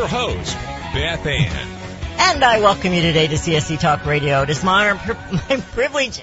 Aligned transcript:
your 0.00 0.08
host, 0.08 0.54
Beth 0.94 1.26
Ann. 1.26 1.68
And 2.18 2.42
I 2.42 2.60
welcome 2.60 2.94
you 2.94 3.02
today 3.02 3.26
to 3.26 3.34
CSC 3.34 3.78
Talk 3.78 4.06
Radio. 4.06 4.40
It 4.40 4.48
is 4.48 4.64
my 4.64 4.88
honor, 4.88 5.14
my 5.50 5.56
privilege, 5.74 6.22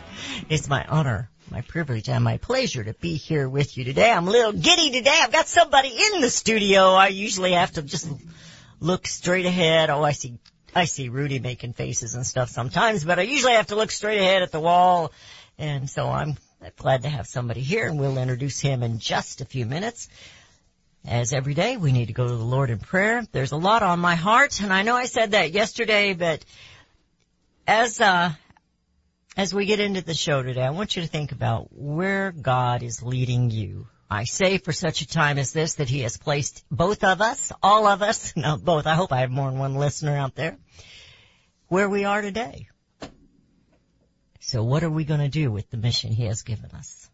it's 0.49 0.67
my 0.67 0.83
honor, 0.83 1.29
my 1.51 1.61
privilege, 1.61 2.09
and 2.09 2.23
my 2.23 2.37
pleasure 2.37 2.83
to 2.83 2.95
be 2.95 3.17
here 3.17 3.47
with 3.47 3.77
you 3.77 3.83
today. 3.83 4.11
I'm 4.11 4.27
a 4.27 4.31
little 4.31 4.51
giddy 4.51 4.89
today. 4.89 5.15
I've 5.21 5.31
got 5.31 5.47
somebody 5.47 5.89
in 5.89 6.21
the 6.21 6.31
studio. 6.31 6.93
I 6.93 7.09
usually 7.09 7.51
have 7.51 7.71
to 7.73 7.83
just 7.83 8.09
look 8.79 9.05
straight 9.05 9.45
ahead. 9.45 9.91
Oh, 9.91 10.01
I 10.01 10.13
see, 10.13 10.39
I 10.73 10.85
see 10.85 11.09
Rudy 11.09 11.37
making 11.37 11.73
faces 11.73 12.15
and 12.15 12.25
stuff 12.25 12.49
sometimes, 12.49 13.03
but 13.03 13.19
I 13.19 13.23
usually 13.23 13.53
have 13.53 13.67
to 13.67 13.75
look 13.75 13.91
straight 13.91 14.19
ahead 14.19 14.41
at 14.41 14.51
the 14.51 14.59
wall. 14.59 15.11
And 15.59 15.87
so 15.87 16.09
I'm 16.09 16.35
glad 16.77 17.03
to 17.03 17.09
have 17.09 17.27
somebody 17.27 17.61
here 17.61 17.87
and 17.87 17.99
we'll 17.99 18.17
introduce 18.17 18.59
him 18.59 18.81
in 18.81 18.97
just 18.97 19.41
a 19.41 19.45
few 19.45 19.67
minutes. 19.67 20.09
As 21.05 21.33
every 21.33 21.53
day, 21.53 21.77
we 21.77 21.91
need 21.91 22.07
to 22.07 22.13
go 22.13 22.27
to 22.27 22.35
the 22.35 22.43
Lord 22.43 22.69
in 22.69 22.79
prayer. 22.79 23.25
There's 23.31 23.51
a 23.51 23.57
lot 23.57 23.83
on 23.83 23.99
my 23.99 24.15
heart, 24.15 24.61
and 24.61 24.73
I 24.73 24.81
know 24.81 24.95
I 24.95 25.05
said 25.05 25.31
that 25.31 25.51
yesterday, 25.51 26.13
but 26.13 26.43
as 27.65 28.01
uh, 28.01 28.31
as 29.37 29.53
we 29.53 29.65
get 29.65 29.79
into 29.79 30.01
the 30.01 30.13
show 30.13 30.41
today, 30.41 30.63
I 30.63 30.71
want 30.71 30.95
you 30.95 31.01
to 31.03 31.07
think 31.07 31.31
about 31.31 31.67
where 31.71 32.31
God 32.31 32.83
is 32.83 33.03
leading 33.03 33.51
you. 33.51 33.87
I 34.09 34.23
say 34.23 34.57
for 34.57 34.71
such 34.71 35.01
a 35.01 35.07
time 35.07 35.37
as 35.37 35.53
this 35.53 35.75
that 35.75 35.89
He 35.89 36.01
has 36.01 36.17
placed 36.17 36.63
both 36.71 37.03
of 37.03 37.21
us, 37.21 37.51
all 37.61 37.87
of 37.87 38.01
us, 38.01 38.33
no, 38.35 38.57
both. 38.57 38.87
I 38.87 38.95
hope 38.95 39.11
I 39.11 39.19
have 39.19 39.31
more 39.31 39.49
than 39.49 39.59
one 39.59 39.75
listener 39.75 40.17
out 40.17 40.35
there, 40.35 40.57
where 41.67 41.89
we 41.89 42.05
are 42.05 42.21
today. 42.21 42.67
So 44.39 44.63
what 44.63 44.83
are 44.83 44.89
we 44.89 45.03
going 45.03 45.19
to 45.19 45.29
do 45.29 45.51
with 45.51 45.69
the 45.69 45.77
mission 45.77 46.11
He 46.11 46.25
has 46.25 46.41
given 46.41 46.71
us? 46.71 47.06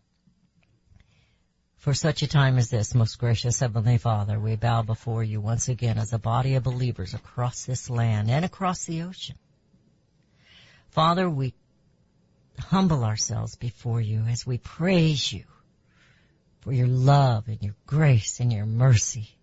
For 1.84 1.94
such 1.94 2.22
a 2.22 2.28
time 2.28 2.58
as 2.58 2.70
this, 2.70 2.95
most 2.95 3.20
gracious 3.20 3.59
Heavenly 3.59 3.98
Father, 3.98 4.39
we 4.39 4.56
bow 4.56 4.84
before 4.84 5.22
you 5.22 5.42
once 5.42 5.67
again 5.67 5.98
as 5.98 6.14
a 6.14 6.17
body 6.17 6.56
of 6.56 6.64
believers 6.64 7.14
across 7.14 7.66
this 7.66 7.90
land 7.90 8.31
and 8.31 8.45
across 8.45 8.86
the 8.86 9.02
ocean. 9.02 9.36
Father, 10.92 11.30
we 11.30 11.53
humble 12.58 13.03
ourselves 13.03 13.58
before 13.58 14.00
you 14.00 14.22
as 14.22 14.48
we 14.48 14.59
praise 14.59 15.34
you 15.34 15.44
for 16.62 16.72
your 16.72 16.88
love 16.88 17.50
and 17.50 17.62
your 17.62 17.75
grace 17.86 18.40
and 18.40 18.53
your 18.53 18.66
mercy 18.66 19.36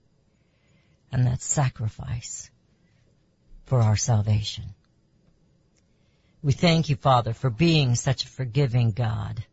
and 1.13 1.27
that 1.27 1.43
sacrifice 1.43 2.51
for 3.67 3.83
our 3.83 3.97
salvation. 3.97 4.65
We 6.43 6.53
thank 6.53 6.89
you, 6.89 6.97
Father, 6.97 7.35
for 7.35 7.51
being 7.51 7.97
such 7.97 8.25
a 8.25 8.29
forgiving 8.29 8.93
God 8.93 9.45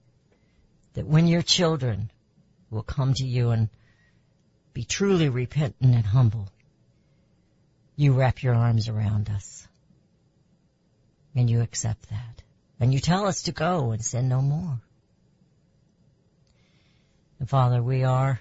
that 0.93 1.05
when 1.05 1.27
your 1.27 1.41
children 1.41 2.11
will 2.69 2.83
come 2.83 3.13
to 3.13 3.25
you 3.25 3.51
and 3.51 3.69
be 4.73 4.83
truly 4.83 5.29
repentant 5.29 5.95
and 5.95 6.05
humble, 6.05 6.49
you 7.95 8.13
wrap 8.13 8.43
your 8.43 8.53
arms 8.53 8.89
around 8.89 9.29
us 9.29 9.67
and 11.35 11.49
you 11.49 11.61
accept 11.61 12.09
that. 12.09 12.43
And 12.79 12.93
you 12.93 12.99
tell 12.99 13.25
us 13.25 13.43
to 13.43 13.51
go 13.51 13.91
and 13.91 14.03
sin 14.03 14.29
no 14.29 14.41
more. 14.41 14.79
And 17.39 17.49
Father, 17.49 17.81
we 17.81 18.03
are 18.03 18.39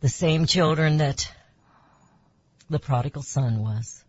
the 0.00 0.08
same 0.08 0.46
children 0.46 0.98
that 0.98 1.32
the 2.68 2.78
prodigal 2.78 3.22
son 3.22 3.62
was. 3.62 4.04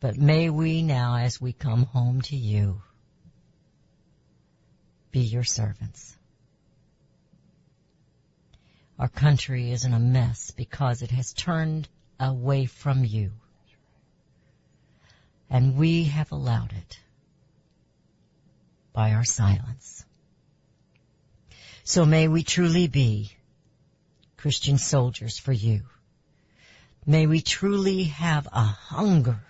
But 0.00 0.16
may 0.16 0.50
we 0.50 0.82
now, 0.82 1.16
as 1.16 1.40
we 1.40 1.52
come 1.52 1.84
home 1.84 2.22
to 2.22 2.36
you, 2.36 2.82
be 5.10 5.20
your 5.20 5.44
servants. 5.44 6.17
Our 8.98 9.08
country 9.08 9.70
is 9.70 9.84
in 9.84 9.94
a 9.94 9.98
mess 9.98 10.50
because 10.50 11.02
it 11.02 11.10
has 11.12 11.32
turned 11.32 11.88
away 12.18 12.66
from 12.66 13.04
you. 13.04 13.32
And 15.48 15.76
we 15.76 16.04
have 16.04 16.32
allowed 16.32 16.72
it 16.72 16.98
by 18.92 19.12
our 19.12 19.24
silence. 19.24 20.04
So 21.84 22.04
may 22.04 22.28
we 22.28 22.42
truly 22.42 22.88
be 22.88 23.32
Christian 24.36 24.78
soldiers 24.78 25.38
for 25.38 25.52
you. 25.52 25.82
May 27.06 27.26
we 27.26 27.40
truly 27.40 28.04
have 28.04 28.46
a 28.52 28.64
hunger 28.64 29.40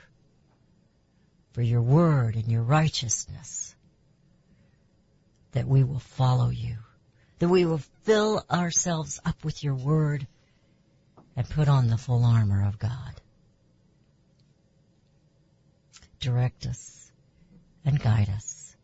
for 1.53 1.63
your 1.63 1.83
word 1.83 2.37
and 2.37 2.47
your 2.47 2.63
righteousness 2.63 3.75
that 5.53 5.67
we 5.67 5.83
will 5.83 5.99
follow 5.99 6.51
you, 6.51 6.77
that 7.39 7.49
we 7.49 7.65
will 7.65 7.81
fill 8.03 8.45
ourselves 8.51 9.21
up 9.25 9.45
with 9.45 9.63
your 9.63 9.75
word 9.75 10.27
and 11.37 11.49
put 11.49 11.69
on 11.69 11.89
the 11.89 11.99
full 11.99 12.25
armor 12.25 12.67
of 12.67 12.79
God. 12.79 13.15
Direct 16.21 16.67
us 16.67 17.13
and 17.85 18.01
guide 18.01 18.29
us. 18.29 18.77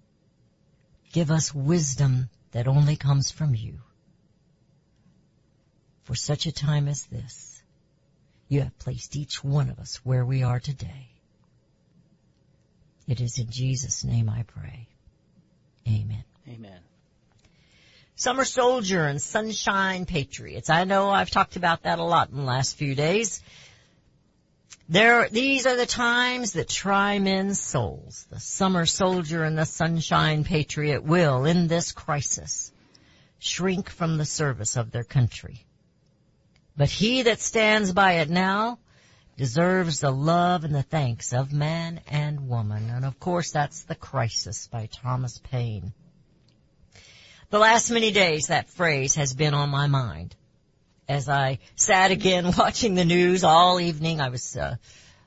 Give 1.13 1.31
us 1.31 1.55
wisdom 1.55 2.29
that 2.53 2.69
only 2.69 2.97
comes 2.97 3.31
from 3.31 3.55
you. 3.55 3.81
For 6.05 6.15
such 6.15 6.47
a 6.47 6.53
time 6.53 6.87
as 6.87 7.05
this, 7.07 7.63
you 8.49 8.61
have 8.61 8.79
placed 8.79 9.17
each 9.17 9.43
one 9.43 9.71
of 9.71 9.79
us 9.79 9.97
where 10.05 10.25
we 10.25 10.43
are 10.43 10.61
today. 10.61 11.09
It 13.09 13.21
is 13.21 13.39
in 13.39 13.51
Jesus' 13.51 14.05
name 14.05 14.29
I 14.29 14.45
pray. 14.45 14.89
Amen. 15.89 16.25
Amen. 16.49 16.81
Summer 18.17 18.45
Soldier 18.45 19.07
and 19.07 19.21
Sunshine 19.21 20.07
Patriots. 20.07 20.71
I 20.71 20.85
know 20.85 21.11
I've 21.11 21.31
talked 21.31 21.57
about 21.57 21.83
that 21.83 21.99
a 21.99 22.05
lot 22.05 22.31
in 22.31 22.37
the 22.37 22.43
last 22.43 22.77
few 22.77 22.95
days. 22.95 23.43
There, 24.89 25.29
these 25.31 25.67
are 25.67 25.77
the 25.77 25.87
times 25.87 26.53
that 26.53 26.69
try 26.69 27.19
men's 27.19 27.61
souls. 27.61 28.27
The 28.31 28.39
summer 28.39 28.87
soldier 28.87 29.43
and 29.43 29.59
the 29.59 29.65
sunshine 29.65 30.45
patriot 30.45 31.03
will, 31.03 31.45
in 31.45 31.67
this 31.67 31.91
crisis, 31.91 32.71
shrink 33.41 33.91
from 33.91 34.17
the 34.17 34.27
service 34.27 34.77
of 34.77 34.93
their 34.93 35.05
country. 35.05 35.65
But 36.77 36.91
he 36.91 37.23
that 37.23 37.41
stands 37.41 37.93
by 37.93 38.15
it 38.15 38.31
now 38.31 38.79
deserves 39.37 39.99
the 40.01 40.13
love 40.13 40.63
and 40.63 40.75
the 40.75 40.83
thanks 40.83 41.33
of 41.33 41.53
man 41.53 42.01
and 42.07 42.49
woman. 42.49 42.91
And 42.91 43.05
of 43.05 43.19
course 43.19 43.51
that's 43.51 43.83
the 43.85 43.97
crisis 43.97 44.69
by 44.69 44.87
Thomas 44.87 45.41
Paine. 45.51 45.93
The 47.55 47.61
last 47.61 47.89
many 47.89 48.11
days 48.11 48.49
that 48.49 48.69
phrase 48.69 49.15
has 49.15 49.33
been 49.33 49.55
on 49.55 49.69
my 49.69 49.87
mind. 49.87 50.35
As 51.09 51.29
I 51.29 51.61
sat 51.77 52.11
again 52.11 52.53
watching 52.59 52.97
the 52.97 53.05
news 53.05 53.45
all 53.45 53.79
evening, 53.79 54.21
I 54.21 54.31
was, 54.31 54.57
uh, 54.57 54.75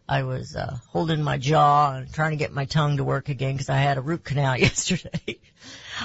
I 0.09 0.23
was, 0.23 0.53
uh, 0.53 0.75
holding 0.89 1.23
my 1.23 1.37
jaw 1.37 1.93
and 1.95 2.13
trying 2.13 2.31
to 2.31 2.35
get 2.35 2.51
my 2.51 2.66
tongue 2.66 2.97
to 2.97 3.05
work 3.05 3.29
again 3.29 3.53
because 3.53 3.69
I 3.69 3.77
had 3.77 3.97
a 3.97 4.01
root 4.01 4.25
canal 4.25 4.57
yesterday. 4.59 5.39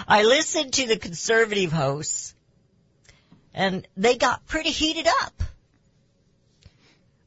I 0.06 0.22
listened 0.22 0.74
to 0.74 0.86
the 0.86 0.96
conservative 0.96 1.72
hosts 1.72 2.36
and 3.52 3.84
they 3.96 4.14
got 4.14 4.46
pretty 4.46 4.70
heated 4.70 5.08
up. 5.22 5.42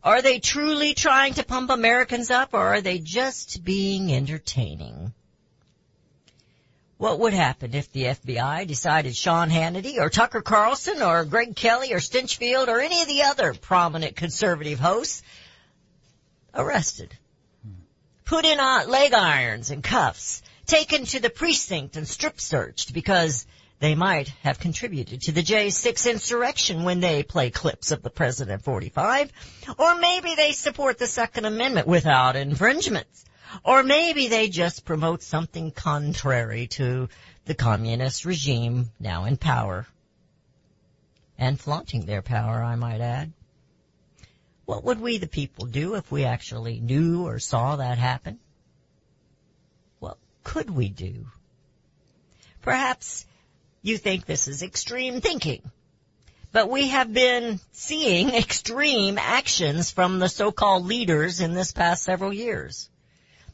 Are 0.05 0.21
they 0.21 0.39
truly 0.39 0.93
trying 0.93 1.33
to 1.33 1.43
pump 1.43 1.69
Americans 1.69 2.31
up 2.31 2.53
or 2.53 2.61
are 2.61 2.79
they 2.79 2.99
just 2.99 3.61
being 3.61 4.13
entertaining? 4.13 5.11
What 6.97 7.19
would 7.19 7.33
happen 7.33 7.73
if 7.73 7.91
the 7.91 8.05
FBI 8.05 8.65
decided 8.67 9.15
Sean 9.15 9.49
Hannity 9.49 9.97
or 9.99 10.09
Tucker 10.09 10.41
Carlson 10.41 11.01
or 11.01 11.25
Greg 11.25 11.55
Kelly 11.55 11.91
or 11.91 11.97
Stinchfield 11.97 12.69
or 12.69 12.79
any 12.79 13.01
of 13.01 13.07
the 13.07 13.23
other 13.23 13.53
prominent 13.53 14.15
conservative 14.15 14.79
hosts 14.79 15.21
arrested, 16.53 17.13
put 18.23 18.45
in 18.45 18.59
uh, 18.61 18.85
leg 18.87 19.13
irons 19.13 19.71
and 19.71 19.83
cuffs, 19.83 20.41
taken 20.67 21.03
to 21.05 21.19
the 21.19 21.29
precinct 21.29 21.97
and 21.97 22.07
strip 22.07 22.39
searched 22.39 22.93
because 22.93 23.45
they 23.79 23.93
might 23.93 24.29
have 24.41 24.57
contributed 24.57 25.21
to 25.23 25.33
the 25.33 25.43
J6 25.43 26.09
insurrection 26.09 26.83
when 26.83 27.01
they 27.01 27.23
play 27.23 27.49
clips 27.49 27.91
of 27.91 28.03
the 28.03 28.09
President 28.09 28.63
45, 28.63 29.31
or 29.77 29.95
maybe 29.95 30.33
they 30.35 30.53
support 30.53 30.97
the 30.97 31.07
Second 31.07 31.43
Amendment 31.43 31.87
without 31.87 32.37
infringements. 32.37 33.25
Or 33.63 33.83
maybe 33.83 34.27
they 34.27 34.49
just 34.49 34.85
promote 34.85 35.21
something 35.23 35.71
contrary 35.71 36.67
to 36.67 37.09
the 37.45 37.55
communist 37.55 38.25
regime 38.25 38.91
now 38.99 39.25
in 39.25 39.37
power. 39.37 39.87
and 41.37 41.59
flaunting 41.59 42.05
their 42.05 42.21
power, 42.21 42.63
I 42.63 42.75
might 42.75 43.01
add. 43.01 43.33
What 44.65 44.83
would 44.85 44.99
we 44.99 45.17
the 45.17 45.27
people 45.27 45.65
do 45.65 45.95
if 45.95 46.11
we 46.11 46.23
actually 46.23 46.79
knew 46.79 47.27
or 47.27 47.39
saw 47.39 47.75
that 47.75 47.97
happen? 47.97 48.39
What 49.99 50.17
could 50.43 50.69
we 50.69 50.89
do? 50.89 51.27
Perhaps 52.61 53.25
you 53.81 53.97
think 53.97 54.25
this 54.25 54.47
is 54.47 54.63
extreme 54.63 55.21
thinking. 55.21 55.61
But 56.51 56.69
we 56.69 56.87
have 56.87 57.13
been 57.13 57.59
seeing 57.73 58.29
extreme 58.33 59.17
actions 59.19 59.91
from 59.91 60.19
the 60.19 60.29
so-called 60.29 60.85
leaders 60.85 61.41
in 61.41 61.53
this 61.53 61.73
past 61.73 62.03
several 62.03 62.33
years. 62.33 62.89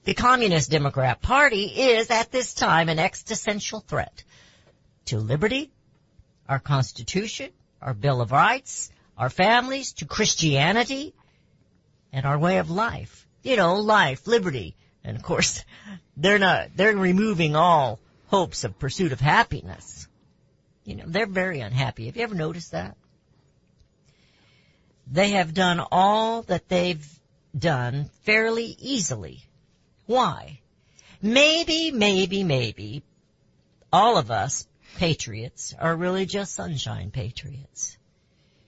The 0.04 0.16
Communist 0.16 0.72
Democrat 0.72 1.22
Party 1.22 1.66
is 1.66 2.10
at 2.10 2.32
this 2.32 2.56
time 2.56 2.90
an 2.90 2.98
existential 2.98 3.82
threat 3.82 4.24
to 5.06 5.20
liberty, 5.20 5.72
our 6.50 6.58
Constitution, 6.60 7.52
our 7.82 7.94
Bill 7.94 8.20
of 8.20 8.32
Rights, 8.32 8.92
our 9.16 9.30
families, 9.30 9.94
to 9.94 10.06
Christianity, 10.06 11.14
and 12.12 12.26
our 12.26 12.40
way 12.40 12.58
of 12.58 12.72
life. 12.72 13.28
You 13.44 13.58
know, 13.58 13.76
life, 13.76 14.26
liberty. 14.26 14.76
And 15.04 15.16
of 15.16 15.22
course, 15.22 15.64
they're 16.18 16.40
not, 16.40 16.70
they're 16.76 16.96
removing 16.96 17.56
all 17.56 18.00
hopes 18.26 18.64
of 18.64 18.80
pursuit 18.80 19.12
of 19.12 19.20
happiness. 19.20 20.08
You 20.84 20.96
know, 20.96 21.04
they're 21.06 21.28
very 21.28 21.60
unhappy. 21.60 22.08
Have 22.08 22.18
you 22.18 22.24
ever 22.24 22.34
noticed 22.34 22.72
that? 22.72 22.98
They 25.06 25.32
have 25.32 25.54
done 25.54 25.80
all 25.92 26.42
that 26.44 26.70
they've 26.70 27.08
done 27.56 28.10
fairly 28.24 28.76
easily. 28.80 29.44
Why? 30.12 30.60
Maybe, 31.22 31.90
maybe, 31.90 32.44
maybe 32.44 33.02
all 33.94 34.18
of 34.18 34.30
us 34.30 34.68
patriots 34.98 35.74
are 35.80 35.96
really 35.96 36.26
just 36.26 36.54
sunshine 36.54 37.12
patriots. 37.12 37.98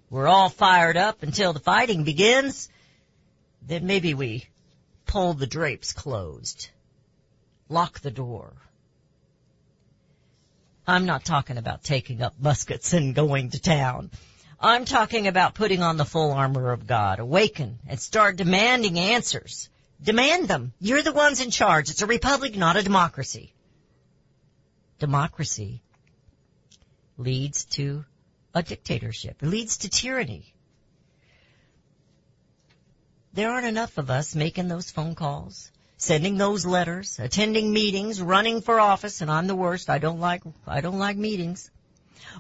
We're 0.10 0.30
all 0.30 0.48
fired 0.48 0.96
up 0.96 1.22
until 1.22 1.52
the 1.52 1.60
fighting 1.60 2.06
begins. 2.06 2.70
Then 3.62 3.86
maybe 3.86 4.14
we 4.14 4.48
pull 5.06 5.34
the 5.34 5.46
drapes 5.46 5.92
closed. 5.92 6.70
Lock 7.68 8.00
the 8.00 8.10
door. 8.10 8.54
I'm 10.88 11.06
not 11.06 11.26
talking 11.26 11.58
about 11.58 11.84
taking 11.84 12.22
up 12.22 12.36
muskets 12.40 12.94
and 12.94 13.14
going 13.14 13.50
to 13.50 13.60
town. 13.60 14.12
I'm 14.62 14.86
talking 14.86 15.28
about 15.28 15.56
putting 15.56 15.84
on 15.84 15.98
the 15.98 16.06
full 16.06 16.32
armor 16.32 16.72
of 16.72 16.88
God, 16.88 17.20
awaken, 17.20 17.80
and 17.86 18.00
start 18.00 18.38
demanding 18.38 18.98
answers. 18.98 19.70
Demand 20.04 20.50
them. 20.50 20.74
You're 20.80 21.02
the 21.02 21.14
ones 21.14 21.40
in 21.40 21.50
charge. 21.50 21.90
It's 21.90 22.02
a 22.02 22.06
republic, 22.06 22.58
not 22.58 22.76
a 22.76 22.84
democracy. 22.84 23.54
Democracy 25.00 25.82
leads 27.18 27.66
to 27.66 28.04
a 28.54 28.62
dictatorship. 28.62 29.42
It 29.42 29.48
leads 29.48 29.78
to 29.80 29.90
tyranny. 29.90 30.54
There 33.34 33.50
aren't 33.50 33.66
enough 33.66 33.98
of 33.98 34.10
us 34.10 34.36
making 34.36 34.68
those 34.68 34.92
phone 34.92 35.16
calls, 35.16 35.72
sending 35.98 36.38
those 36.38 36.66
letters, 36.66 37.18
attending 37.20 37.72
meetings, 37.72 38.22
running 38.22 38.62
for 38.62 38.80
office, 38.80 39.22
and 39.22 39.32
I'm 39.32 39.48
the 39.48 39.56
worst. 39.56 39.90
I 39.90 40.00
don't 40.00 40.20
like, 40.20 40.44
I 40.68 40.82
don't 40.82 41.00
like 41.00 41.18
meetings. 41.18 41.72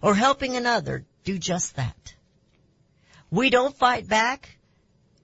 Or 0.01 0.13
helping 0.13 0.56
another 0.56 1.06
do 1.24 1.39
just 1.39 1.77
that. 1.77 2.13
We 3.31 3.50
don't 3.50 3.75
fight 3.75 4.07
back 4.07 4.57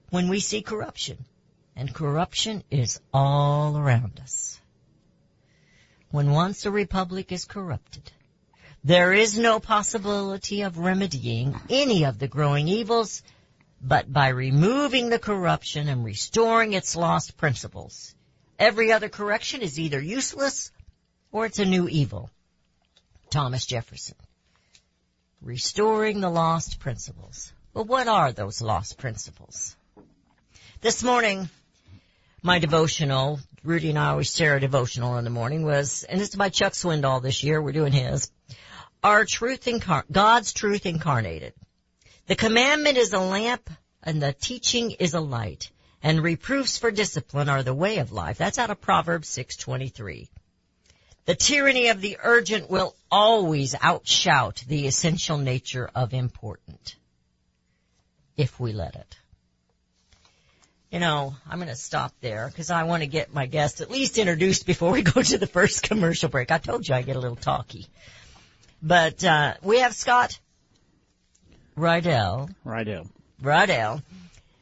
when 0.08 0.28
we 0.28 0.40
see 0.40 0.62
corruption. 0.62 1.24
And 1.76 1.94
corruption 1.94 2.62
is 2.70 3.00
all 3.12 3.76
around 3.76 4.20
us. 4.20 4.60
When 6.10 6.30
once 6.32 6.66
a 6.66 6.70
republic 6.70 7.32
is 7.32 7.44
corrupted, 7.44 8.10
there 8.82 9.12
is 9.12 9.38
no 9.38 9.60
possibility 9.60 10.62
of 10.62 10.78
remedying 10.78 11.54
any 11.68 12.04
of 12.04 12.18
the 12.18 12.28
growing 12.28 12.68
evils 12.68 13.22
but 13.80 14.12
by 14.12 14.28
removing 14.28 15.08
the 15.08 15.18
corruption 15.18 15.88
and 15.88 16.04
restoring 16.04 16.74
its 16.74 16.96
lost 16.96 17.36
principles. 17.36 18.14
Every 18.58 18.92
other 18.92 19.08
correction 19.08 19.62
is 19.62 19.78
either 19.78 20.00
useless 20.00 20.70
or 21.32 21.46
it's 21.46 21.58
a 21.58 21.64
new 21.64 21.88
evil. 21.88 22.30
Thomas 23.30 23.64
Jefferson. 23.64 24.16
Restoring 25.40 26.20
the 26.20 26.28
lost 26.28 26.78
principles. 26.80 27.52
But 27.72 27.86
what 27.86 28.08
are 28.08 28.32
those 28.32 28.60
lost 28.60 28.98
principles? 28.98 29.76
This 30.80 31.02
morning, 31.02 31.48
my 32.42 32.58
devotional, 32.58 33.38
Rudy 33.62 33.90
and 33.90 33.98
I 33.98 34.10
always 34.10 34.34
share 34.34 34.56
a 34.56 34.60
devotional 34.60 35.18
in 35.18 35.24
the 35.24 35.30
morning 35.30 35.64
was, 35.64 36.04
and 36.04 36.20
it's 36.20 36.34
by 36.34 36.48
Chuck 36.48 36.72
Swindoll 36.72 37.22
this 37.22 37.42
year, 37.42 37.60
we're 37.60 37.72
doing 37.72 37.92
his, 37.92 38.30
our 39.02 39.24
truth 39.24 39.64
incar- 39.64 40.04
God's 40.10 40.52
truth 40.52 40.86
incarnated. 40.86 41.52
The 42.26 42.36
commandment 42.36 42.96
is 42.96 43.12
a 43.12 43.18
lamp 43.18 43.68
and 44.02 44.22
the 44.22 44.32
teaching 44.32 44.92
is 44.92 45.14
a 45.14 45.20
light 45.20 45.70
and 46.02 46.22
reproofs 46.22 46.78
for 46.78 46.90
discipline 46.90 47.48
are 47.48 47.62
the 47.62 47.74
way 47.74 47.98
of 47.98 48.12
life. 48.12 48.38
That's 48.38 48.58
out 48.58 48.70
of 48.70 48.80
Proverbs 48.80 49.28
623. 49.28 50.30
The 51.26 51.34
tyranny 51.34 51.88
of 51.88 52.00
the 52.00 52.18
urgent 52.22 52.70
will 52.70 52.96
always 53.10 53.74
outshout 53.74 54.64
the 54.64 54.86
essential 54.86 55.36
nature 55.36 55.90
of 55.94 56.14
important. 56.14 56.96
If 58.36 58.58
we 58.58 58.72
let 58.72 58.94
it. 58.96 59.19
You 60.90 60.98
know, 60.98 61.36
I'm 61.48 61.58
going 61.58 61.68
to 61.68 61.76
stop 61.76 62.12
there 62.20 62.48
because 62.48 62.70
I 62.70 62.82
want 62.82 63.02
to 63.02 63.06
get 63.06 63.32
my 63.32 63.46
guest 63.46 63.80
at 63.80 63.92
least 63.92 64.18
introduced 64.18 64.66
before 64.66 64.90
we 64.90 65.02
go 65.14 65.22
to 65.22 65.38
the 65.38 65.46
first 65.46 65.84
commercial 65.84 66.28
break. 66.28 66.50
I 66.50 66.58
told 66.58 66.88
you 66.88 66.94
I 66.96 67.02
get 67.02 67.14
a 67.14 67.20
little 67.20 67.36
talky. 67.36 67.86
But, 68.82 69.22
uh, 69.22 69.54
we 69.62 69.80
have 69.80 69.94
Scott 69.94 70.38
Rydell, 71.76 72.52
Righto. 72.64 73.06
Rydell, 73.40 74.02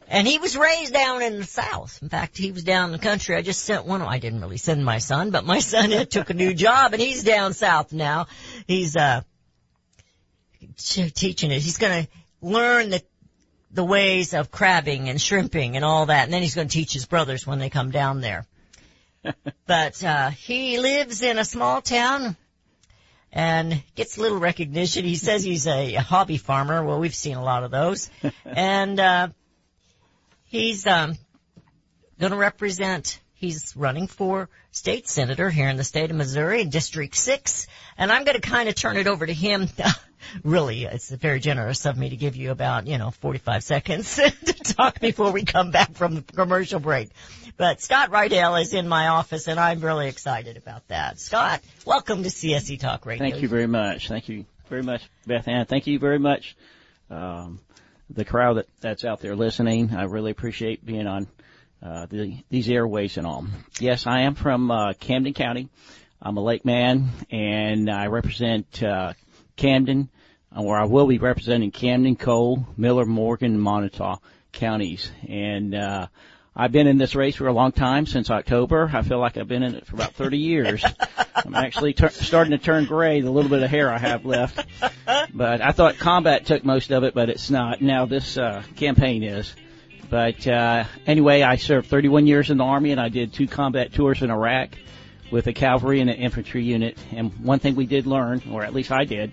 and 0.06 0.26
he 0.26 0.38
was 0.38 0.56
raised 0.56 0.92
down 0.92 1.22
in 1.22 1.38
the 1.38 1.44
South. 1.44 1.98
In 2.02 2.10
fact, 2.10 2.36
he 2.36 2.52
was 2.52 2.62
down 2.62 2.86
in 2.86 2.92
the 2.92 2.98
country. 2.98 3.34
I 3.34 3.42
just 3.42 3.64
sent 3.64 3.86
one. 3.86 4.02
I 4.02 4.18
didn't 4.18 4.40
really 4.40 4.58
send 4.58 4.84
my 4.84 4.98
son, 4.98 5.30
but 5.30 5.44
my 5.44 5.58
son 5.60 6.06
took 6.06 6.28
a 6.30 6.34
new 6.34 6.52
job 6.52 6.92
and 6.92 7.00
he's 7.00 7.24
down 7.24 7.54
south 7.54 7.92
now. 7.92 8.26
He's, 8.66 8.96
uh, 8.96 9.22
teaching 10.76 11.50
it. 11.50 11.62
He's 11.62 11.78
gonna 11.78 12.06
learn 12.42 12.90
the, 12.90 13.02
the 13.70 13.84
ways 13.84 14.34
of 14.34 14.50
crabbing 14.50 15.08
and 15.08 15.20
shrimping 15.20 15.76
and 15.76 15.84
all 15.84 16.06
that. 16.06 16.24
And 16.24 16.32
then 16.32 16.42
he's 16.42 16.54
gonna 16.54 16.68
teach 16.68 16.92
his 16.92 17.06
brothers 17.06 17.46
when 17.46 17.58
they 17.58 17.70
come 17.70 17.90
down 17.90 18.20
there. 18.20 18.46
but, 19.66 20.02
uh, 20.02 20.30
he 20.30 20.78
lives 20.78 21.22
in 21.22 21.38
a 21.38 21.44
small 21.44 21.82
town 21.82 22.36
and 23.32 23.82
gets 23.94 24.16
little 24.16 24.38
recognition. 24.38 25.04
He 25.04 25.16
says 25.16 25.42
he's 25.42 25.66
a, 25.66 25.96
a 25.96 26.00
hobby 26.00 26.38
farmer. 26.38 26.84
Well, 26.84 26.98
we've 26.98 27.14
seen 27.14 27.36
a 27.36 27.44
lot 27.44 27.64
of 27.64 27.70
those. 27.70 28.10
and, 28.44 28.98
uh, 28.98 29.28
he's, 30.44 30.86
um, 30.86 31.16
gonna 32.18 32.36
represent, 32.36 33.20
he's 33.34 33.76
running 33.76 34.06
for 34.06 34.48
state 34.72 35.08
senator 35.08 35.50
here 35.50 35.68
in 35.68 35.76
the 35.76 35.84
state 35.84 36.10
of 36.10 36.16
Missouri 36.16 36.62
in 36.62 36.70
District 36.70 37.14
6. 37.14 37.66
And 37.96 38.10
I'm 38.10 38.24
gonna 38.24 38.40
kinda 38.40 38.72
turn 38.72 38.96
it 38.96 39.06
over 39.06 39.26
to 39.26 39.34
him. 39.34 39.68
really, 40.42 40.84
it's 40.84 41.10
very 41.10 41.40
generous 41.40 41.86
of 41.86 41.96
me 41.96 42.10
to 42.10 42.16
give 42.16 42.36
you 42.36 42.50
about, 42.50 42.86
you 42.86 42.98
know, 42.98 43.10
45 43.10 43.62
seconds 43.62 44.16
to 44.44 44.54
talk 44.74 45.00
before 45.00 45.32
we 45.32 45.44
come 45.44 45.70
back 45.70 45.94
from 45.94 46.16
the 46.16 46.22
commercial 46.22 46.80
break. 46.80 47.10
But 47.56 47.80
Scott 47.80 48.10
Rydell 48.10 48.60
is 48.60 48.74
in 48.74 48.88
my 48.88 49.08
office 49.08 49.48
and 49.48 49.58
I'm 49.58 49.80
really 49.80 50.08
excited 50.08 50.56
about 50.56 50.86
that. 50.88 51.18
Scott, 51.18 51.60
welcome 51.84 52.22
to 52.22 52.28
CSC 52.28 52.78
Talk 52.78 53.06
Radio. 53.06 53.28
Thank 53.28 53.42
you 53.42 53.48
very 53.48 53.66
much. 53.66 54.08
Thank 54.08 54.28
you 54.28 54.44
very 54.68 54.82
much, 54.82 55.02
Beth 55.26 55.48
Ann. 55.48 55.66
Thank 55.66 55.86
you 55.86 55.98
very 55.98 56.18
much, 56.18 56.56
um, 57.10 57.60
the 58.10 58.24
crowd 58.24 58.58
that, 58.58 58.66
that's 58.80 59.04
out 59.04 59.20
there 59.20 59.36
listening. 59.36 59.94
I 59.94 60.04
really 60.04 60.30
appreciate 60.30 60.84
being 60.84 61.06
on 61.06 61.26
uh, 61.82 62.06
the, 62.06 62.36
these 62.50 62.68
airways 62.68 63.16
and 63.16 63.26
all. 63.26 63.46
Yes, 63.80 64.06
I 64.06 64.22
am 64.22 64.34
from 64.34 64.70
uh, 64.70 64.92
Camden 64.94 65.34
County. 65.34 65.68
I'm 66.20 66.36
a 66.36 66.42
lake 66.42 66.64
man, 66.64 67.10
and 67.30 67.88
I 67.88 68.06
represent 68.06 68.82
uh, 68.82 69.12
Camden, 69.58 70.08
or 70.56 70.78
I 70.78 70.84
will 70.84 71.06
be 71.06 71.18
representing 71.18 71.70
Camden, 71.70 72.16
Cole, 72.16 72.66
Miller, 72.78 73.04
Morgan, 73.04 73.54
and 73.54 73.62
Moniteau 73.62 74.18
counties. 74.52 75.10
And 75.28 75.74
uh, 75.74 76.06
I've 76.56 76.72
been 76.72 76.86
in 76.86 76.96
this 76.96 77.14
race 77.14 77.36
for 77.36 77.48
a 77.48 77.52
long 77.52 77.72
time, 77.72 78.06
since 78.06 78.30
October. 78.30 78.90
I 78.92 79.02
feel 79.02 79.18
like 79.18 79.36
I've 79.36 79.48
been 79.48 79.62
in 79.62 79.74
it 79.74 79.86
for 79.86 79.96
about 79.96 80.14
30 80.14 80.38
years. 80.38 80.84
I'm 81.36 81.54
actually 81.54 81.92
tur- 81.92 82.08
starting 82.08 82.52
to 82.52 82.58
turn 82.58 82.86
gray, 82.86 83.20
the 83.20 83.30
little 83.30 83.50
bit 83.50 83.62
of 83.62 83.70
hair 83.70 83.92
I 83.92 83.98
have 83.98 84.24
left. 84.24 84.66
But 85.34 85.60
I 85.60 85.72
thought 85.72 85.98
combat 85.98 86.46
took 86.46 86.64
most 86.64 86.90
of 86.90 87.04
it, 87.04 87.14
but 87.14 87.28
it's 87.28 87.50
not. 87.50 87.82
Now 87.82 88.06
this 88.06 88.38
uh, 88.38 88.62
campaign 88.76 89.22
is. 89.22 89.54
But 90.08 90.46
uh, 90.46 90.84
anyway, 91.06 91.42
I 91.42 91.56
served 91.56 91.88
31 91.88 92.26
years 92.26 92.50
in 92.50 92.58
the 92.58 92.64
Army, 92.64 92.92
and 92.92 93.00
I 93.00 93.10
did 93.10 93.34
two 93.34 93.46
combat 93.46 93.92
tours 93.92 94.22
in 94.22 94.30
Iraq 94.30 94.70
with 95.30 95.46
a 95.46 95.52
cavalry 95.52 96.00
and 96.00 96.10
an 96.10 96.16
infantry 96.16 96.64
unit. 96.64 96.98
And 97.12 97.32
one 97.44 97.58
thing 97.58 97.74
we 97.74 97.86
did 97.86 98.06
learn, 98.06 98.42
or 98.50 98.64
at 98.64 98.74
least 98.74 98.90
I 98.90 99.04
did, 99.04 99.32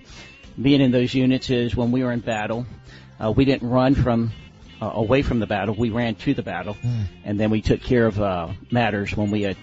being 0.62 0.82
in 0.82 0.92
those 0.92 1.14
units, 1.14 1.50
is 1.50 1.76
when 1.76 1.92
we 1.92 2.04
were 2.04 2.12
in 2.12 2.20
battle, 2.20 2.66
uh, 3.20 3.32
we 3.32 3.46
didn't 3.46 3.70
run 3.70 3.96
from 3.96 4.32
uh, 4.82 4.92
away 4.94 5.22
from 5.22 5.40
the 5.40 5.48
battle. 5.48 5.76
We 5.76 5.90
ran 5.90 6.16
to 6.16 6.34
the 6.34 6.44
battle, 6.44 6.78
and 7.24 7.40
then 7.40 7.50
we 7.50 7.62
took 7.62 7.82
care 7.82 8.06
of 8.06 8.20
uh, 8.20 8.50
matters 8.72 9.16
when 9.16 9.32
we 9.32 9.44
had 9.44 9.58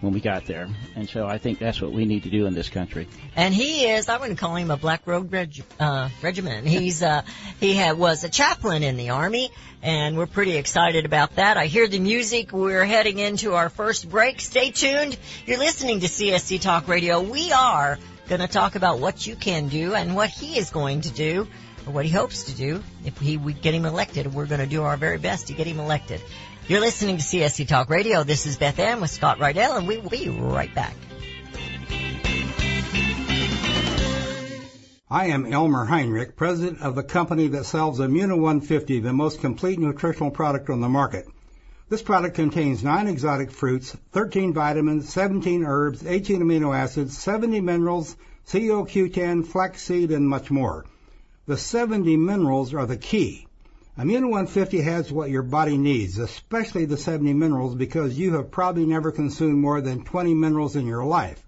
when 0.00 0.12
we 0.12 0.20
got 0.20 0.46
there. 0.46 0.68
And 0.94 1.08
so 1.08 1.26
I 1.26 1.38
think 1.38 1.58
that's 1.58 1.80
what 1.80 1.92
we 1.92 2.04
need 2.04 2.22
to 2.22 2.30
do 2.30 2.46
in 2.46 2.54
this 2.54 2.68
country. 2.68 3.08
And 3.34 3.52
he 3.52 3.86
is, 3.86 4.08
I 4.08 4.18
wouldn't 4.18 4.38
call 4.38 4.54
him 4.56 4.70
a 4.70 4.76
Black 4.76 5.06
Road 5.06 5.32
reg, 5.32 5.62
uh, 5.80 6.08
regiment. 6.22 6.66
He's, 6.66 7.02
uh, 7.02 7.22
he 7.60 7.74
had, 7.74 7.98
was 7.98 8.24
a 8.24 8.28
chaplain 8.28 8.82
in 8.82 8.96
the 8.96 9.10
Army, 9.10 9.50
and 9.82 10.16
we're 10.16 10.26
pretty 10.26 10.56
excited 10.56 11.04
about 11.04 11.36
that. 11.36 11.56
I 11.56 11.66
hear 11.66 11.88
the 11.88 11.98
music. 11.98 12.52
We're 12.52 12.84
heading 12.84 13.18
into 13.18 13.54
our 13.54 13.68
first 13.68 14.08
break. 14.08 14.40
Stay 14.40 14.70
tuned. 14.70 15.16
You're 15.46 15.58
listening 15.58 16.00
to 16.00 16.06
CSC 16.06 16.60
Talk 16.60 16.88
Radio. 16.88 17.20
We 17.20 17.52
are 17.52 17.98
going 18.28 18.40
to 18.40 18.48
talk 18.48 18.76
about 18.76 19.00
what 19.00 19.26
you 19.26 19.34
can 19.34 19.68
do 19.68 19.94
and 19.94 20.14
what 20.14 20.30
he 20.30 20.58
is 20.58 20.70
going 20.70 21.00
to 21.02 21.10
do, 21.10 21.48
or 21.86 21.92
what 21.92 22.04
he 22.04 22.10
hopes 22.10 22.44
to 22.44 22.54
do. 22.54 22.82
If 23.04 23.18
he, 23.18 23.36
we 23.36 23.52
get 23.52 23.74
him 23.74 23.84
elected, 23.84 24.32
we're 24.32 24.46
going 24.46 24.60
to 24.60 24.66
do 24.66 24.82
our 24.82 24.96
very 24.96 25.18
best 25.18 25.48
to 25.48 25.54
get 25.54 25.66
him 25.66 25.80
elected. 25.80 26.20
You're 26.68 26.80
listening 26.80 27.16
to 27.16 27.22
CSC 27.22 27.66
Talk 27.66 27.88
Radio. 27.88 28.24
This 28.24 28.44
is 28.44 28.58
Beth 28.58 28.78
Ann 28.78 29.00
with 29.00 29.08
Scott 29.08 29.38
Rydell, 29.38 29.78
and 29.78 29.88
we 29.88 29.96
will 29.96 30.10
be 30.10 30.28
right 30.28 30.74
back. 30.74 30.94
I 35.10 35.28
am 35.28 35.50
Elmer 35.50 35.86
Heinrich, 35.86 36.36
president 36.36 36.82
of 36.82 36.94
the 36.94 37.02
company 37.02 37.48
that 37.48 37.64
sells 37.64 38.00
Immuno 38.00 38.36
150, 38.36 39.00
the 39.00 39.14
most 39.14 39.40
complete 39.40 39.78
nutritional 39.78 40.30
product 40.30 40.68
on 40.68 40.82
the 40.82 40.90
market. 40.90 41.26
This 41.88 42.02
product 42.02 42.34
contains 42.34 42.84
9 42.84 43.08
exotic 43.08 43.50
fruits, 43.50 43.96
13 44.12 44.52
vitamins, 44.52 45.08
17 45.08 45.64
herbs, 45.64 46.04
18 46.04 46.42
amino 46.42 46.76
acids, 46.76 47.16
70 47.16 47.62
minerals, 47.62 48.14
CoQ10, 48.48 49.46
flaxseed, 49.46 50.10
and 50.10 50.28
much 50.28 50.50
more. 50.50 50.84
The 51.46 51.56
70 51.56 52.18
minerals 52.18 52.74
are 52.74 52.84
the 52.84 52.98
key. 52.98 53.47
Immuno 53.98 54.30
150 54.30 54.80
has 54.82 55.10
what 55.10 55.28
your 55.28 55.42
body 55.42 55.76
needs, 55.76 56.18
especially 56.18 56.84
the 56.84 56.96
70 56.96 57.34
minerals 57.34 57.74
because 57.74 58.16
you 58.16 58.34
have 58.34 58.48
probably 58.48 58.86
never 58.86 59.10
consumed 59.10 59.58
more 59.58 59.80
than 59.80 60.04
20 60.04 60.34
minerals 60.34 60.76
in 60.76 60.86
your 60.86 61.04
life. 61.04 61.42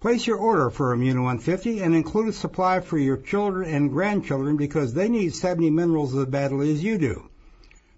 Place 0.00 0.26
your 0.26 0.38
order 0.38 0.70
for 0.70 0.96
Immuno 0.96 1.24
150 1.24 1.82
and 1.82 1.94
include 1.94 2.28
a 2.28 2.32
supply 2.32 2.80
for 2.80 2.96
your 2.96 3.18
children 3.18 3.68
and 3.68 3.90
grandchildren 3.90 4.56
because 4.56 4.94
they 4.94 5.10
need 5.10 5.34
70 5.34 5.68
minerals 5.68 6.16
as 6.16 6.24
badly 6.24 6.72
as 6.72 6.82
you 6.82 6.96
do. 6.96 7.28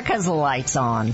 America's 0.00 0.26
lights 0.26 0.76
on. 0.76 1.12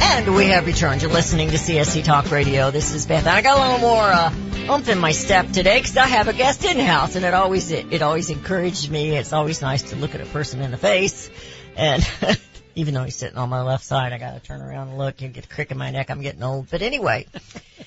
And 0.00 0.34
we 0.34 0.46
have 0.46 0.64
returned. 0.66 1.02
You're 1.02 1.10
listening 1.10 1.50
to 1.50 1.56
CSC 1.56 2.02
Talk 2.04 2.30
Radio. 2.30 2.70
This 2.70 2.94
is 2.94 3.04
Beth. 3.04 3.26
I 3.26 3.42
got 3.42 3.58
a 3.58 3.60
little 3.60 3.78
more 3.78 4.00
uh, 4.00 4.32
oomph 4.70 4.88
in 4.88 4.98
my 4.98 5.12
step 5.12 5.50
today 5.50 5.78
because 5.78 5.98
I 5.98 6.06
have 6.06 6.28
a 6.28 6.32
guest 6.32 6.64
in 6.64 6.78
house, 6.78 7.16
and 7.16 7.24
it 7.26 7.34
always 7.34 7.70
it, 7.70 7.92
it 7.92 8.00
always 8.00 8.30
encouraged 8.30 8.90
me. 8.90 9.14
It's 9.14 9.34
always 9.34 9.60
nice 9.60 9.82
to 9.90 9.96
look 9.96 10.14
at 10.14 10.22
a 10.22 10.26
person 10.26 10.62
in 10.62 10.70
the 10.70 10.78
face, 10.78 11.28
and 11.76 12.02
even 12.76 12.94
though 12.94 13.04
he's 13.04 13.16
sitting 13.16 13.38
on 13.38 13.48
my 13.48 13.62
left 13.62 13.84
side, 13.84 14.12
I 14.12 14.18
got 14.18 14.34
to 14.34 14.40
turn 14.40 14.60
around 14.60 14.88
and 14.88 14.98
look 14.98 15.22
and 15.22 15.34
get 15.34 15.46
a 15.46 15.48
crick 15.48 15.70
in 15.72 15.78
my 15.78 15.90
neck. 15.90 16.10
I'm 16.10 16.20
getting 16.20 16.42
old, 16.42 16.70
but 16.70 16.82
anyway, 16.82 17.26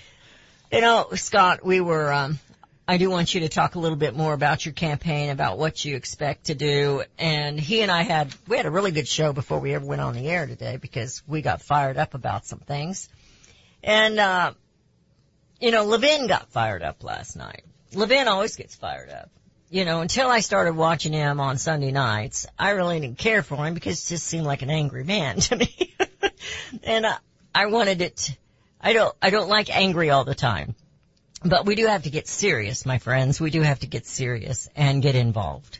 you 0.71 0.81
know, 0.81 1.07
Scott, 1.13 1.63
we 1.63 1.79
were. 1.79 2.11
Um, 2.11 2.39
I 2.87 2.97
do 2.97 3.07
want 3.11 3.35
you 3.35 3.41
to 3.41 3.49
talk 3.49 3.75
a 3.75 3.79
little 3.79 3.99
bit 3.99 4.15
more 4.15 4.33
about 4.33 4.65
your 4.65 4.73
campaign, 4.73 5.29
about 5.29 5.59
what 5.59 5.85
you 5.85 5.95
expect 5.95 6.45
to 6.45 6.55
do. 6.55 7.03
And 7.19 7.59
he 7.59 7.83
and 7.83 7.91
I 7.91 8.01
had, 8.01 8.33
we 8.47 8.57
had 8.57 8.65
a 8.65 8.71
really 8.71 8.89
good 8.89 9.07
show 9.07 9.31
before 9.31 9.59
we 9.59 9.75
ever 9.75 9.85
went 9.85 10.01
on 10.01 10.15
the 10.15 10.27
air 10.27 10.47
today 10.47 10.77
because 10.77 11.21
we 11.27 11.43
got 11.43 11.61
fired 11.61 11.97
up 11.97 12.15
about 12.15 12.47
some 12.47 12.57
things. 12.57 13.07
And, 13.83 14.19
uh, 14.19 14.53
you 15.61 15.69
know, 15.69 15.85
Levin 15.85 16.25
got 16.25 16.49
fired 16.49 16.81
up 16.81 17.03
last 17.03 17.35
night. 17.35 17.61
Levin 17.93 18.27
always 18.27 18.55
gets 18.55 18.73
fired 18.75 19.11
up. 19.11 19.29
You 19.71 19.85
know, 19.85 20.01
until 20.01 20.29
I 20.29 20.39
started 20.39 20.75
watching 20.75 21.13
him 21.13 21.39
on 21.39 21.59
Sunday 21.59 21.91
nights, 21.91 22.47
I 22.57 22.71
really 22.71 22.99
didn't 22.99 23.19
care 23.19 23.43
for 23.43 23.67
him 23.67 23.75
because 23.75 24.07
he 24.07 24.15
just 24.15 24.25
seemed 24.25 24.45
like 24.45 24.63
an 24.63 24.71
angry 24.71 25.03
man 25.03 25.39
to 25.41 25.55
me. 25.55 25.95
and 26.83 27.05
uh, 27.05 27.17
I 27.53 27.67
wanted 27.67 28.01
it, 28.01 28.35
I 28.81 28.93
don't, 28.93 29.15
I 29.21 29.29
don't 29.29 29.47
like 29.47 29.75
angry 29.75 30.09
all 30.09 30.23
the 30.23 30.33
time. 30.33 30.73
But 31.43 31.67
we 31.67 31.75
do 31.75 31.85
have 31.85 32.03
to 32.03 32.09
get 32.09 32.27
serious, 32.27 32.83
my 32.83 32.97
friends. 32.97 33.39
We 33.39 33.51
do 33.51 33.61
have 33.61 33.79
to 33.79 33.87
get 33.87 34.07
serious 34.07 34.67
and 34.75 35.03
get 35.03 35.15
involved. 35.15 35.79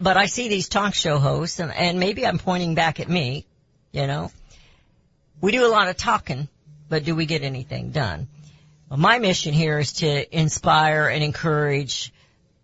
But 0.00 0.16
I 0.16 0.26
see 0.26 0.48
these 0.48 0.68
talk 0.68 0.94
show 0.94 1.18
hosts, 1.18 1.60
and, 1.60 1.70
and 1.70 2.00
maybe 2.00 2.26
I'm 2.26 2.38
pointing 2.38 2.74
back 2.74 3.00
at 3.00 3.08
me, 3.08 3.46
you 3.92 4.06
know. 4.06 4.32
We 5.42 5.52
do 5.52 5.66
a 5.66 5.68
lot 5.68 5.88
of 5.88 5.96
talking, 5.98 6.48
but 6.88 7.04
do 7.04 7.14
we 7.14 7.26
get 7.26 7.42
anything 7.42 7.90
done? 7.90 8.28
Well, 8.88 8.98
my 8.98 9.18
mission 9.18 9.52
here 9.52 9.78
is 9.78 9.92
to 9.94 10.36
inspire 10.36 11.08
and 11.08 11.22
encourage 11.22 12.12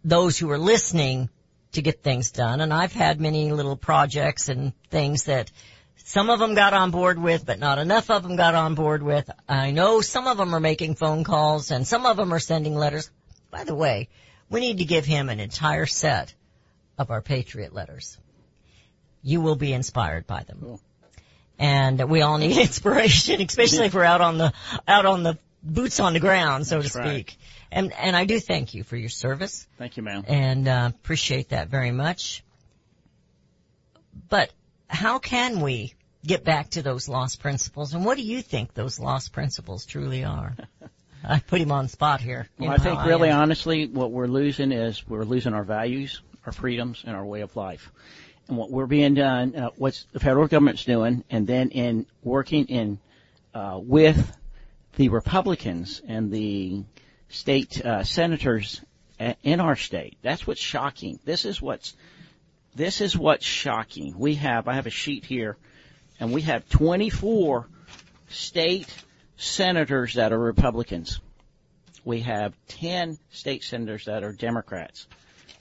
those 0.04 0.38
who 0.38 0.50
are 0.50 0.59
listening 0.59 1.28
to 1.73 1.82
get 1.82 2.02
things 2.02 2.30
done. 2.30 2.61
And 2.61 2.73
I've 2.73 2.92
had 2.92 3.21
many 3.21 3.52
little 3.52 3.76
projects 3.76 4.49
and 4.49 4.73
things 4.90 5.25
that 5.25 5.50
some 5.97 6.30
of 6.30 6.38
them 6.38 6.54
got 6.54 6.75
on 6.75 6.90
board 6.90 7.18
with, 7.18 7.47
but 7.47 7.59
not 7.59 7.78
enough 7.78 8.11
of 8.11 8.23
them 8.23 8.37
got 8.37 8.54
on 8.54 8.75
board 8.75 9.02
with. 9.02 9.30
I 9.49 9.71
know 9.71 10.00
some 10.00 10.26
of 10.26 10.37
them 10.37 10.54
are 10.54 10.61
making 10.61 10.97
phone 10.97 11.25
calls 11.25 11.71
and 11.71 11.87
some 11.87 12.06
of 12.06 12.16
them 12.16 12.32
are 12.35 12.40
sending 12.40 12.75
letters. 12.75 13.11
By 13.50 13.64
the 13.64 13.75
way, 13.75 14.09
we 14.50 14.61
need 14.61 14.78
to 14.78 14.85
give 14.85 15.04
him 15.06 15.28
an 15.28 15.40
entire 15.40 15.87
set 15.87 16.35
of 16.99 17.11
our 17.11 17.23
Patriot 17.23 17.73
letters. 17.73 18.18
You 19.23 19.40
will 19.40 19.56
be 19.56 19.73
inspired 19.73 20.26
by 20.26 20.42
them. 20.42 20.59
Cool. 20.61 20.80
And 21.59 22.09
we 22.11 22.23
all 22.23 22.38
need 22.38 22.56
inspiration, 22.59 23.40
especially 23.40 23.87
if 23.87 23.94
we're 23.94 24.04
out 24.04 24.21
on 24.21 24.38
the, 24.38 24.52
out 24.88 25.06
on 25.06 25.23
the 25.23 25.38
boots 25.62 26.00
on 26.00 26.12
the 26.12 26.21
ground, 26.21 26.66
so 26.66 26.80
That's 26.80 26.94
to 26.94 26.99
right. 26.99 27.37
And, 27.72 27.92
and 27.94 28.14
I 28.14 28.26
do 28.26 28.38
thank 28.38 28.74
you 28.74 28.84
for 28.84 28.96
your 28.96 29.08
service 29.08 29.66
Thank 29.78 29.96
you, 29.96 30.02
ma'am. 30.02 30.24
and 30.28 30.68
uh, 30.68 30.90
appreciate 30.94 31.48
that 31.48 31.68
very 31.68 31.90
much. 31.90 32.44
But 34.28 34.52
how 34.88 35.18
can 35.18 35.60
we 35.62 35.94
get 36.24 36.44
back 36.44 36.70
to 36.70 36.82
those 36.82 37.08
lost 37.08 37.40
principles? 37.40 37.94
And 37.94 38.04
what 38.04 38.18
do 38.18 38.22
you 38.22 38.42
think 38.42 38.74
those 38.74 39.00
lost 39.00 39.32
principles 39.32 39.86
truly 39.86 40.22
are? 40.22 40.54
I 41.24 41.38
put 41.38 41.60
him 41.60 41.72
on 41.72 41.88
spot 41.88 42.20
here. 42.20 42.46
Well, 42.58 42.70
I 42.70 42.76
think 42.76 43.04
really 43.06 43.30
am. 43.30 43.40
honestly 43.40 43.86
what 43.86 44.10
we're 44.10 44.26
losing 44.26 44.70
is 44.70 45.06
we're 45.08 45.24
losing 45.24 45.54
our 45.54 45.64
values, 45.64 46.20
our 46.44 46.52
freedoms, 46.52 47.02
and 47.06 47.16
our 47.16 47.24
way 47.24 47.40
of 47.40 47.56
life. 47.56 47.90
And 48.48 48.58
what 48.58 48.70
we're 48.70 48.86
being 48.86 49.14
done, 49.14 49.54
uh, 49.54 49.70
what 49.76 50.04
the 50.12 50.20
federal 50.20 50.46
government's 50.46 50.84
doing, 50.84 51.24
and 51.30 51.46
then 51.46 51.70
in 51.70 52.06
working 52.22 52.66
in 52.66 52.98
uh, 53.54 53.78
with 53.80 54.36
the 54.96 55.08
Republicans 55.08 56.02
and 56.06 56.30
the 56.30 56.82
state 57.32 57.84
uh, 57.84 58.04
senators 58.04 58.80
in 59.42 59.60
our 59.60 59.76
state. 59.76 60.18
That's 60.22 60.46
what's 60.46 60.60
shocking. 60.60 61.18
This 61.24 61.44
is 61.44 61.60
what's 61.60 61.96
this 62.74 63.00
is 63.00 63.16
what's 63.16 63.44
shocking. 63.44 64.14
We 64.16 64.36
have 64.36 64.68
I 64.68 64.74
have 64.74 64.86
a 64.86 64.90
sheet 64.90 65.24
here, 65.24 65.56
and 66.20 66.32
we 66.32 66.42
have 66.42 66.68
24 66.68 67.68
state 68.28 68.94
senators 69.36 70.14
that 70.14 70.32
are 70.32 70.38
Republicans. 70.38 71.20
We 72.04 72.20
have 72.20 72.54
10 72.68 73.18
state 73.30 73.62
senators 73.62 74.06
that 74.06 74.24
are 74.24 74.32
Democrats. 74.32 75.06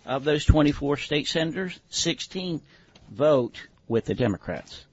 Of 0.05 0.23
those 0.23 0.45
24 0.45 0.97
state 0.97 1.27
senators, 1.27 1.79
16 1.89 2.61
vote 3.11 3.67
with 3.87 4.05
the 4.05 4.15
Democrats. 4.15 4.85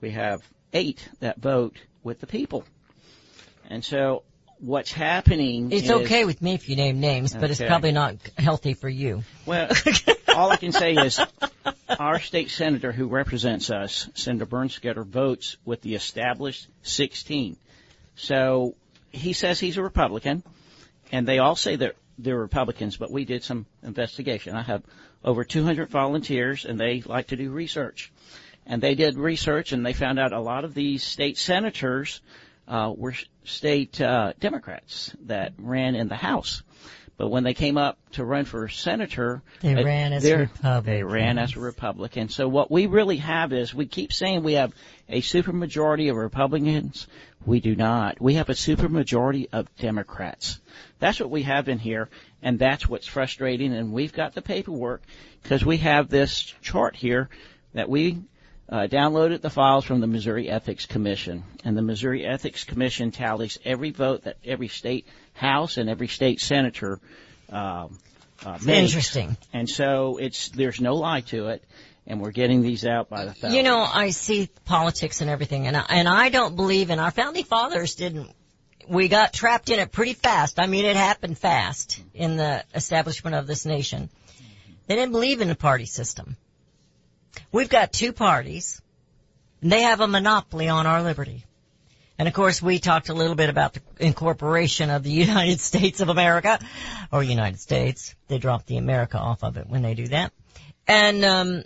We 0.00 0.10
have 0.10 0.42
eight 0.74 1.08
that 1.20 1.38
vote 1.38 1.76
with 2.02 2.20
the 2.20 2.26
people. 2.26 2.64
And 3.70 3.82
so 3.82 4.24
what's 4.66 4.90
happening 4.90 5.70
It's 5.70 5.84
is, 5.84 5.90
okay 5.90 6.24
with 6.24 6.42
me 6.42 6.54
if 6.54 6.68
you 6.68 6.74
name 6.74 6.98
names, 6.98 7.32
but 7.32 7.50
it's 7.50 7.60
probably 7.60 7.92
not 7.92 8.16
healthy 8.36 8.74
for 8.74 8.88
you. 8.88 9.22
Well, 9.46 9.68
all 10.34 10.50
I 10.50 10.56
can 10.56 10.72
say 10.72 10.94
is 10.94 11.20
our 11.88 12.18
state 12.18 12.50
senator 12.50 12.90
who 12.90 13.06
represents 13.06 13.70
us, 13.70 14.08
Senator 14.14 14.44
Bernskoetter, 14.44 15.06
votes 15.06 15.56
with 15.64 15.82
the 15.82 15.94
established 15.94 16.66
16. 16.82 17.56
So 18.16 18.74
he 19.12 19.34
says 19.34 19.60
he's 19.60 19.76
a 19.76 19.82
Republican, 19.82 20.42
and 21.12 21.28
they 21.28 21.38
all 21.38 21.54
say 21.54 21.76
that 21.76 21.94
they're 22.18 22.36
Republicans, 22.36 22.96
but 22.96 23.12
we 23.12 23.24
did 23.24 23.44
some 23.44 23.66
investigation. 23.84 24.56
I 24.56 24.62
have 24.62 24.82
over 25.24 25.44
200 25.44 25.90
volunteers, 25.90 26.64
and 26.64 26.78
they 26.78 27.02
like 27.02 27.28
to 27.28 27.36
do 27.36 27.50
research. 27.50 28.10
And 28.66 28.82
they 28.82 28.96
did 28.96 29.16
research, 29.16 29.70
and 29.70 29.86
they 29.86 29.92
found 29.92 30.18
out 30.18 30.32
a 30.32 30.40
lot 30.40 30.64
of 30.64 30.74
these 30.74 31.04
state 31.04 31.38
senators 31.38 32.20
uh, 32.68 32.92
were 32.96 33.14
state 33.44 34.00
uh, 34.00 34.32
Democrats 34.40 35.14
that 35.26 35.52
ran 35.58 35.94
in 35.94 36.08
the 36.08 36.16
House. 36.16 36.62
But 37.16 37.28
when 37.28 37.44
they 37.44 37.54
came 37.54 37.78
up 37.78 37.98
to 38.12 38.24
run 38.24 38.44
for 38.44 38.68
senator, 38.68 39.42
They 39.62 39.74
uh, 39.74 39.84
ran 39.84 40.12
as 40.12 40.22
Republicans. 40.40 40.84
They 40.84 41.02
ran 41.02 41.38
as 41.38 41.56
a 41.56 41.60
Republican. 41.60 42.28
So 42.28 42.46
what 42.46 42.70
we 42.70 42.86
really 42.86 43.16
have 43.16 43.54
is 43.54 43.74
we 43.74 43.86
keep 43.86 44.12
saying 44.12 44.42
we 44.42 44.54
have 44.54 44.74
a 45.08 45.22
supermajority 45.22 46.10
of 46.10 46.16
Republicans. 46.16 47.06
We 47.46 47.60
do 47.60 47.74
not. 47.74 48.20
We 48.20 48.34
have 48.34 48.50
a 48.50 48.54
supermajority 48.54 49.48
of 49.52 49.74
Democrats. 49.76 50.60
That's 50.98 51.18
what 51.18 51.30
we 51.30 51.42
have 51.44 51.68
in 51.68 51.78
here, 51.78 52.10
and 52.42 52.58
that's 52.58 52.86
what's 52.86 53.06
frustrating. 53.06 53.72
And 53.72 53.92
we've 53.92 54.12
got 54.12 54.34
the 54.34 54.42
paperwork 54.42 55.02
because 55.42 55.64
we 55.64 55.78
have 55.78 56.10
this 56.10 56.54
chart 56.60 56.96
here 56.96 57.30
that 57.72 57.88
we 57.88 58.18
uh, 58.68 58.88
downloaded 58.88 59.40
the 59.42 59.50
files 59.50 59.84
from 59.84 60.00
the 60.00 60.06
Missouri 60.06 60.48
Ethics 60.48 60.86
Commission, 60.86 61.44
and 61.64 61.76
the 61.76 61.82
Missouri 61.82 62.26
Ethics 62.26 62.64
Commission 62.64 63.12
tallies 63.12 63.58
every 63.64 63.90
vote 63.90 64.24
that 64.24 64.36
every 64.44 64.68
state 64.68 65.06
house 65.34 65.76
and 65.76 65.88
every 65.88 66.08
state 66.08 66.40
senator 66.40 66.98
um, 67.50 67.98
uh, 68.44 68.58
makes. 68.64 68.90
Interesting. 68.90 69.36
And 69.52 69.68
so 69.68 70.18
it's 70.18 70.48
there's 70.48 70.80
no 70.80 70.94
lie 70.96 71.20
to 71.22 71.48
it, 71.48 71.64
and 72.06 72.20
we're 72.20 72.32
getting 72.32 72.62
these 72.62 72.84
out 72.84 73.08
by 73.08 73.24
the 73.24 73.32
thousand. 73.32 73.56
You 73.56 73.62
know, 73.62 73.80
I 73.80 74.10
see 74.10 74.48
politics 74.64 75.20
and 75.20 75.30
everything, 75.30 75.66
and 75.66 75.76
I, 75.76 75.84
and 75.88 76.08
I 76.08 76.28
don't 76.28 76.56
believe 76.56 76.90
in 76.90 76.98
our 76.98 77.10
founding 77.10 77.44
fathers 77.44 77.94
didn't. 77.94 78.30
We 78.88 79.08
got 79.08 79.32
trapped 79.32 79.68
in 79.68 79.80
it 79.80 79.90
pretty 79.90 80.14
fast. 80.14 80.60
I 80.60 80.66
mean, 80.66 80.84
it 80.84 80.96
happened 80.96 81.38
fast 81.38 82.00
in 82.14 82.36
the 82.36 82.64
establishment 82.74 83.34
of 83.34 83.46
this 83.46 83.66
nation. 83.66 84.10
They 84.86 84.94
didn't 84.94 85.10
believe 85.10 85.40
in 85.40 85.48
the 85.48 85.56
party 85.56 85.86
system. 85.86 86.36
We've 87.52 87.68
got 87.68 87.92
two 87.92 88.12
parties, 88.12 88.80
and 89.62 89.70
they 89.72 89.82
have 89.82 90.00
a 90.00 90.06
monopoly 90.06 90.68
on 90.68 90.86
our 90.86 91.02
liberty. 91.02 91.44
And 92.18 92.28
of 92.28 92.34
course, 92.34 92.62
we 92.62 92.78
talked 92.78 93.10
a 93.10 93.14
little 93.14 93.36
bit 93.36 93.50
about 93.50 93.74
the 93.74 93.82
incorporation 93.98 94.90
of 94.90 95.02
the 95.02 95.10
United 95.26 95.60
States 95.60 96.00
of 96.00 96.08
America, 96.08 96.58
or 97.12 97.22
United 97.22 97.60
States. 97.60 98.14
They 98.28 98.38
drop 98.38 98.66
the 98.66 98.78
America 98.78 99.18
off 99.18 99.42
of 99.42 99.56
it 99.56 99.68
when 99.68 99.82
they 99.82 99.94
do 99.94 100.08
that. 100.08 100.32
And, 100.86 101.24
um, 101.24 101.64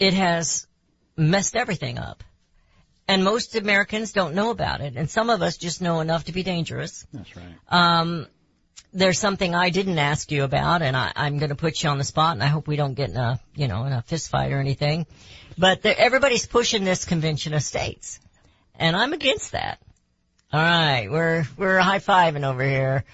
it 0.00 0.14
has 0.14 0.66
messed 1.16 1.54
everything 1.54 1.98
up. 1.98 2.24
And 3.06 3.24
most 3.24 3.56
Americans 3.56 4.12
don't 4.12 4.34
know 4.34 4.50
about 4.50 4.80
it, 4.80 4.94
and 4.96 5.10
some 5.10 5.30
of 5.30 5.42
us 5.42 5.56
just 5.56 5.82
know 5.82 6.00
enough 6.00 6.24
to 6.24 6.32
be 6.32 6.42
dangerous. 6.42 7.06
that's 7.12 7.36
right. 7.36 7.44
Um, 7.68 8.26
there's 8.92 9.18
something 9.18 9.54
I 9.54 9.70
didn't 9.70 9.98
ask 9.98 10.30
you 10.30 10.44
about, 10.44 10.82
and 10.82 10.96
I, 10.96 11.12
I'm 11.14 11.38
going 11.38 11.50
to 11.50 11.56
put 11.56 11.82
you 11.82 11.90
on 11.90 11.98
the 11.98 12.04
spot, 12.04 12.34
and 12.34 12.42
I 12.42 12.46
hope 12.46 12.66
we 12.66 12.76
don't 12.76 12.94
get 12.94 13.10
in 13.10 13.16
a, 13.16 13.40
you 13.54 13.68
know, 13.68 13.84
in 13.84 13.92
a 13.92 14.02
fist 14.02 14.30
fight 14.30 14.52
or 14.52 14.58
anything. 14.58 15.06
But 15.56 15.82
there, 15.82 15.94
everybody's 15.96 16.46
pushing 16.46 16.84
this 16.84 17.04
convention 17.04 17.54
of 17.54 17.62
states, 17.62 18.20
and 18.74 18.96
I'm 18.96 19.12
against 19.12 19.52
that. 19.52 19.78
All 20.52 20.60
right, 20.60 21.08
we're 21.08 21.46
we're 21.56 21.78
high 21.78 22.00
fiving 22.00 22.44
over 22.44 22.62
here 22.62 23.04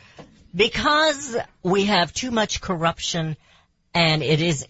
because 0.55 1.37
we 1.63 1.85
have 1.85 2.13
too 2.13 2.31
much 2.31 2.63
corruption, 2.63 3.37
and 3.93 4.23
it 4.23 4.41
is 4.41 4.67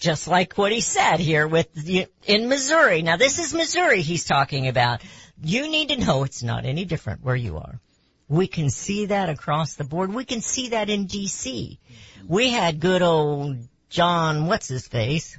just 0.00 0.26
like 0.26 0.58
what 0.58 0.72
he 0.72 0.80
said 0.80 1.20
here 1.20 1.46
with 1.46 1.72
the, 1.74 2.06
in 2.26 2.48
Missouri. 2.48 3.02
Now 3.02 3.16
this 3.16 3.38
is 3.38 3.54
Missouri 3.54 4.02
he's 4.02 4.24
talking 4.24 4.66
about. 4.66 5.00
You 5.44 5.68
need 5.68 5.90
to 5.90 5.96
know 5.96 6.24
it's 6.24 6.42
not 6.42 6.64
any 6.64 6.84
different 6.84 7.22
where 7.22 7.36
you 7.36 7.58
are. 7.58 7.80
We 8.32 8.46
can 8.46 8.70
see 8.70 9.06
that 9.06 9.28
across 9.28 9.74
the 9.74 9.84
board. 9.84 10.14
We 10.14 10.24
can 10.24 10.40
see 10.40 10.70
that 10.70 10.88
in 10.88 11.06
DC. 11.06 11.76
We 12.26 12.48
had 12.48 12.80
good 12.80 13.02
old 13.02 13.58
John, 13.90 14.46
what's 14.46 14.68
his 14.68 14.88
face? 14.88 15.38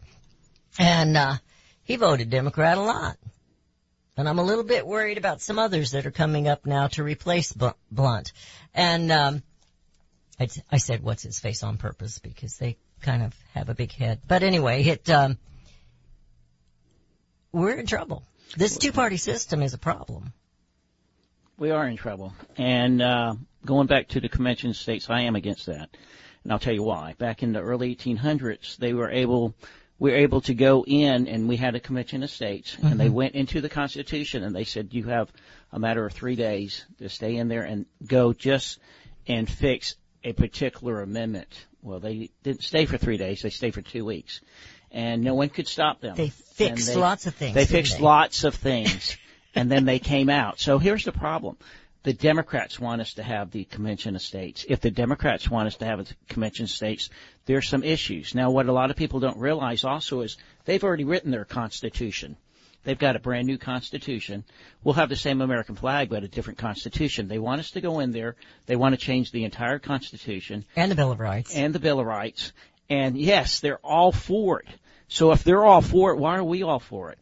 And, 0.78 1.18
uh, 1.18 1.38
he 1.86 1.96
voted 1.96 2.30
Democrat 2.30 2.78
a 2.78 2.82
lot. 2.82 3.18
And 4.16 4.30
I'm 4.30 4.38
a 4.38 4.44
little 4.44 4.64
bit 4.64 4.86
worried 4.86 5.18
about 5.18 5.42
some 5.42 5.58
others 5.58 5.92
that 5.92 6.06
are 6.06 6.12
coming 6.12 6.48
up 6.48 6.68
now 6.68 6.86
to 6.90 7.04
replace 7.04 7.52
Blunt. 7.92 8.32
And, 8.76 9.12
um, 9.12 9.42
I, 10.40 10.48
I 10.72 10.78
said 10.78 11.02
what's 11.02 11.24
his 11.24 11.40
face 11.40 11.64
on 11.64 11.78
purpose 11.78 12.20
because 12.20 12.58
they 12.58 12.78
kind 13.02 13.24
of 13.24 13.34
have 13.56 13.70
a 13.70 13.74
big 13.74 13.92
head. 13.92 14.20
But 14.28 14.44
anyway, 14.44 14.84
it, 14.84 15.10
um, 15.10 15.40
we're 17.52 17.74
in 17.74 17.88
trouble. 17.88 18.22
This 18.56 18.78
two 18.78 18.92
party 18.92 19.18
system 19.18 19.64
is 19.64 19.74
a 19.74 19.80
problem. 19.80 20.32
We 21.64 21.72
are 21.72 21.88
in 21.88 21.96
trouble. 21.96 22.34
And 22.58 23.02
uh, 23.02 23.36
going 23.66 23.88
back 23.88 24.10
to 24.10 24.20
the 24.20 24.28
convention 24.28 24.74
states, 24.74 25.10
I 25.10 25.22
am 25.22 25.38
against 25.38 25.68
that, 25.68 25.96
and 26.44 26.52
I'll 26.52 26.60
tell 26.60 26.74
you 26.74 26.84
why. 26.84 27.16
Back 27.18 27.42
in 27.42 27.54
the 27.54 27.62
early 27.62 27.96
1800s, 27.96 28.76
they 28.76 28.92
were 28.92 29.10
able 29.10 29.56
we 29.98 30.12
were 30.12 30.18
able 30.18 30.42
to 30.42 30.54
go 30.54 30.84
in, 30.86 31.30
and 31.30 31.48
we 31.48 31.56
had 31.56 31.74
a 31.76 31.80
convention 31.80 32.22
of 32.22 32.30
states, 32.32 32.76
and 32.84 33.00
they 33.00 33.08
went 33.08 33.36
into 33.36 33.62
the 33.62 33.70
Constitution, 33.70 34.44
and 34.44 34.54
they 34.54 34.66
said 34.66 34.90
you 34.92 35.06
have 35.06 35.32
a 35.72 35.80
matter 35.80 36.06
of 36.06 36.12
three 36.12 36.36
days 36.36 36.86
to 36.98 37.08
stay 37.08 37.38
in 37.38 37.48
there 37.48 37.64
and 37.64 37.86
go 38.06 38.34
just 38.34 38.80
and 39.26 39.50
fix 39.50 39.96
a 40.22 40.34
particular 40.34 41.02
amendment. 41.02 41.66
Well, 41.82 42.02
they 42.02 42.32
didn't 42.44 42.64
stay 42.64 42.86
for 42.86 42.98
three 42.98 43.16
days; 43.16 43.42
they 43.42 43.52
stayed 43.52 43.74
for 43.74 43.82
two 43.82 44.04
weeks, 44.04 44.42
and 44.92 45.24
no 45.24 45.34
one 45.34 45.48
could 45.48 45.70
stop 45.70 46.02
them. 46.02 46.18
They 46.18 46.28
fixed 46.28 46.88
they- 46.88 46.98
lots 46.98 47.26
of 47.26 47.36
things. 47.36 47.56
they 47.56 47.66
fixed 47.66 48.00
they? 48.00 48.04
lots 48.04 48.44
of 48.44 48.54
things, 48.54 49.16
and 49.56 49.72
then 49.72 49.86
they 49.86 50.00
came 50.00 50.30
out. 50.30 50.60
So 50.60 50.78
here's 50.80 51.06
the 51.06 51.12
problem. 51.12 51.58
The 52.04 52.14
Democrats 52.14 52.80
want 52.80 53.00
us 53.02 53.14
to 53.14 53.24
have 53.24 53.52
the 53.52 53.64
convention 53.64 54.16
of 54.16 54.22
states. 54.22 54.66
If 54.68 54.82
the 54.82 54.92
Democrats 54.92 55.50
want 55.50 55.68
us 55.68 55.78
to 55.78 55.86
have 55.86 56.02
a 56.02 56.06
convention 56.28 56.66
of 56.66 56.70
states, 56.70 57.10
there's 57.46 57.70
some 57.70 57.82
issues. 57.84 58.36
Now, 58.36 58.52
what 58.52 58.66
a 58.68 58.74
lot 58.74 58.92
of 58.92 58.98
people 58.98 59.22
don't 59.22 59.38
realize 59.38 59.86
also 59.86 60.20
is 60.22 60.36
they've 60.66 60.84
already 60.84 61.06
written 61.06 61.32
their 61.32 61.46
constitution. 61.46 62.36
They've 62.84 63.00
got 63.00 63.16
a 63.16 63.20
brand 63.20 63.48
new 63.48 63.58
constitution. 63.58 64.44
We'll 64.84 64.96
have 64.96 65.08
the 65.08 65.16
same 65.16 65.40
American 65.40 65.76
flag, 65.76 66.10
but 66.10 66.24
a 66.26 66.28
different 66.28 66.60
constitution. 66.60 67.30
They 67.30 67.40
want 67.40 67.62
us 67.62 67.72
to 67.72 67.82
go 67.82 68.00
in 68.00 68.12
there. 68.12 68.36
They 68.66 68.76
want 68.76 68.94
to 68.94 69.00
change 69.00 69.32
the 69.32 69.46
entire 69.46 69.80
constitution 69.80 70.66
And 70.76 70.92
the 70.92 70.96
Bill 70.96 71.12
of 71.14 71.22
Rights. 71.22 71.56
and 71.56 71.74
the 71.74 71.80
Bill 71.80 72.02
of 72.02 72.06
Rights. 72.06 72.52
And 72.90 73.18
yes, 73.18 73.62
they're 73.62 73.78
all 73.78 74.12
for 74.12 74.60
it. 74.60 74.68
So 75.08 75.32
if 75.32 75.46
they're 75.46 75.64
all 75.64 75.80
for 75.80 76.12
it, 76.12 76.18
why 76.18 76.36
are 76.36 76.44
we 76.44 76.64
all 76.64 76.80
for 76.80 77.12
it? 77.12 77.20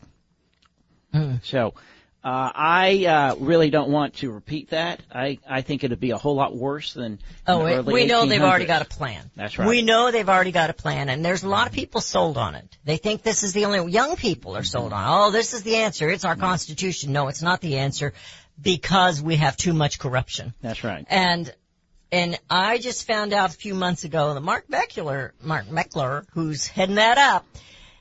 Mm. 1.13 1.43
So, 1.43 1.75
uh, 2.23 2.51
I, 2.53 3.05
uh, 3.05 3.35
really 3.39 3.71
don't 3.71 3.89
want 3.89 4.15
to 4.17 4.31
repeat 4.31 4.69
that. 4.69 5.01
I, 5.11 5.39
I 5.49 5.61
think 5.61 5.83
it'd 5.83 5.99
be 5.99 6.11
a 6.11 6.17
whole 6.17 6.35
lot 6.35 6.55
worse 6.55 6.93
than 6.93 7.19
Oh, 7.47 7.63
the 7.63 7.65
it, 7.65 7.77
early 7.77 7.93
we 7.93 8.05
know 8.05 8.25
they've 8.25 8.41
already 8.41 8.65
got 8.65 8.83
a 8.83 8.85
plan. 8.85 9.31
That's 9.35 9.57
right. 9.57 9.67
We 9.67 9.81
know 9.81 10.11
they've 10.11 10.29
already 10.29 10.51
got 10.51 10.69
a 10.69 10.73
plan, 10.73 11.09
and 11.09 11.25
there's 11.25 11.43
a 11.43 11.49
lot 11.49 11.67
of 11.67 11.73
people 11.73 11.99
sold 11.99 12.37
on 12.37 12.53
it. 12.53 12.77
They 12.85 12.97
think 12.97 13.23
this 13.23 13.41
is 13.41 13.53
the 13.53 13.65
only, 13.65 13.91
young 13.91 14.15
people 14.15 14.55
are 14.55 14.63
sold 14.63 14.93
on, 14.93 15.03
oh, 15.07 15.31
this 15.31 15.53
is 15.53 15.63
the 15.63 15.77
answer. 15.77 16.09
It's 16.09 16.25
our 16.25 16.35
Constitution. 16.35 17.11
No, 17.11 17.27
it's 17.27 17.41
not 17.41 17.59
the 17.59 17.79
answer 17.79 18.13
because 18.61 19.21
we 19.21 19.37
have 19.37 19.57
too 19.57 19.73
much 19.73 19.99
corruption. 19.99 20.53
That's 20.61 20.83
right. 20.83 21.05
And 21.09 21.53
and 22.11 22.37
I 22.49 22.77
just 22.77 23.07
found 23.07 23.33
out 23.33 23.51
a 23.51 23.57
few 23.57 23.73
months 23.73 24.03
ago 24.03 24.33
that 24.33 24.41
Mark 24.41 24.67
Meckler, 24.67 25.31
Mark 25.41 25.67
Meckler, 25.67 26.25
who's 26.33 26.67
heading 26.67 26.95
that 26.95 27.17
up, 27.17 27.45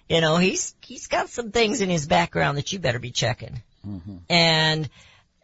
you 0.09 0.21
know, 0.21 0.37
he's 0.37 0.75
he's 0.81 1.07
got 1.07 1.29
some 1.29 1.53
things 1.53 1.81
in 1.81 1.89
his 1.89 2.07
background 2.07 2.59
that 2.59 2.73
you 2.73 2.81
better 2.81 2.99
be 2.99 3.13
checking. 3.13 3.63
And 4.29 4.89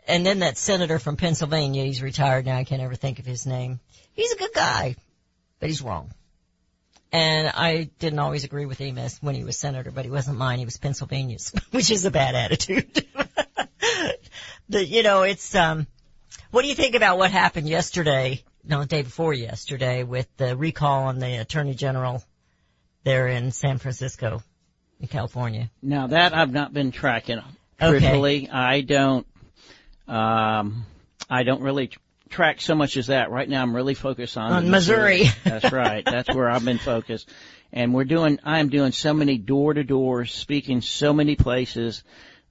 and 0.07 0.25
then 0.25 0.41
that 0.41 0.57
senator 0.57 0.99
from 0.99 1.17
Pennsylvania, 1.17 1.85
he's 1.85 2.03
retired 2.03 2.47
now. 2.47 2.57
I 2.57 2.65
can't 2.65 2.83
ever 2.83 2.95
think 2.95 3.19
of 3.19 3.27
his 3.27 3.47
name. 3.47 3.81
He's 4.15 4.33
a 4.33 4.37
good 4.37 4.53
guy, 4.55 4.97
but 5.59 5.69
he's 5.69 5.83
wrong. 5.83 6.13
And 7.13 7.49
I 7.49 7.91
didn't 7.99 8.19
always 8.19 8.45
agree 8.45 8.67
with 8.67 8.79
him 8.79 8.99
as 8.99 9.19
when 9.23 9.35
he 9.35 9.45
was 9.45 9.57
senator, 9.57 9.91
but 9.91 10.05
he 10.05 10.11
wasn't 10.11 10.39
mine. 10.39 10.59
He 10.59 10.65
was 10.65 10.77
Pennsylvania's, 10.77 11.53
which 11.71 11.91
is 11.91 12.05
a 12.05 12.11
bad 12.11 12.35
attitude. 12.35 13.07
but 14.69 14.89
you 14.89 15.03
know, 15.03 15.23
it's 15.23 15.55
um. 15.55 15.87
What 16.51 16.63
do 16.63 16.69
you 16.69 16.75
think 16.75 16.95
about 16.95 17.19
what 17.19 17.31
happened 17.31 17.69
yesterday? 17.69 18.43
No, 18.65 18.81
the 18.81 18.87
day 18.87 19.03
before 19.03 19.35
yesterday 19.35 20.05
with 20.05 20.29
the 20.37 20.57
recall 20.57 21.05
on 21.05 21.19
the 21.19 21.37
Attorney 21.37 21.75
General 21.75 22.23
there 23.05 23.29
in 23.29 23.51
San 23.51 23.79
Francisco, 23.79 24.43
in 25.01 25.09
California. 25.09 25.71
Now 25.83 26.09
that 26.09 26.35
I've 26.35 26.53
not 26.53 26.73
been 26.73 26.93
tracking. 26.93 27.41
Okay. 27.81 27.99
Truthfully, 27.99 28.49
I 28.51 28.81
don't. 28.81 29.27
Um, 30.09 30.87
I 31.29 31.43
don't 31.43 31.63
really 31.63 31.89
tr- 31.89 31.99
track 32.31 32.61
so 32.61 32.75
much 32.75 32.97
as 32.97 33.09
that. 33.09 33.31
Right 33.31 33.49
now, 33.49 33.63
I'm 33.63 33.75
really 33.75 33.95
focused 33.95 34.37
on, 34.37 34.53
On 34.53 34.65
the 34.65 34.71
Missouri. 34.71 35.25
That's 35.45 35.73
right. 35.73 36.05
That's 36.05 36.35
where 36.35 36.49
I've 36.49 36.65
been 36.65 36.79
focused. 36.79 37.29
And 37.73 37.93
we're 37.93 38.05
doing. 38.05 38.39
I 38.45 38.61
am 38.61 38.69
doing 38.69 38.93
so 38.93 39.13
many 39.13 39.39
door 39.39 39.75
to 39.75 39.85
doors, 39.85 40.33
speaking 40.33 40.81
so 40.81 41.13
many 41.13 41.37
places 41.37 42.03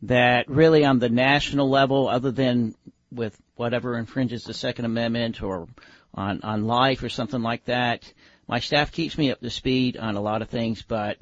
that 0.04 0.50
really 0.50 0.86
on 0.86 1.00
the 1.00 1.10
national 1.10 1.70
level, 1.70 2.08
other 2.08 2.32
than 2.32 2.76
with 3.12 3.36
whatever 3.56 3.98
infringes 3.98 4.44
the 4.44 4.54
Second 4.54 4.86
Amendment 4.86 5.42
or 5.42 5.68
on 6.14 6.42
on 6.42 6.68
life 6.68 7.02
or 7.02 7.10
something 7.10 7.42
like 7.42 7.66
that. 7.66 8.12
My 8.48 8.60
staff 8.60 8.92
keeps 8.92 9.18
me 9.18 9.32
up 9.32 9.40
to 9.40 9.50
speed 9.50 9.98
on 9.98 10.16
a 10.16 10.22
lot 10.22 10.44
of 10.44 10.50
things, 10.50 10.84
but 10.84 11.18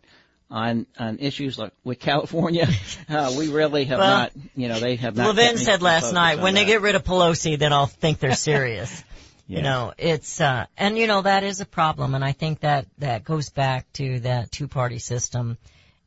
on 0.53 0.85
on 0.99 1.17
issues 1.17 1.57
like 1.57 1.73
with 1.83 1.99
California, 1.99 2.67
uh, 3.09 3.33
we 3.37 3.49
really 3.51 3.85
have 3.85 3.99
Well, 3.99 4.17
not. 4.17 4.31
You 4.55 4.67
know, 4.69 4.79
they 4.79 4.95
have 4.97 5.15
not. 5.15 5.35
Levin 5.35 5.57
said 5.57 5.81
last 5.81 6.13
night, 6.13 6.39
when 6.39 6.53
they 6.53 6.65
get 6.65 6.81
rid 6.81 6.95
of 6.95 7.03
Pelosi, 7.03 7.57
then 7.57 7.73
I'll 7.73 7.87
think 7.87 8.19
they're 8.19 8.35
serious. 8.51 9.03
Yeah. 9.47 9.57
You 9.57 9.63
know, 9.63 9.93
it's, 9.97 10.39
uh, 10.39 10.67
and 10.77 10.97
you 10.97 11.05
know, 11.07 11.21
that 11.21 11.43
is 11.43 11.59
a 11.59 11.65
problem. 11.65 12.15
And 12.15 12.23
I 12.23 12.31
think 12.31 12.61
that, 12.61 12.85
that 12.99 13.25
goes 13.25 13.49
back 13.49 13.91
to 13.93 14.21
that 14.21 14.51
two 14.51 14.69
party 14.69 14.99
system 14.99 15.57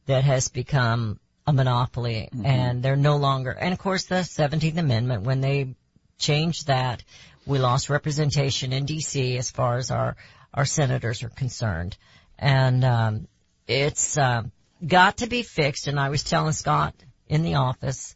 that 0.07 0.25
has 0.25 0.49
become 0.49 1.21
a 1.47 1.53
monopoly 1.53 2.29
Mm-hmm. 2.33 2.47
and 2.47 2.83
they're 2.83 2.97
no 2.97 3.19
longer, 3.19 3.51
and 3.51 3.73
of 3.75 3.79
course 3.79 4.05
the 4.05 4.17
17th 4.17 4.79
Amendment, 4.79 5.25
when 5.25 5.43
they 5.43 5.75
changed 6.19 6.69
that, 6.69 7.05
we 7.47 7.59
lost 7.59 7.91
representation 7.91 8.73
in 8.73 8.87
DC 8.87 9.37
as 9.37 9.51
far 9.51 9.77
as 9.77 9.91
our, 9.91 10.17
our 10.55 10.65
senators 10.65 11.23
are 11.23 11.29
concerned. 11.29 11.97
And, 12.39 12.85
um, 12.85 13.29
it's, 13.67 14.17
um, 14.19 14.53
got 14.87 15.19
to 15.19 15.27
be 15.27 15.43
fixed. 15.43 15.87
And 15.87 15.99
I 15.99 16.09
was 16.09 16.23
telling 16.23 16.53
Scott 16.53 16.95
in 17.29 17.43
the 17.43 17.55
office, 17.55 18.15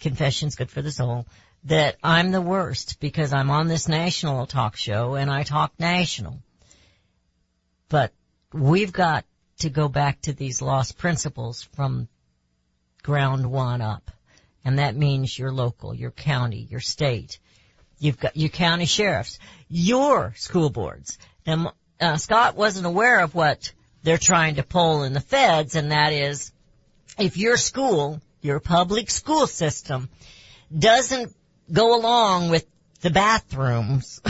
confessions 0.00 0.56
good 0.56 0.70
for 0.70 0.82
the 0.82 0.92
soul, 0.92 1.26
that 1.64 1.96
I'm 2.02 2.30
the 2.30 2.40
worst 2.40 3.00
because 3.00 3.32
I'm 3.32 3.50
on 3.50 3.68
this 3.68 3.88
national 3.88 4.46
talk 4.46 4.76
show 4.76 5.14
and 5.14 5.30
I 5.30 5.42
talk 5.42 5.72
national. 5.78 6.38
But 7.88 8.12
we've 8.52 8.92
got 8.92 9.24
to 9.60 9.70
go 9.70 9.88
back 9.88 10.20
to 10.22 10.32
these 10.32 10.62
lost 10.62 10.98
principles 10.98 11.62
from 11.74 12.08
ground 13.02 13.50
one 13.50 13.80
up. 13.80 14.10
And 14.64 14.78
that 14.78 14.96
means 14.96 15.38
your 15.38 15.52
local, 15.52 15.94
your 15.94 16.10
county, 16.10 16.66
your 16.70 16.80
state. 16.80 17.38
You've 17.98 18.18
got 18.18 18.36
your 18.36 18.50
county 18.50 18.86
sheriffs, 18.86 19.38
your 19.68 20.34
school 20.36 20.70
boards. 20.70 21.18
Now, 21.46 21.72
uh, 22.00 22.16
Scott 22.16 22.56
wasn't 22.56 22.86
aware 22.86 23.20
of 23.20 23.34
what 23.34 23.72
they're 24.02 24.18
trying 24.18 24.56
to 24.56 24.62
pull 24.62 25.02
in 25.02 25.12
the 25.12 25.20
feds, 25.20 25.74
and 25.74 25.92
that 25.92 26.12
is 26.12 26.52
if 27.18 27.36
your 27.36 27.56
school, 27.56 28.20
your 28.40 28.60
public 28.60 29.10
school 29.10 29.46
system, 29.46 30.08
doesn't 30.76 31.34
go 31.72 31.98
along 31.98 32.50
with 32.50 32.66
the 33.00 33.10
bathrooms, 33.10 34.20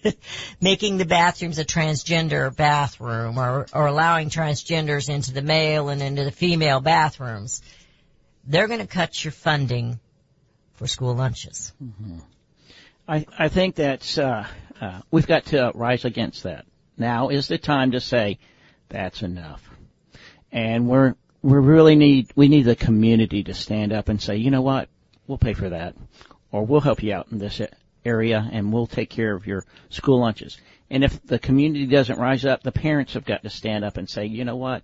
making 0.60 0.98
the 0.98 1.04
bathrooms 1.04 1.58
a 1.58 1.64
transgender 1.64 2.54
bathroom 2.54 3.38
or, 3.38 3.66
or 3.72 3.86
allowing 3.86 4.28
transgenders 4.28 5.08
into 5.08 5.32
the 5.32 5.42
male 5.42 5.88
and 5.88 6.02
into 6.02 6.24
the 6.24 6.32
female 6.32 6.80
bathrooms, 6.80 7.62
they're 8.44 8.66
going 8.66 8.80
to 8.80 8.86
cut 8.86 9.24
your 9.24 9.32
funding 9.32 10.00
for 10.74 10.86
school 10.86 11.14
lunches. 11.14 11.72
I, 13.06 13.26
I 13.38 13.48
think 13.48 13.76
that's 13.76 14.18
uh, 14.18 14.46
uh, 14.80 15.00
we've 15.10 15.26
got 15.26 15.46
to 15.46 15.72
rise 15.74 16.04
against 16.04 16.42
that. 16.42 16.66
Now 16.96 17.28
is 17.28 17.46
the 17.46 17.58
time 17.58 17.92
to 17.92 18.00
say 18.00 18.38
that's 18.88 19.22
enough, 19.22 19.68
and 20.52 20.88
we're 20.88 21.14
we 21.42 21.56
really 21.56 21.94
need 21.94 22.30
we 22.34 22.48
need 22.48 22.62
the 22.62 22.76
community 22.76 23.44
to 23.44 23.54
stand 23.54 23.92
up 23.92 24.08
and 24.08 24.20
say, 24.20 24.36
you 24.36 24.50
know 24.50 24.62
what, 24.62 24.88
we'll 25.26 25.38
pay 25.38 25.54
for 25.54 25.68
that, 25.68 25.94
or 26.50 26.64
we'll 26.64 26.80
help 26.80 27.02
you 27.02 27.14
out 27.14 27.28
in 27.30 27.38
this 27.38 27.60
area, 28.04 28.48
and 28.52 28.72
we'll 28.72 28.86
take 28.86 29.10
care 29.10 29.34
of 29.34 29.46
your 29.46 29.64
school 29.88 30.20
lunches. 30.20 30.58
And 30.90 31.04
if 31.04 31.22
the 31.24 31.38
community 31.38 31.86
doesn't 31.86 32.18
rise 32.18 32.44
up, 32.44 32.62
the 32.62 32.72
parents 32.72 33.12
have 33.14 33.24
got 33.24 33.42
to 33.42 33.50
stand 33.50 33.84
up 33.84 33.98
and 33.98 34.08
say, 34.08 34.26
you 34.26 34.44
know 34.44 34.56
what, 34.56 34.82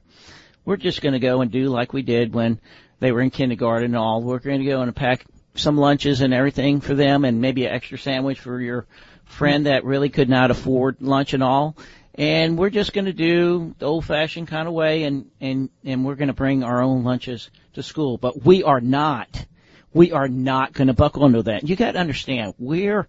we're 0.65 0.77
just 0.77 1.01
going 1.01 1.15
to 1.15 1.19
go 1.19 1.41
and 1.41 1.51
do 1.51 1.69
like 1.69 1.93
we 1.93 2.03
did 2.03 2.35
when 2.35 2.61
they 3.01 3.13
were 3.13 3.21
in 3.21 3.31
kindergarten 3.31 3.87
and 3.87 3.97
all. 3.97 4.23
We're 4.23 4.39
going 4.39 4.61
to 4.61 4.67
go 4.67 4.83
and 4.83 4.95
pack 4.95 5.25
some 5.55 5.77
lunches 5.77 6.21
and 6.21 6.35
everything 6.35 6.81
for 6.81 6.95
them 6.95 7.25
and 7.25 7.41
maybe 7.41 7.67
an 7.67 7.73
extra 7.73 7.99
sandwich 7.99 8.41
for 8.41 8.61
your 8.61 8.87
friend 9.25 9.67
that 9.67 9.85
really 9.85 10.09
could 10.09 10.29
not 10.29 10.51
afford 10.51 11.01
lunch 11.01 11.35
and 11.35 11.43
all. 11.43 11.77
And 12.17 12.57
we're 12.57 12.71
just 12.71 12.93
going 12.93 13.07
to 13.07 13.13
do 13.13 13.75
the 13.79 13.87
old 13.87 14.05
fashioned 14.05 14.49
kind 14.49 14.69
of 14.69 14.75
way 14.75 15.03
and, 15.03 15.31
and, 15.41 15.69
and 15.85 16.05
we're 16.05 16.15
going 16.15 16.29
to 16.29 16.35
bring 16.35 16.63
our 16.63 16.81
own 16.81 17.03
lunches 17.03 17.51
to 17.75 17.83
school. 17.83 18.19
But 18.19 18.45
we 18.45 18.63
are 18.63 18.81
not, 18.81 19.47
we 19.93 20.13
are 20.13 20.29
not 20.29 20.73
going 20.73 20.87
to 20.87 20.95
buckle 20.95 21.25
under 21.25 21.43
that. 21.43 21.69
You 21.69 21.75
got 21.75 21.93
to 21.93 21.99
understand, 21.99 22.55
we're 22.59 23.09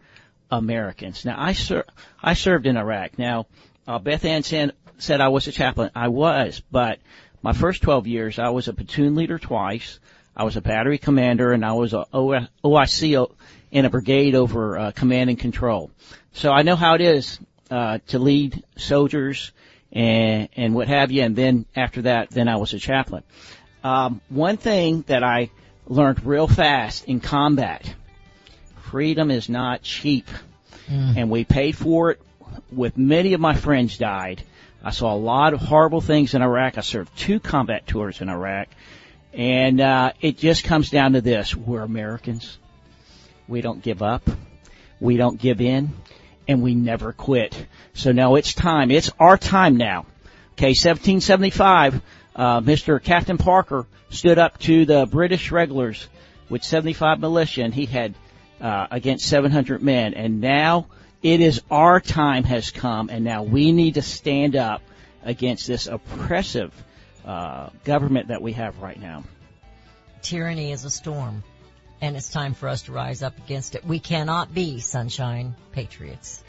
Americans. 0.49 1.23
Now 1.23 1.35
I 1.37 1.53
ser- 1.53 1.85
I 2.21 2.33
served 2.33 2.65
in 2.65 2.77
Iraq. 2.77 3.19
Now, 3.19 3.45
uh, 3.87 3.99
Beth 3.99 4.25
Ann 4.25 4.43
said, 4.43 4.73
said 4.97 5.21
I 5.21 5.27
was 5.29 5.47
a 5.47 5.51
chaplain. 5.51 5.91
I 5.95 6.07
was, 6.07 6.61
but 6.71 6.99
my 7.43 7.53
first 7.53 7.83
12 7.83 8.07
years, 8.07 8.39
I 8.39 8.49
was 8.49 8.67
a 8.67 8.73
platoon 8.73 9.15
leader 9.15 9.37
twice. 9.37 9.99
I 10.35 10.43
was 10.43 10.57
a 10.57 10.61
battery 10.61 10.97
commander 10.97 11.51
and 11.51 11.63
I 11.63 11.73
was 11.73 11.93
a 11.93 12.05
OIC 12.13 13.31
in 13.71 13.85
a 13.85 13.89
brigade 13.89 14.35
over 14.35 14.77
uh, 14.77 14.91
command 14.91 15.29
and 15.29 15.39
control. 15.39 15.91
So 16.33 16.51
I 16.51 16.63
know 16.63 16.75
how 16.75 16.95
it 16.95 17.01
is 17.01 17.39
uh, 17.69 17.99
to 18.07 18.19
lead 18.19 18.63
soldiers 18.77 19.51
and 19.91 20.49
and 20.55 20.73
what 20.73 20.87
have 20.87 21.11
you. 21.11 21.23
And 21.23 21.35
then 21.35 21.65
after 21.75 22.03
that, 22.03 22.29
then 22.29 22.47
I 22.47 22.57
was 22.57 22.73
a 22.73 22.79
chaplain. 22.79 23.23
Um, 23.83 24.21
one 24.29 24.57
thing 24.57 25.03
that 25.07 25.23
I 25.23 25.51
learned 25.87 26.25
real 26.25 26.47
fast 26.47 27.05
in 27.05 27.19
combat: 27.19 27.93
freedom 28.91 29.31
is 29.31 29.49
not 29.49 29.81
cheap, 29.81 30.27
and 31.17 31.29
we 31.29 31.43
paid 31.43 31.75
for 31.75 32.11
it. 32.11 32.21
With 32.71 32.97
many 32.97 33.33
of 33.33 33.41
my 33.41 33.53
friends 33.53 33.97
died. 33.97 34.43
I 34.83 34.91
saw 34.91 35.13
a 35.13 35.17
lot 35.17 35.53
of 35.53 35.61
horrible 35.61 35.99
things 35.99 36.35
in 36.35 36.41
Iraq. 36.41 36.77
I 36.77 36.81
served 36.81 37.17
two 37.17 37.39
combat 37.39 37.87
tours 37.87 38.21
in 38.21 38.29
Iraq. 38.29 38.67
And 39.33 39.81
uh, 39.81 40.13
it 40.21 40.37
just 40.37 40.63
comes 40.63 40.89
down 40.89 41.13
to 41.13 41.21
this: 41.21 41.55
we're 41.55 41.81
Americans. 41.81 42.57
We 43.47 43.61
don't 43.61 43.81
give 43.81 44.01
up. 44.01 44.29
We 44.99 45.17
don't 45.17 45.39
give 45.39 45.59
in, 45.59 45.93
and 46.47 46.61
we 46.61 46.75
never 46.75 47.13
quit. 47.13 47.65
So 47.93 48.11
now 48.11 48.35
it's 48.35 48.53
time. 48.53 48.91
It's 48.91 49.11
our 49.19 49.37
time 49.37 49.77
now. 49.77 50.05
Okay, 50.53 50.69
1775. 50.69 52.01
Uh, 52.35 52.61
Mr. 52.61 53.01
Captain 53.01 53.37
Parker 53.37 53.85
stood 54.09 54.37
up 54.37 54.57
to 54.59 54.85
the 54.85 55.05
British 55.05 55.51
regulars 55.51 56.07
with 56.49 56.63
75 56.63 57.19
militia, 57.19 57.63
and 57.63 57.73
he 57.73 57.85
had 57.85 58.13
uh, 58.61 58.87
against 58.91 59.27
700 59.27 59.81
men. 59.81 60.13
And 60.13 60.41
now 60.41 60.87
it 61.21 61.41
is 61.41 61.61
our 61.71 61.99
time 61.99 62.43
has 62.43 62.71
come, 62.71 63.09
and 63.09 63.25
now 63.25 63.43
we 63.43 63.71
need 63.71 63.95
to 63.95 64.01
stand 64.01 64.55
up 64.55 64.81
against 65.23 65.67
this 65.67 65.87
oppressive 65.87 66.71
uh, 67.25 67.69
government 67.83 68.27
that 68.27 68.41
we 68.41 68.53
have 68.53 68.79
right 68.79 68.99
now. 68.99 69.23
tyranny 70.21 70.71
is 70.71 70.85
a 70.85 70.91
storm, 70.91 71.43
and 72.05 72.15
it's 72.15 72.29
time 72.29 72.53
for 72.53 72.69
us 72.69 72.83
to 72.83 72.91
rise 72.91 73.23
up 73.23 73.35
against 73.39 73.73
it. 73.73 73.83
We 73.83 73.99
cannot 73.99 74.53
be 74.53 74.79
sunshine 74.79 75.55
patriots. 75.71 76.43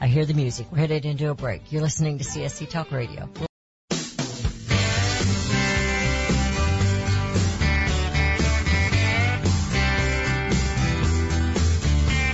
I 0.00 0.06
hear 0.06 0.24
the 0.24 0.32
music. 0.32 0.68
We're 0.72 0.78
headed 0.78 1.04
into 1.04 1.28
a 1.28 1.34
break. 1.34 1.70
You're 1.70 1.82
listening 1.82 2.16
to 2.18 2.24
CSC 2.24 2.70
Talk 2.70 2.90
Radio. 2.90 3.28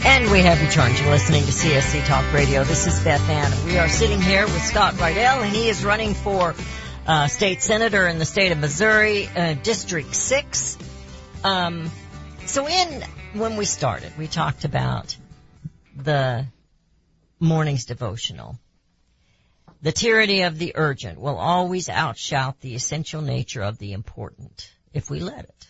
And 0.05 0.31
we 0.31 0.41
have 0.41 0.63
returned. 0.63 1.01
You're 1.01 1.11
listening 1.11 1.43
to 1.43 1.51
CSC 1.51 2.07
Talk 2.07 2.33
Radio. 2.33 2.63
This 2.63 2.87
is 2.87 3.03
Beth 3.03 3.29
Ann. 3.29 3.67
We 3.67 3.79
are 3.79 3.89
sitting 3.89 4.21
here 4.21 4.45
with 4.45 4.63
Scott 4.63 4.95
Rydell, 4.95 5.43
and 5.43 5.53
he 5.53 5.69
is 5.69 5.85
running 5.85 6.15
for 6.15 6.55
uh, 7.09 7.27
state 7.27 7.61
senator 7.61 8.07
in 8.07 8.19
the 8.19 8.25
state 8.25 8.53
of 8.53 8.59
Missouri, 8.59 9.27
uh, 9.27 9.55
District 9.55 10.15
6. 10.15 10.79
Um, 11.43 11.91
so 12.53 12.69
in, 12.69 13.03
when 13.33 13.57
we 13.57 13.65
started, 13.65 14.13
we 14.19 14.27
talked 14.27 14.67
about 14.67 15.17
the 15.97 16.47
morning's 17.41 17.87
devotional. 17.87 18.59
The 19.81 19.91
tyranny 19.91 20.43
of 20.43 20.59
the 20.59 20.73
urgent 20.75 21.19
will 21.19 21.39
always 21.39 21.89
outshout 21.89 22.61
the 22.61 22.75
essential 22.75 23.23
nature 23.23 23.63
of 23.63 23.79
the 23.79 23.95
important, 23.95 24.71
if 24.93 25.09
we 25.09 25.19
let 25.21 25.45
it. 25.45 25.67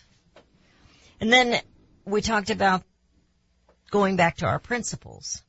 And 1.21 1.31
then 1.31 1.61
we 2.03 2.19
talked 2.19 2.49
about 2.49 2.83
going 3.89 4.17
back 4.17 4.37
to 4.37 4.45
our 4.45 4.59
principles. 4.59 5.41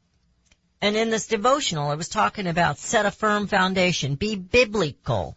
And 0.81 0.95
in 0.97 1.11
this 1.11 1.27
devotional, 1.27 1.91
I 1.91 1.97
was 1.97 2.09
talking 2.09 2.47
about 2.47 2.79
set 2.79 3.07
a 3.07 3.11
firm 3.11 3.49
foundation, 3.49 4.15
be 4.15 4.37
biblical, 4.37 5.37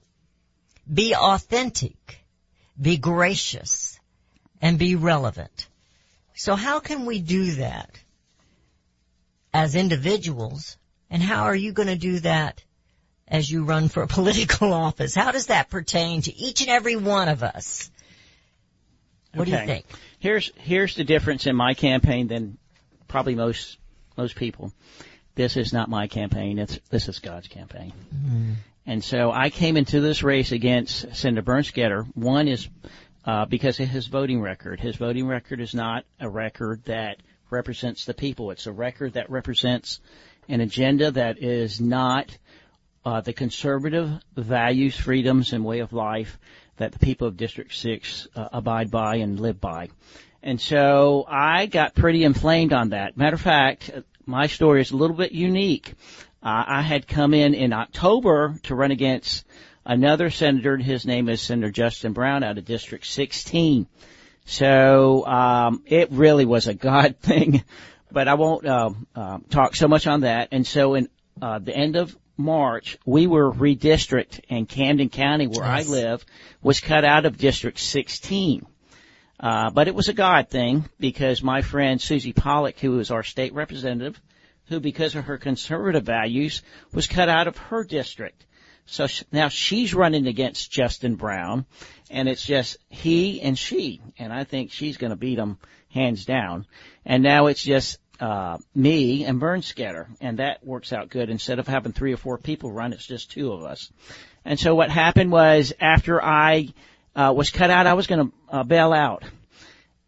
be 0.93 1.15
authentic, 1.15 2.23
be 2.79 2.97
gracious, 2.97 3.99
and 4.61 4.77
be 4.77 4.95
relevant. 4.95 5.67
So 6.37 6.55
how 6.55 6.79
can 6.79 7.05
we 7.05 7.19
do 7.19 7.51
that 7.55 7.89
as 9.53 9.75
individuals? 9.75 10.77
And 11.09 11.21
how 11.21 11.45
are 11.45 11.55
you 11.55 11.71
going 11.71 11.87
to 11.87 11.97
do 11.97 12.19
that 12.19 12.63
as 13.27 13.49
you 13.49 13.63
run 13.63 13.89
for 13.89 14.03
a 14.03 14.07
political 14.19 14.71
office? 14.71 15.15
How 15.15 15.31
does 15.31 15.47
that 15.47 15.69
pertain 15.69 16.21
to 16.21 16.35
each 16.35 16.61
and 16.61 16.69
every 16.69 16.95
one 16.95 17.27
of 17.27 17.41
us? 17.41 17.89
What 19.33 19.45
do 19.45 19.51
you 19.51 19.57
think? 19.57 19.85
Here's 20.19 20.51
here's 20.57 20.95
the 20.95 21.03
difference 21.03 21.45
in 21.47 21.55
my 21.55 21.73
campaign 21.73 22.27
than 22.27 22.57
probably 23.07 23.35
most 23.35 23.77
most 24.15 24.35
people. 24.35 24.71
This 25.35 25.57
is 25.57 25.73
not 25.73 25.89
my 25.89 26.07
campaign. 26.07 26.57
It's 26.59 26.79
this 26.89 27.07
is 27.07 27.19
God's 27.19 27.47
campaign. 27.47 27.93
Mm-hmm. 28.15 28.53
And 28.87 29.03
so 29.03 29.31
I 29.31 29.49
came 29.49 29.75
into 29.75 30.01
this 30.01 30.23
race 30.23 30.51
against 30.51 31.15
Senator 31.15 31.43
Bernskoetter. 31.43 32.05
One 32.15 32.47
is 32.47 32.67
uh, 33.27 33.45
because 33.45 33.79
of 33.81 33.89
his 33.89 34.07
voting 34.07 34.41
record. 34.41 34.79
His 34.79 34.95
voting 34.95 35.27
record 35.27 35.59
is 35.59 35.75
not 35.75 36.05
a 36.17 36.29
record 36.29 36.85
that 36.85 37.17
represents 37.49 38.05
the 38.05 38.13
people. 38.13 38.51
It's 38.51 38.67
a 38.67 38.71
record 38.71 39.13
that 39.13 39.29
represents 39.29 39.99
an 40.47 40.61
agenda 40.61 41.11
that 41.11 41.43
is 41.43 41.81
not 41.81 42.35
uh, 43.05 43.19
the 43.19 43.33
conservative 43.33 44.09
values, 44.35 44.95
freedoms, 44.95 45.51
and 45.51 45.65
way 45.65 45.79
of 45.79 45.91
life 45.91 46.39
that 46.77 46.93
the 46.93 46.99
people 46.99 47.27
of 47.27 47.35
District 47.35 47.73
6 47.73 48.27
uh, 48.33 48.47
abide 48.53 48.89
by 48.89 49.17
and 49.17 49.39
live 49.39 49.59
by. 49.59 49.89
And 50.41 50.61
so 50.61 51.25
I 51.27 51.65
got 51.65 51.95
pretty 51.95 52.23
inflamed 52.23 52.71
on 52.71 52.89
that. 52.89 53.17
Matter 53.17 53.35
of 53.35 53.41
fact, 53.41 53.91
my 54.25 54.47
story 54.47 54.79
is 54.79 54.91
a 54.91 54.97
little 54.97 55.15
bit 55.15 55.33
unique. 55.33 55.95
Uh, 56.41 56.63
I 56.67 56.81
had 56.81 57.07
come 57.07 57.33
in 57.33 57.53
in 57.53 57.73
October 57.73 58.57
to 58.63 58.75
run 58.75 58.91
against 58.91 59.45
another 59.87 60.29
senator, 60.29 60.75
and 60.75 60.83
his 60.83 61.05
name 61.05 61.29
is 61.29 61.41
Senator 61.41 61.71
Justin 61.71 62.13
Brown 62.13 62.43
out 62.43 62.57
of 62.57 62.65
District 62.65 63.05
16. 63.05 63.87
So 64.45 65.25
um, 65.25 65.81
it 65.87 66.11
really 66.11 66.45
was 66.45 66.67
a 66.67 66.73
God 66.89 67.17
thing, 67.17 67.63
but 68.11 68.27
I 68.27 68.35
won't 68.35 68.67
uh, 68.67 68.91
uh, 69.15 69.39
talk 69.49 69.75
so 69.75 69.87
much 69.87 70.05
on 70.05 70.21
that. 70.21 70.49
And 70.51 70.67
so 70.67 70.93
in 70.93 71.09
uh, 71.41 71.59
the 71.59 71.75
end 71.75 71.95
of 71.95 72.15
March, 72.35 72.99
we 73.05 73.25
were 73.25 73.51
redistricted, 73.51 74.41
and 74.49 74.69
Camden 74.69 75.09
County, 75.09 75.47
where 75.47 75.65
Yes. 75.65 75.87
I 75.87 75.91
live, 75.91 76.25
was 76.61 76.79
cut 76.79 77.03
out 77.03 77.25
of 77.25 77.37
District 77.37 77.79
16. 77.79 78.65
Uh, 79.39 79.69
but 79.69 79.87
it 79.87 79.95
was 79.95 80.09
a 80.09 80.13
God 80.13 80.49
thing 80.49 80.85
because 80.99 81.43
my 81.43 81.61
friend 81.61 81.99
Suzie 81.99 82.35
Pollock, 82.35 82.79
who 82.79 82.99
is 82.99 83.11
our 83.11 83.23
state 83.23 83.53
representative, 83.53 84.19
who 84.65 84.79
because 84.79 85.15
of 85.15 85.25
her 85.25 85.37
conservative 85.37 86.03
values 86.03 86.61
was 86.91 87.07
cut 87.07 87.29
out 87.29 87.47
of 87.47 87.57
her 87.57 87.83
district. 87.83 88.46
So 88.87 89.07
sh- 89.07 89.23
now 89.31 89.49
she's 89.49 89.93
running 89.93 90.27
against 90.27 90.71
Justin 90.71 91.15
Brown, 91.15 91.65
and 92.09 92.27
it's 92.27 92.45
just 92.45 92.77
he 92.89 93.41
and 93.41 93.57
she, 93.57 94.01
and 94.17 94.33
I 94.33 94.43
think 94.45 94.71
she's 94.71 94.97
going 94.97 95.11
to 95.11 95.17
beat 95.17 95.37
him 95.37 95.57
hands 95.89 96.25
down. 96.25 96.65
And 97.05 97.21
now 97.21 97.47
it's 97.47 97.61
just 97.61 97.99
uh, 98.19 98.57
me 98.73 99.25
and 99.25 99.41
Bernskoetter, 99.41 100.07
and 100.21 100.39
that 100.39 100.65
works 100.65 100.93
out 100.93 101.09
good. 101.09 101.29
Instead 101.29 101.59
of 101.59 101.67
having 101.67 101.91
three 101.91 102.13
or 102.13 102.17
four 102.17 102.37
people 102.37 102.71
run, 102.71 102.93
it's 102.93 103.05
just 103.05 103.31
two 103.31 103.51
of 103.51 103.63
us. 103.63 103.91
And 104.45 104.59
so 104.59 104.73
what 104.73 104.89
happened 104.89 105.31
was 105.31 105.73
after 105.79 106.23
I 106.23 106.69
uh, 107.15 107.33
was 107.35 107.49
cut 107.49 107.69
out, 107.69 107.87
I 107.87 107.93
was 107.93 108.07
going 108.07 108.27
to 108.27 108.33
uh, 108.49 108.63
bail 108.63 108.93
out, 108.93 109.23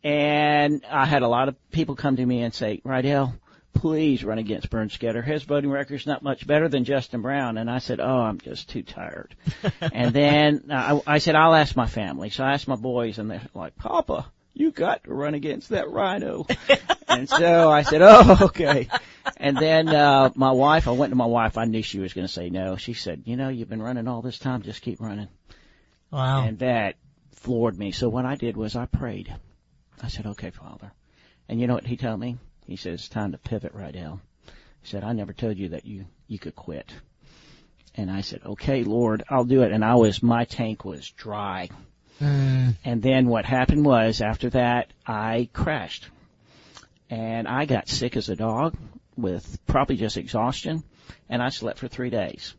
and 0.03 0.85
I 0.89 1.05
had 1.05 1.21
a 1.21 1.27
lot 1.27 1.49
of 1.49 1.71
people 1.71 1.95
come 1.95 2.15
to 2.15 2.25
me 2.25 2.41
and 2.41 2.53
say, 2.53 2.81
"Rydell, 2.85 3.33
please 3.73 4.23
run 4.23 4.37
against 4.37 4.69
Bernskoetter. 4.69 5.23
His 5.23 5.43
voting 5.43 5.69
record's 5.69 6.05
not 6.05 6.23
much 6.23 6.45
better 6.45 6.67
than 6.67 6.83
Justin 6.83 7.21
Brown." 7.21 7.57
And 7.57 7.69
I 7.69 7.79
said, 7.79 7.99
"Oh, 7.99 8.19
I'm 8.19 8.39
just 8.39 8.69
too 8.69 8.83
tired." 8.83 9.35
and 9.93 10.13
then 10.13 10.65
uh, 10.69 10.99
I, 11.05 11.15
I 11.15 11.17
said, 11.19 11.35
"I'll 11.35 11.55
ask 11.55 11.75
my 11.75 11.87
family." 11.87 12.29
So 12.29 12.43
I 12.43 12.53
asked 12.53 12.67
my 12.67 12.75
boys, 12.75 13.19
and 13.19 13.31
they're 13.31 13.41
like, 13.53 13.75
"Papa." 13.75 14.31
You 14.53 14.71
got 14.71 15.05
to 15.05 15.13
run 15.13 15.35
against 15.35 15.69
that 15.69 15.89
rhino. 15.89 16.45
and 17.07 17.29
so 17.29 17.71
I 17.71 17.83
said, 17.83 18.01
oh, 18.01 18.37
okay. 18.41 18.89
And 19.37 19.55
then, 19.55 19.87
uh, 19.87 20.31
my 20.35 20.51
wife, 20.51 20.89
I 20.89 20.91
went 20.91 21.11
to 21.11 21.15
my 21.15 21.27
wife, 21.27 21.57
I 21.57 21.63
knew 21.63 21.81
she 21.81 21.99
was 21.99 22.11
going 22.11 22.27
to 22.27 22.33
say 22.33 22.49
no. 22.49 22.75
She 22.75 22.93
said, 22.93 23.23
you 23.25 23.37
know, 23.37 23.47
you've 23.47 23.69
been 23.69 23.81
running 23.81 24.09
all 24.09 24.21
this 24.21 24.37
time, 24.37 24.63
just 24.63 24.81
keep 24.81 24.99
running. 24.99 25.29
Wow. 26.11 26.43
And 26.43 26.59
that 26.59 26.95
floored 27.35 27.77
me. 27.77 27.91
So 27.91 28.09
what 28.09 28.25
I 28.25 28.35
did 28.35 28.57
was 28.57 28.75
I 28.75 28.85
prayed. 28.85 29.33
I 30.01 30.07
said, 30.07 30.25
okay, 30.25 30.49
Father. 30.49 30.91
And 31.47 31.59
you 31.59 31.67
know 31.67 31.75
what 31.75 31.87
he 31.87 31.97
told 31.97 32.19
me? 32.19 32.37
He 32.69 32.75
said, 32.75 32.93
it's 32.93 33.09
time 33.09 33.31
to 33.31 33.37
pivot 33.37 33.73
right 33.73 33.93
now. 33.93 34.21
He 34.81 34.87
said, 34.87 35.03
I 35.03 35.13
never 35.13 35.33
told 35.33 35.57
you 35.57 35.69
that 35.69 35.85
you, 35.85 36.05
you 36.27 36.37
could 36.37 36.55
quit. 36.55 36.91
And 37.95 38.11
I 38.11 38.21
said, 38.21 38.41
okay, 38.45 38.83
Lord, 38.83 39.23
I'll 39.27 39.43
do 39.43 39.63
it. 39.63 39.71
And 39.71 39.83
I 39.83 39.95
was, 39.95 40.21
my 40.21 40.45
tank 40.45 40.85
was 40.85 41.09
dry. 41.09 41.69
Mm. 42.21 42.75
And 42.85 43.01
then 43.01 43.27
what 43.27 43.45
happened 43.45 43.85
was 43.85 44.21
after 44.21 44.51
that, 44.51 44.93
I 45.05 45.49
crashed. 45.51 46.07
And 47.09 47.47
I 47.47 47.65
got 47.65 47.89
sick 47.89 48.15
as 48.15 48.29
a 48.29 48.35
dog 48.35 48.77
with 49.17 49.59
probably 49.65 49.97
just 49.97 50.17
exhaustion. 50.17 50.83
And 51.27 51.41
I 51.41 51.49
slept 51.49 51.79
for 51.79 51.87
three 51.87 52.11
days. 52.11 52.53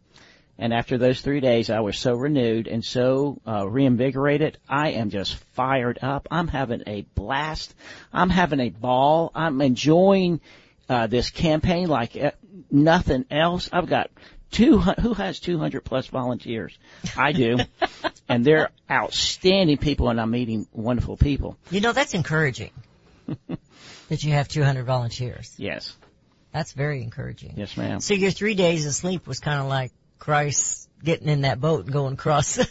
And 0.61 0.75
after 0.75 0.99
those 0.99 1.23
three 1.23 1.41
days, 1.41 1.71
I 1.71 1.81
was 1.81 1.99
so 1.99 2.15
renewed 2.15 2.69
and 2.69 2.85
so 2.85 3.41
uh, 3.47 3.67
reinvigorated. 3.67 4.59
I 4.69 4.91
am 4.91 5.09
just 5.09 5.35
fired 5.55 5.99
up. 6.03 6.29
I'm 6.31 6.49
having 6.49 6.83
a 6.87 7.01
blast. 7.15 7.75
I'm 8.13 8.29
having 8.29 8.61
a 8.61 8.69
ball. 8.69 9.33
I'm 9.35 9.63
enjoying 9.63 10.43
uh, 10.87 11.07
this 11.07 11.31
campaign 11.31 11.89
like 11.89 12.15
uh, 12.15 12.33
nothing 12.71 13.25
else. 13.31 13.71
I've 13.73 13.89
got 13.89 14.11
two. 14.51 14.81
Who 14.81 15.15
has 15.15 15.41
200 15.41 15.83
plus 15.83 16.09
volunteers? 16.09 16.77
I 17.17 17.33
do, 17.33 17.57
and 18.29 18.45
they're 18.45 18.69
outstanding 18.91 19.79
people, 19.79 20.11
and 20.11 20.21
I'm 20.21 20.31
meeting 20.31 20.67
wonderful 20.75 21.17
people. 21.17 21.57
You 21.71 21.81
know, 21.81 21.93
that's 21.93 22.13
encouraging. 22.13 22.73
that 24.09 24.25
you 24.25 24.33
have 24.33 24.49
200 24.49 24.85
volunteers. 24.85 25.55
Yes, 25.57 25.97
That's 26.53 26.73
very 26.73 27.03
encouraging. 27.03 27.55
yes, 27.57 27.79
ma'am. 27.79 28.01
So 28.01 28.13
your 28.13 28.31
three 28.33 28.55
days 28.57 28.85
of 28.85 28.93
sleep 28.93 29.27
was 29.27 29.39
kind 29.39 29.61
of 29.61 29.67
like 29.67 29.93
Christ 30.21 30.89
getting 31.03 31.29
in 31.29 31.41
that 31.41 31.61
boat 31.61 31.87
and 31.87 31.93
going 31.93 32.15
across. 32.15 32.59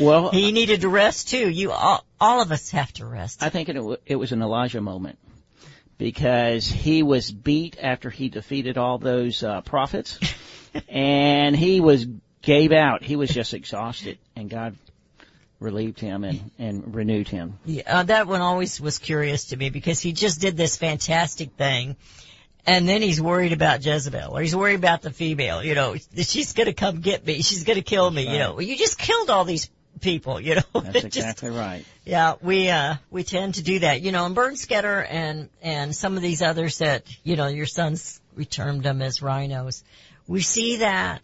Well, 0.00 0.30
he 0.30 0.52
needed 0.52 0.80
to 0.80 0.88
rest 0.88 1.28
too. 1.28 1.48
You 1.48 1.70
all, 1.70 2.04
all 2.20 2.42
of 2.42 2.50
us 2.50 2.70
have 2.70 2.92
to 2.94 3.06
rest. 3.06 3.42
I 3.42 3.48
think 3.48 3.68
it, 3.68 4.00
it 4.06 4.16
was 4.16 4.32
an 4.32 4.42
Elijah 4.42 4.80
moment 4.80 5.18
because 5.98 6.66
he 6.66 7.02
was 7.02 7.30
beat 7.30 7.76
after 7.80 8.10
he 8.10 8.28
defeated 8.28 8.76
all 8.76 8.98
those 8.98 9.42
uh, 9.42 9.60
prophets, 9.60 10.18
and 10.88 11.54
he 11.54 11.80
was 11.80 12.06
gave 12.42 12.72
out. 12.72 13.02
He 13.02 13.16
was 13.16 13.30
just 13.30 13.54
exhausted, 13.54 14.18
and 14.34 14.50
God 14.50 14.76
relieved 15.60 16.00
him 16.00 16.24
and 16.24 16.50
and 16.58 16.94
renewed 16.94 17.28
him. 17.28 17.58
Yeah, 17.64 17.82
uh, 18.00 18.02
that 18.02 18.26
one 18.26 18.40
always 18.40 18.80
was 18.80 18.98
curious 18.98 19.46
to 19.46 19.56
me 19.56 19.70
because 19.70 20.00
he 20.00 20.12
just 20.12 20.40
did 20.40 20.56
this 20.56 20.76
fantastic 20.76 21.52
thing. 21.52 21.96
And 22.66 22.88
then 22.88 23.02
he's 23.02 23.20
worried 23.20 23.52
about 23.52 23.84
Jezebel, 23.84 24.36
or 24.36 24.40
he's 24.40 24.56
worried 24.56 24.76
about 24.76 25.02
the 25.02 25.10
female, 25.10 25.62
you 25.62 25.74
know, 25.74 25.96
she's 26.16 26.54
gonna 26.54 26.72
come 26.72 27.00
get 27.00 27.26
me, 27.26 27.42
she's 27.42 27.64
gonna 27.64 27.82
kill 27.82 28.10
me, 28.10 28.22
you 28.22 28.38
know. 28.38 28.58
You 28.58 28.76
just 28.76 28.96
killed 28.98 29.28
all 29.28 29.44
these 29.44 29.68
people, 30.00 30.40
you 30.40 30.56
know. 30.56 30.62
That's 30.72 30.92
just- 30.92 31.06
exactly 31.06 31.50
right. 31.50 31.84
Yeah, 32.04 32.34
we 32.40 32.70
uh 32.70 32.96
we 33.10 33.22
tend 33.22 33.56
to 33.56 33.62
do 33.62 33.80
that. 33.80 34.00
You 34.00 34.12
know, 34.12 34.24
and 34.26 34.34
Bernskoetter 34.34 35.06
and 35.08 35.50
and 35.62 35.94
some 35.94 36.16
of 36.16 36.22
these 36.22 36.40
others 36.42 36.78
that, 36.78 37.04
you 37.22 37.36
know, 37.36 37.48
your 37.48 37.66
sons 37.66 38.20
we 38.36 38.44
termed 38.44 38.82
them 38.82 39.02
as 39.02 39.22
rhinos. 39.22 39.84
We 40.26 40.40
see 40.40 40.78
that 40.78 41.20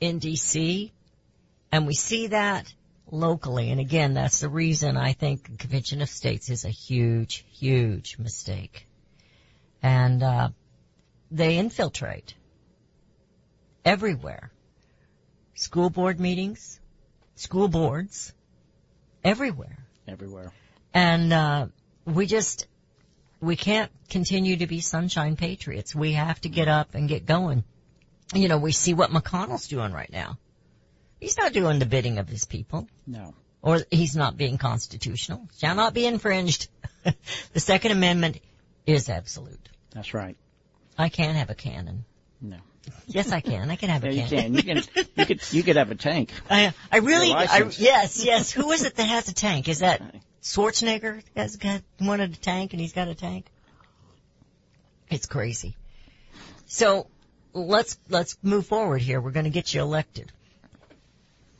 in 0.00 0.20
DC 0.20 0.90
and 1.72 1.86
we 1.86 1.94
see 1.94 2.28
that 2.28 2.72
locally. 3.10 3.70
And 3.70 3.80
again, 3.80 4.14
that's 4.14 4.40
the 4.40 4.48
reason 4.48 4.96
I 4.96 5.12
think 5.12 5.50
the 5.50 5.56
Convention 5.56 6.02
of 6.02 6.08
States 6.08 6.50
is 6.50 6.64
a 6.64 6.70
huge, 6.70 7.44
huge 7.50 8.18
mistake. 8.18 8.86
And, 9.82 10.22
uh, 10.22 10.48
they 11.30 11.58
infiltrate 11.58 12.34
everywhere. 13.84 14.50
School 15.54 15.90
board 15.90 16.18
meetings, 16.20 16.80
school 17.36 17.68
boards, 17.68 18.32
everywhere. 19.22 19.78
Everywhere. 20.08 20.52
And, 20.94 21.32
uh, 21.32 21.66
we 22.04 22.26
just, 22.26 22.66
we 23.40 23.56
can't 23.56 23.90
continue 24.08 24.56
to 24.58 24.66
be 24.66 24.80
sunshine 24.80 25.36
patriots. 25.36 25.94
We 25.94 26.12
have 26.12 26.40
to 26.42 26.48
get 26.48 26.68
up 26.68 26.94
and 26.94 27.08
get 27.08 27.26
going. 27.26 27.64
You 28.34 28.48
know, 28.48 28.58
we 28.58 28.72
see 28.72 28.94
what 28.94 29.10
McConnell's 29.10 29.68
doing 29.68 29.92
right 29.92 30.10
now. 30.10 30.38
He's 31.20 31.36
not 31.36 31.52
doing 31.52 31.78
the 31.78 31.86
bidding 31.86 32.18
of 32.18 32.28
his 32.28 32.44
people 32.46 32.88
No. 33.06 33.34
or 33.60 33.80
he's 33.90 34.16
not 34.16 34.36
being 34.36 34.56
constitutional, 34.56 35.46
shall 35.58 35.74
not 35.74 35.92
be 35.94 36.06
infringed. 36.06 36.68
the 37.52 37.60
Second 37.60 37.92
Amendment 37.92 38.38
is 38.86 39.08
absolute. 39.08 39.68
That's 39.94 40.14
right. 40.14 40.36
I 40.96 41.08
can't 41.08 41.36
have 41.36 41.50
a 41.50 41.54
cannon. 41.54 42.04
No. 42.40 42.56
Yes, 43.06 43.32
I 43.32 43.40
can. 43.40 43.70
I 43.70 43.76
can 43.76 43.88
have 43.90 44.04
Yeah, 44.04 44.10
a 44.10 44.14
you 44.14 44.26
can. 44.26 44.54
You 44.54 44.62
can. 44.62 44.82
You 45.16 45.26
could. 45.26 45.52
You 45.52 45.62
could 45.62 45.76
have 45.76 45.90
a 45.90 45.94
tank. 45.94 46.32
I, 46.50 46.72
I 46.90 46.98
really, 46.98 47.32
I, 47.32 47.70
yes, 47.76 48.24
yes. 48.24 48.50
Who 48.50 48.70
is 48.72 48.84
it 48.84 48.96
that 48.96 49.08
has 49.08 49.28
a 49.28 49.34
tank? 49.34 49.68
Is 49.68 49.80
that 49.80 50.02
Schwarzenegger 50.42 51.22
has 51.36 51.56
got 51.56 51.82
wanted 52.00 52.32
a 52.32 52.36
tank 52.36 52.72
and 52.72 52.80
he's 52.80 52.92
got 52.92 53.08
a 53.08 53.14
tank? 53.14 53.46
It's 55.10 55.26
crazy. 55.26 55.76
So 56.66 57.08
let's 57.52 57.98
let's 58.08 58.36
move 58.42 58.66
forward 58.66 59.02
here. 59.02 59.20
We're 59.20 59.32
going 59.32 59.44
to 59.44 59.50
get 59.50 59.74
you 59.74 59.80
elected. 59.82 60.30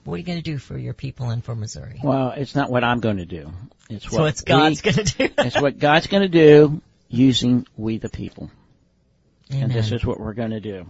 What 0.04 0.14
are 0.14 0.18
you 0.18 0.24
going 0.24 0.38
to 0.38 0.42
do 0.42 0.56
for 0.56 0.78
your 0.78 0.94
people 0.94 1.28
and 1.28 1.44
for 1.44 1.54
Missouri? 1.54 2.00
Well, 2.02 2.30
it's 2.30 2.54
not 2.54 2.70
what 2.70 2.84
I'm 2.84 3.00
going 3.00 3.18
to 3.18 3.26
do. 3.26 3.52
It's 3.90 4.06
what 4.06 4.12
So 4.12 4.24
it's 4.24 4.40
God's 4.42 4.80
going 4.80 4.94
to 4.94 5.04
do. 5.04 5.34
It's 5.38 5.60
what 5.60 5.78
God's 5.78 6.06
going 6.06 6.22
to 6.22 6.28
do 6.28 6.80
using 7.10 7.66
we 7.76 7.98
the 7.98 8.08
people. 8.08 8.50
And 9.50 9.70
this 9.70 9.90
is 9.92 10.04
what 10.06 10.18
we're 10.20 10.32
going 10.34 10.50
to 10.50 10.60
do. 10.60 10.86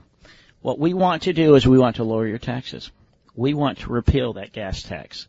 What 0.61 0.79
we 0.79 0.93
want 0.93 1.23
to 1.23 1.33
do 1.33 1.55
is 1.55 1.67
we 1.67 1.79
want 1.79 1.97
to 1.97 2.05
lower 2.05 2.27
your 2.27 2.39
taxes. 2.39 2.91
We 3.35 3.55
want 3.55 3.79
to 3.79 3.91
repeal 3.91 4.35
that 4.35 4.53
gas 4.53 4.83
tax. 4.83 5.27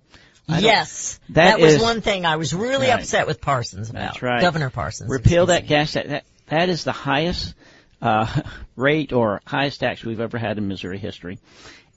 Yes, 0.49 1.17
That 1.30 1.58
that, 1.58 1.60
was 1.62 1.82
one 1.82 2.01
thing 2.01 2.25
I 2.25 2.36
was 2.36 2.54
really 2.54 2.88
Right. 2.88 2.99
upset 2.99 3.25
with 3.25 3.39
Parsons 3.39 3.89
about. 3.89 3.99
That's 4.01 4.21
right. 4.21 4.41
Governor 4.41 4.69
Parsons. 4.69 5.10
Repeal 5.10 5.45
that 5.45 5.62
me. 5.63 5.69
gas 5.69 5.93
tax. 5.93 6.10
That, 6.10 6.25
that 6.47 6.67
is 6.67 6.84
the 6.84 6.91
highest 6.91 7.54
uh, 8.01 8.41
rate 8.75 9.13
or 9.13 9.39
highest 9.45 9.80
tax 9.80 10.04
we've 10.04 10.19
ever 10.19 10.38
had 10.38 10.58
in 10.58 10.67
Missouri 10.67 10.97
history. 10.97 11.39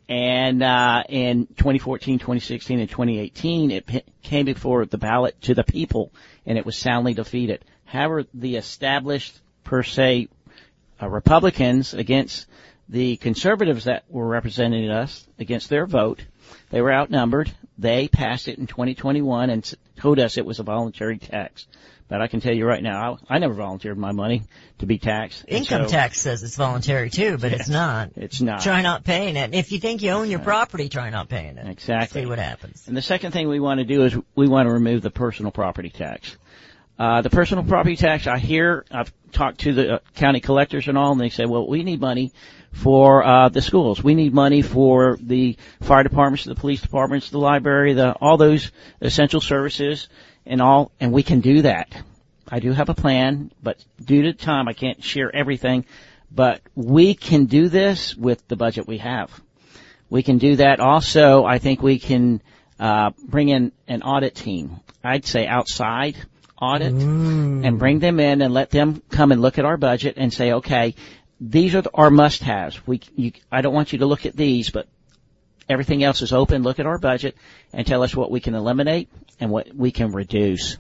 And 0.09 0.63
uh, 0.63 1.03
in 1.09 1.47
2014, 1.47 2.19
2016, 2.21 2.79
and 2.79 2.89
2018, 2.89 3.71
it 3.73 3.87
p- 3.87 4.03
came 4.23 4.45
before 4.47 4.85
the 4.85 4.99
ballot 4.99 5.41
to 5.43 5.55
the 5.55 5.65
people, 5.65 6.13
and 6.47 6.57
it 6.59 6.65
was 6.67 6.77
soundly 6.77 7.15
defeated. 7.15 7.65
However, 7.95 8.25
the 8.35 8.57
established 8.57 9.39
per 9.63 9.85
se 9.85 10.29
uh, 11.01 11.09
Republicans 11.09 11.95
against 11.95 12.47
the 12.89 13.17
conservatives 13.19 13.85
that 13.85 14.03
were 14.09 14.27
representing 14.27 14.91
us 14.91 15.25
against 15.39 15.71
their 15.71 15.87
vote, 15.87 16.21
they 16.71 16.83
were 16.83 16.93
outnumbered. 16.93 17.53
They 17.79 18.09
passed 18.09 18.49
it 18.49 18.59
in 18.59 18.67
2021 18.67 19.49
and 19.49 19.75
told 19.97 20.19
us 20.19 20.37
it 20.37 20.45
was 20.45 20.59
a 20.59 20.65
voluntary 20.65 21.19
tax. 21.19 21.69
But 22.09 22.21
I 22.21 22.27
can 22.27 22.41
tell 22.41 22.53
you 22.53 22.67
right 22.67 22.83
now, 22.83 23.19
I, 23.29 23.37
I 23.37 23.39
never 23.39 23.55
volunteered 23.55 23.97
my 23.97 24.11
money 24.11 24.43
to 24.79 24.87
be 24.87 24.99
taxed. 24.99 25.45
Income 25.47 25.85
so 25.85 25.89
tax 25.89 26.21
says 26.21 26.43
it's 26.43 26.57
voluntary 26.57 27.11
too, 27.11 27.39
but 27.39 27.53
it's 27.53 27.69
not. 27.69 28.11
It's 28.17 28.41
not. 28.41 28.61
Try 28.63 28.83
not 28.83 29.05
paying 29.05 29.37
it. 29.37 29.55
If 29.55 29.71
you 29.71 29.79
think 29.79 30.03
you 30.03 30.11
own 30.11 30.29
your 30.29 30.41
property, 30.41 30.89
try 30.89 31.11
not 31.11 31.29
paying 31.29 31.59
it. 31.59 31.67
Exactly. 31.69 32.23
See 32.23 32.27
what 32.27 32.41
happens. 32.41 32.89
And 32.89 32.97
the 32.97 33.03
second 33.03 33.31
thing 33.31 33.49
we 33.49 33.61
want 33.61 33.79
to 33.79 33.85
do 33.85 34.03
is 34.03 34.17
we 34.35 34.49
want 34.49 34.67
to 34.67 34.73
remove 34.73 35.01
the 35.03 35.11
personal 35.11 35.53
property 35.53 35.91
tax. 35.91 36.37
Uh, 36.99 37.23
the 37.23 37.31
personal 37.31 37.65
property 37.65 37.97
tax, 37.97 38.27
I 38.27 38.39
hear, 38.39 38.85
I've 38.91 39.13
talked 39.33 39.61
to 39.61 39.73
the 39.73 39.95
uh, 39.95 39.99
county 40.15 40.41
collectors 40.41 40.87
and 40.87 40.97
all, 40.97 41.11
and 41.11 41.21
they 41.21 41.29
say, 41.29 41.45
well, 41.45 41.67
we 41.67 41.83
need 41.83 42.01
money 42.01 42.33
for, 42.71 43.25
uh, 43.25 43.49
the 43.49 43.63
schools. 43.63 44.03
We 44.03 44.15
need 44.15 44.33
money 44.33 44.63
for 44.63 45.19
the 45.21 45.57
fire 45.83 46.05
departments, 46.05 46.45
the 46.45 46.55
police 46.55 46.81
departments, 46.81 47.31
the 47.31 47.39
library, 47.39 47.95
the, 47.95 48.13
all 48.13 48.37
those 48.37 48.71
essential 49.01 49.41
services 49.41 50.09
and 50.47 50.63
all, 50.63 50.93
and 51.01 51.13
we 51.13 51.25
can 51.25 51.41
do 51.41 51.63
that. 51.63 51.93
I 52.49 52.61
do 52.61 52.73
have 52.73 52.89
a 52.89 52.95
plan, 52.95 53.51
but 53.61 53.85
due 54.03 54.23
to 54.23 54.33
time, 54.33 54.69
I 54.69 54.73
can't 54.73 55.03
share 55.03 55.35
everything, 55.35 55.87
but 56.31 56.61
we 56.77 57.15
can 57.15 57.47
do 57.47 57.69
this 57.69 58.15
with 58.15 58.47
the 58.47 58.57
budget 58.57 58.87
we 58.87 58.99
have. 58.99 59.31
We 60.11 60.23
can 60.23 60.39
do 60.39 60.57
that. 60.57 60.79
Also, 60.79 61.45
I 61.45 61.59
think 61.59 61.83
we 61.83 61.99
can 61.99 62.41
uh, 62.79 63.11
bring 63.27 63.49
in 63.49 63.73
an 63.89 64.03
audit 64.03 64.35
team. 64.37 64.81
I'd 65.03 65.25
say 65.25 65.47
outside 65.47 66.17
audit 66.61 66.93
mm. 66.93 67.67
and 67.67 67.79
bring 67.79 67.99
them 67.99 68.21
in 68.21 68.43
and 68.43 68.55
let 68.55 68.71
them 68.71 69.03
come 69.11 69.33
and 69.33 69.43
look 69.43 69.59
at 69.59 69.65
our 69.65 69.77
budget 69.77 70.15
and 70.17 70.33
say, 70.33 70.53
okay, 70.53 70.95
these 71.41 71.75
are 71.75 71.83
the, 71.83 71.91
our 71.93 72.11
must-haves. 72.11 72.87
We, 72.87 73.01
you, 73.17 73.33
I 73.51 73.61
don't 73.61 73.75
want 73.75 73.93
you 73.93 73.99
to 74.01 74.07
look 74.07 74.27
at 74.27 74.37
these, 74.37 74.71
but 74.71 74.89
everything 75.69 76.03
else 76.05 76.23
is 76.23 76.33
open. 76.33 76.63
Look 76.63 76.79
at 76.79 76.87
our 76.87 76.99
budget 76.99 77.37
and 77.73 77.87
tell 77.87 78.03
us 78.03 78.15
what 78.15 78.31
we 78.31 78.41
can 78.41 78.55
eliminate 78.55 79.09
and 79.41 79.51
what 79.51 79.75
we 79.75 79.91
can 79.91 80.13
reduce. 80.13 80.79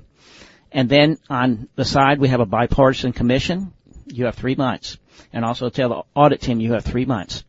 And 0.72 0.88
then 0.88 1.18
on 1.28 1.68
the 1.76 1.84
side, 1.84 2.18
we 2.18 2.28
have 2.28 2.40
a 2.40 2.46
bipartisan 2.46 3.12
commission. 3.12 3.72
You 4.06 4.26
have 4.26 4.34
three 4.34 4.54
months. 4.54 4.98
And 5.32 5.44
also 5.44 5.70
tell 5.70 5.88
the 5.88 6.02
audit 6.14 6.40
team 6.40 6.60
you 6.60 6.72
have 6.72 6.84
three 6.84 7.04
months 7.04 7.44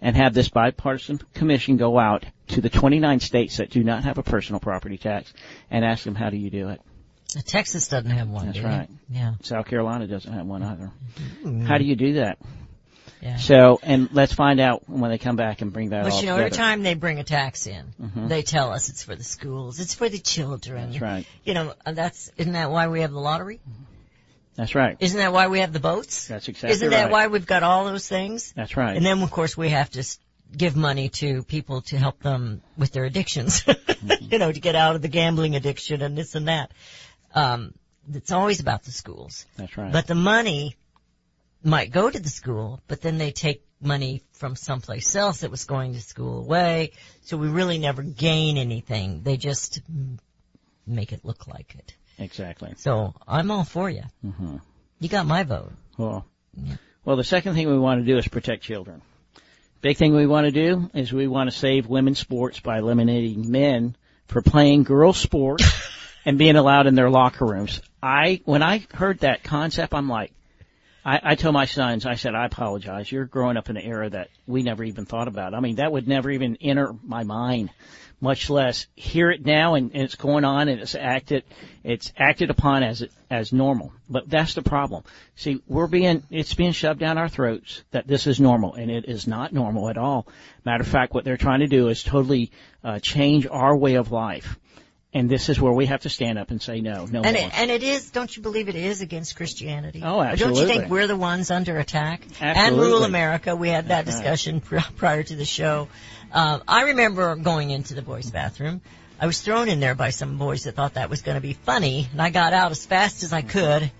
and 0.00 0.16
have 0.16 0.34
this 0.34 0.48
bipartisan 0.48 1.20
commission 1.32 1.76
go 1.76 1.98
out 1.98 2.24
to 2.48 2.60
the 2.60 2.68
29 2.68 3.20
states 3.20 3.58
that 3.58 3.70
do 3.70 3.84
not 3.84 4.04
have 4.04 4.18
a 4.18 4.22
personal 4.22 4.60
property 4.60 4.98
tax 4.98 5.32
and 5.70 5.84
ask 5.84 6.04
them 6.04 6.16
how 6.16 6.28
do 6.28 6.36
you 6.36 6.50
do 6.50 6.68
it. 6.68 6.80
Texas 7.40 7.88
doesn't 7.88 8.10
have 8.10 8.28
one. 8.28 8.46
That's 8.46 8.56
do 8.58 8.62
they? 8.62 8.68
right. 8.68 8.88
Yeah. 9.08 9.34
South 9.42 9.66
Carolina 9.66 10.06
doesn't 10.06 10.32
have 10.32 10.44
one 10.46 10.62
either. 10.62 10.90
How 11.66 11.78
do 11.78 11.84
you 11.84 11.96
do 11.96 12.14
that? 12.14 12.38
Yeah. 13.22 13.36
So, 13.36 13.78
and 13.82 14.08
let's 14.12 14.32
find 14.32 14.58
out 14.58 14.88
when 14.88 15.10
they 15.10 15.18
come 15.18 15.36
back 15.36 15.62
and 15.62 15.72
bring 15.72 15.90
that 15.90 16.02
But 16.02 16.14
you 16.20 16.26
know, 16.26 16.32
together. 16.36 16.42
every 16.46 16.50
time 16.56 16.82
they 16.82 16.94
bring 16.94 17.20
a 17.20 17.24
tax 17.24 17.68
in, 17.68 17.84
Mhm. 18.02 18.28
they 18.28 18.42
tell 18.42 18.72
us 18.72 18.88
it's 18.88 19.04
for 19.04 19.14
the 19.14 19.22
schools, 19.22 19.78
it's 19.78 19.94
for 19.94 20.08
the 20.08 20.18
children. 20.18 20.90
That's 20.90 21.00
right. 21.00 21.26
You 21.44 21.54
know, 21.54 21.74
that's 21.86 22.32
isn't 22.36 22.52
that 22.54 22.70
why 22.72 22.88
we 22.88 23.02
have 23.02 23.12
the 23.12 23.20
lottery? 23.20 23.60
That's 24.56 24.74
right. 24.74 24.96
Isn't 25.00 25.18
that 25.18 25.32
why 25.32 25.46
we 25.46 25.60
have 25.60 25.72
the 25.72 25.80
boats? 25.80 26.26
That's 26.26 26.48
exactly 26.48 26.72
Isn't 26.72 26.90
that 26.90 27.04
right. 27.04 27.10
why 27.12 27.26
we've 27.28 27.46
got 27.46 27.62
all 27.62 27.84
those 27.86 28.06
things? 28.08 28.52
That's 28.56 28.76
right. 28.76 28.96
And 28.96 29.06
then, 29.06 29.22
of 29.22 29.30
course, 29.30 29.56
we 29.56 29.70
have 29.70 29.88
to 29.90 30.00
s- 30.00 30.18
give 30.54 30.76
money 30.76 31.08
to 31.08 31.42
people 31.44 31.80
to 31.82 31.96
help 31.96 32.20
them 32.22 32.60
with 32.76 32.92
their 32.92 33.04
addictions. 33.04 33.64
Mm-hmm. 34.02 34.32
you 34.32 34.38
know, 34.40 34.50
to 34.50 34.58
get 34.58 34.74
out 34.74 34.96
of 34.96 35.02
the 35.02 35.06
gambling 35.06 35.54
addiction 35.54 36.02
and 36.02 36.18
this 36.18 36.34
and 36.34 36.48
that. 36.48 36.72
Um, 37.34 37.74
it's 38.12 38.32
always 38.32 38.60
about 38.60 38.82
the 38.84 38.90
schools. 38.92 39.46
That's 39.56 39.76
right. 39.76 39.92
But 39.92 40.06
the 40.06 40.14
money 40.14 40.76
might 41.62 41.90
go 41.92 42.10
to 42.10 42.18
the 42.18 42.28
school, 42.28 42.80
but 42.88 43.00
then 43.00 43.18
they 43.18 43.30
take 43.30 43.64
money 43.80 44.22
from 44.32 44.56
someplace 44.56 45.14
else 45.14 45.40
that 45.40 45.50
was 45.50 45.64
going 45.64 45.94
to 45.94 46.00
school 46.00 46.40
away. 46.40 46.92
So 47.22 47.36
we 47.36 47.48
really 47.48 47.78
never 47.78 48.02
gain 48.02 48.56
anything. 48.58 49.22
They 49.22 49.36
just 49.36 49.80
make 50.86 51.12
it 51.12 51.24
look 51.24 51.46
like 51.46 51.74
it. 51.78 51.94
exactly. 52.18 52.74
So 52.76 53.14
I'm 53.26 53.50
all 53.50 53.64
for 53.64 53.88
you. 53.88 54.02
hmm 54.24 54.56
You 54.98 55.08
got 55.08 55.26
my 55.26 55.42
vote. 55.44 55.72
Well, 55.96 56.24
Yeah. 56.56 56.76
well, 57.04 57.16
the 57.16 57.24
second 57.24 57.54
thing 57.54 57.68
we 57.68 57.78
want 57.78 58.00
to 58.00 58.06
do 58.06 58.18
is 58.18 58.26
protect 58.28 58.62
children. 58.64 59.02
Big 59.80 59.96
thing 59.96 60.14
we 60.14 60.26
want 60.26 60.46
to 60.46 60.52
do 60.52 60.90
is 60.94 61.12
we 61.12 61.26
want 61.26 61.50
to 61.50 61.56
save 61.56 61.86
women's 61.88 62.18
sports 62.18 62.60
by 62.60 62.78
eliminating 62.78 63.50
men 63.50 63.96
for 64.26 64.42
playing 64.42 64.84
girls 64.84 65.16
sports 65.18 65.64
and 66.24 66.38
being 66.38 66.56
allowed 66.56 66.86
in 66.86 66.94
their 66.94 67.10
locker 67.10 67.46
rooms. 67.46 67.80
I, 68.02 68.40
when 68.44 68.62
I 68.62 68.86
heard 68.92 69.20
that 69.20 69.42
concept, 69.42 69.94
I'm 69.94 70.08
like, 70.08 70.32
I, 71.04 71.20
I 71.22 71.34
told 71.34 71.54
my 71.54 71.64
sons, 71.64 72.06
I 72.06 72.14
said, 72.14 72.34
I 72.34 72.46
apologize. 72.46 73.10
You're 73.10 73.24
growing 73.24 73.56
up 73.56 73.68
in 73.68 73.76
an 73.76 73.82
era 73.82 74.08
that 74.10 74.28
we 74.46 74.62
never 74.62 74.84
even 74.84 75.04
thought 75.04 75.28
about. 75.28 75.54
I 75.54 75.60
mean, 75.60 75.76
that 75.76 75.90
would 75.90 76.06
never 76.06 76.30
even 76.30 76.56
enter 76.60 76.94
my 77.02 77.24
mind, 77.24 77.70
much 78.20 78.48
less 78.48 78.86
hear 78.94 79.30
it 79.30 79.44
now 79.44 79.74
and, 79.74 79.90
and 79.92 80.02
it's 80.02 80.14
going 80.14 80.44
on 80.44 80.68
and 80.68 80.80
it's 80.80 80.94
acted, 80.94 81.42
it's 81.82 82.12
acted 82.16 82.50
upon 82.50 82.84
as, 82.84 83.04
as 83.28 83.52
normal. 83.52 83.92
But 84.08 84.30
that's 84.30 84.54
the 84.54 84.62
problem. 84.62 85.02
See, 85.34 85.60
we're 85.66 85.88
being, 85.88 86.22
it's 86.30 86.54
being 86.54 86.72
shoved 86.72 87.00
down 87.00 87.18
our 87.18 87.28
throats 87.28 87.82
that 87.90 88.06
this 88.06 88.28
is 88.28 88.38
normal 88.38 88.74
and 88.74 88.88
it 88.88 89.06
is 89.06 89.26
not 89.26 89.52
normal 89.52 89.88
at 89.88 89.98
all. 89.98 90.28
Matter 90.64 90.82
of 90.82 90.88
fact, 90.88 91.14
what 91.14 91.24
they're 91.24 91.36
trying 91.36 91.60
to 91.60 91.66
do 91.66 91.88
is 91.88 92.04
totally, 92.04 92.52
uh, 92.84 93.00
change 93.00 93.48
our 93.48 93.76
way 93.76 93.94
of 93.94 94.12
life. 94.12 94.56
And 95.14 95.28
this 95.28 95.50
is 95.50 95.60
where 95.60 95.72
we 95.72 95.86
have 95.86 96.00
to 96.02 96.08
stand 96.08 96.38
up 96.38 96.50
and 96.50 96.62
say 96.62 96.80
no, 96.80 97.04
no 97.04 97.20
And 97.20 97.36
more. 97.36 97.46
it, 97.46 97.58
and 97.58 97.70
it 97.70 97.82
is, 97.82 98.10
don't 98.10 98.34
you 98.34 98.42
believe 98.42 98.70
it 98.70 98.74
is 98.76 99.02
against 99.02 99.36
Christianity? 99.36 100.00
Oh, 100.02 100.22
absolutely. 100.22 100.60
Don't 100.60 100.68
you 100.68 100.74
think 100.80 100.90
we're 100.90 101.06
the 101.06 101.16
ones 101.16 101.50
under 101.50 101.78
attack? 101.78 102.22
Absolutely. 102.40 102.62
And 102.62 102.76
rule 102.78 103.04
America. 103.04 103.54
We 103.54 103.68
had 103.68 103.88
that 103.88 103.96
right. 103.96 104.06
discussion 104.06 104.60
pr- 104.62 104.78
prior 104.96 105.22
to 105.22 105.36
the 105.36 105.44
show. 105.44 105.88
Uh, 106.32 106.60
I 106.66 106.84
remember 106.84 107.36
going 107.36 107.70
into 107.70 107.92
the 107.92 108.00
boys' 108.00 108.30
bathroom. 108.30 108.80
I 109.20 109.26
was 109.26 109.40
thrown 109.42 109.68
in 109.68 109.80
there 109.80 109.94
by 109.94 110.10
some 110.10 110.38
boys 110.38 110.64
that 110.64 110.76
thought 110.76 110.94
that 110.94 111.10
was 111.10 111.20
going 111.20 111.36
to 111.36 111.42
be 111.42 111.52
funny, 111.52 112.08
and 112.10 112.20
I 112.20 112.30
got 112.30 112.54
out 112.54 112.70
as 112.70 112.84
fast 112.86 113.22
as 113.22 113.34
I 113.34 113.42
could. 113.42 113.90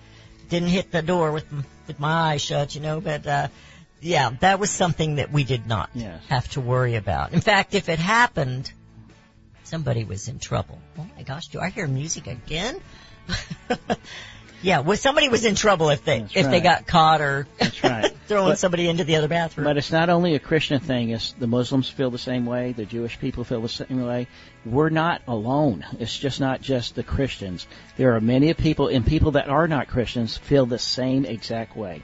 Didn't 0.48 0.70
hit 0.70 0.90
the 0.90 1.02
door 1.02 1.30
with 1.30 1.44
with 1.86 2.00
my 2.00 2.32
eyes 2.32 2.42
shut, 2.42 2.74
you 2.74 2.80
know. 2.80 3.00
But 3.02 3.26
uh, 3.26 3.48
yeah, 4.00 4.30
that 4.40 4.58
was 4.58 4.70
something 4.70 5.16
that 5.16 5.30
we 5.30 5.44
did 5.44 5.66
not 5.66 5.90
Yes. 5.94 6.22
have 6.28 6.48
to 6.52 6.60
worry 6.62 6.96
about. 6.96 7.34
In 7.34 7.40
fact, 7.40 7.74
if 7.74 7.88
it 7.88 7.98
happened, 8.00 8.72
somebody 9.72 10.04
was 10.04 10.28
in 10.28 10.38
trouble. 10.38 10.78
Oh 10.98 11.06
my 11.16 11.22
gosh, 11.22 11.46
do 11.48 11.58
I 11.58 11.70
hear 11.70 11.86
music 11.86 12.26
again? 12.26 12.78
yeah, 14.62 14.80
well, 14.80 14.98
somebody 14.98 15.30
was 15.30 15.46
in 15.46 15.54
trouble 15.54 15.88
if 15.88 16.04
they 16.04 16.20
That's 16.20 16.36
if 16.36 16.50
they 16.50 16.60
got 16.60 16.86
caught 16.86 17.22
or 17.22 17.46
right. 17.82 18.12
throwing 18.28 18.50
But- 18.50 18.58
somebody 18.58 18.86
into 18.86 19.04
the 19.04 19.16
other 19.16 19.28
bathroom. 19.28 19.64
But 19.64 19.78
it's 19.78 19.90
not 19.90 20.10
only 20.10 20.34
a 20.34 20.38
Christian 20.38 20.78
thing. 20.78 21.08
It's 21.08 21.32
the 21.32 21.46
Muslims 21.46 21.88
feel 21.88 22.10
the 22.10 22.18
same 22.18 22.44
way. 22.44 22.72
The 22.72 22.84
Jewish 22.84 23.18
people 23.18 23.44
feel 23.44 23.62
the 23.62 23.68
same 23.70 24.04
way. 24.04 24.26
We're 24.66 24.90
not 24.90 25.22
alone. 25.26 25.86
It's 25.98 26.18
just 26.18 26.38
not 26.38 26.60
just 26.60 26.94
the 26.94 27.02
Christians. 27.02 27.66
There 27.96 28.14
are 28.14 28.20
many 28.20 28.52
people, 28.52 28.88
and 28.88 29.06
people 29.06 29.30
that 29.32 29.48
are 29.48 29.68
not 29.68 29.88
Christians 29.88 30.36
feel 30.36 30.66
the 30.66 30.78
same 30.78 31.24
exact 31.24 31.78
way. 31.78 32.02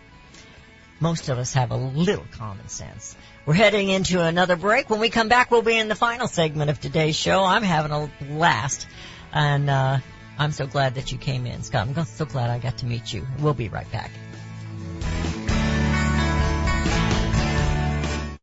Most 1.01 1.29
of 1.29 1.39
us 1.39 1.53
have 1.53 1.71
a 1.71 1.77
little 1.77 2.25
common 2.33 2.67
sense. 2.69 3.15
We're 3.47 3.55
heading 3.55 3.89
into 3.89 4.21
another 4.21 4.57
break. 4.57 4.91
When 4.91 4.99
we 4.99 5.11
come 5.11 5.29
back, 5.29 5.51
we'll 5.51 5.63
be 5.63 5.77
in 5.77 5.87
the 5.87 5.95
final 5.95 6.27
segment 6.27 6.71
of 6.71 6.81
today's 6.81 7.15
show. 7.15 7.45
I'm 7.45 7.63
having 7.63 7.93
a 7.93 8.11
blast, 8.25 8.89
and 9.33 9.71
uh, 9.71 9.99
I'm 10.39 10.51
so 10.51 10.67
glad 10.67 10.97
that 10.97 11.13
you 11.13 11.19
came 11.19 11.47
in, 11.47 11.63
Scott. 11.63 11.87
I'm 11.87 12.05
so 12.05 12.25
glad 12.25 12.51
I 12.51 12.59
got 12.59 12.79
to 12.79 12.87
meet 12.87 13.13
you. 13.13 13.25
We'll 13.39 13.55
be 13.55 13.69
right 13.69 13.91
back. 13.93 14.11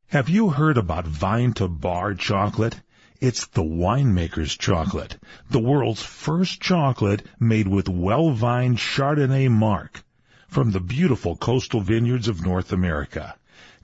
Have 0.08 0.30
you 0.30 0.48
heard 0.48 0.78
about 0.78 1.06
Vine 1.06 1.52
to 1.56 1.68
Bar 1.68 2.14
chocolate? 2.14 2.80
It's 3.20 3.48
the 3.48 3.64
winemaker's 3.64 4.56
chocolate, 4.56 5.18
the 5.50 5.60
world's 5.60 6.04
first 6.04 6.62
chocolate 6.62 7.24
made 7.38 7.68
with 7.68 7.90
well-vined 7.90 8.78
Chardonnay 8.78 9.50
marc 9.50 10.05
from 10.48 10.72
the 10.72 10.80
beautiful 10.80 11.36
coastal 11.36 11.82
vineyards 11.82 12.28
of 12.28 12.46
North 12.46 12.72
America. 12.72 13.36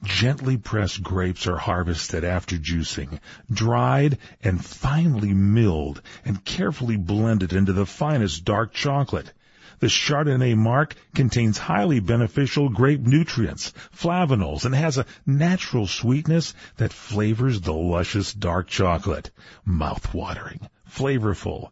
Gently 0.03 0.57
pressed 0.57 1.03
grapes 1.03 1.45
are 1.45 1.57
harvested 1.57 2.24
after 2.24 2.57
juicing, 2.57 3.20
dried 3.51 4.18
and 4.41 4.64
finely 4.64 5.34
milled 5.34 6.01
and 6.26 6.43
carefully 6.43 6.97
blended 6.97 7.53
into 7.53 7.74
the 7.74 7.86
finest 7.86 8.43
dark 8.43 8.74
chocolate. 8.74 9.32
The 9.80 9.88
Chardonnay 9.88 10.55
marc 10.55 10.95
contains 11.16 11.57
highly 11.57 11.99
beneficial 11.99 12.70
grape 12.70 13.01
nutrients, 13.01 13.74
flavonols, 13.95 14.64
and 14.64 14.76
has 14.76 14.97
a 14.97 15.05
natural 15.26 15.88
sweetness 15.88 16.53
that 16.78 16.93
flavors 16.93 17.62
the 17.62 17.74
luscious 17.74 18.34
dark 18.34 18.68
chocolate. 18.68 19.32
Mouth-watering, 19.66 20.70
flavorful, 20.88 21.72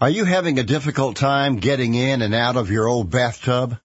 Are 0.00 0.10
you 0.10 0.24
having 0.26 0.58
a 0.58 0.64
difficult 0.64 1.16
time 1.16 1.56
getting 1.56 1.94
in 1.94 2.20
and 2.20 2.34
out 2.34 2.56
of 2.56 2.70
your 2.70 2.86
old 2.86 3.10
bathtub? 3.10 3.78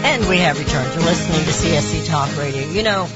and 0.03 0.27
we 0.27 0.37
have 0.39 0.57
returned. 0.57 0.91
To 0.93 0.99
listening 1.01 1.43
to 1.45 1.51
csc 1.51 2.07
talk 2.07 2.35
radio. 2.37 2.67
You 2.69 2.81
know 2.81 3.07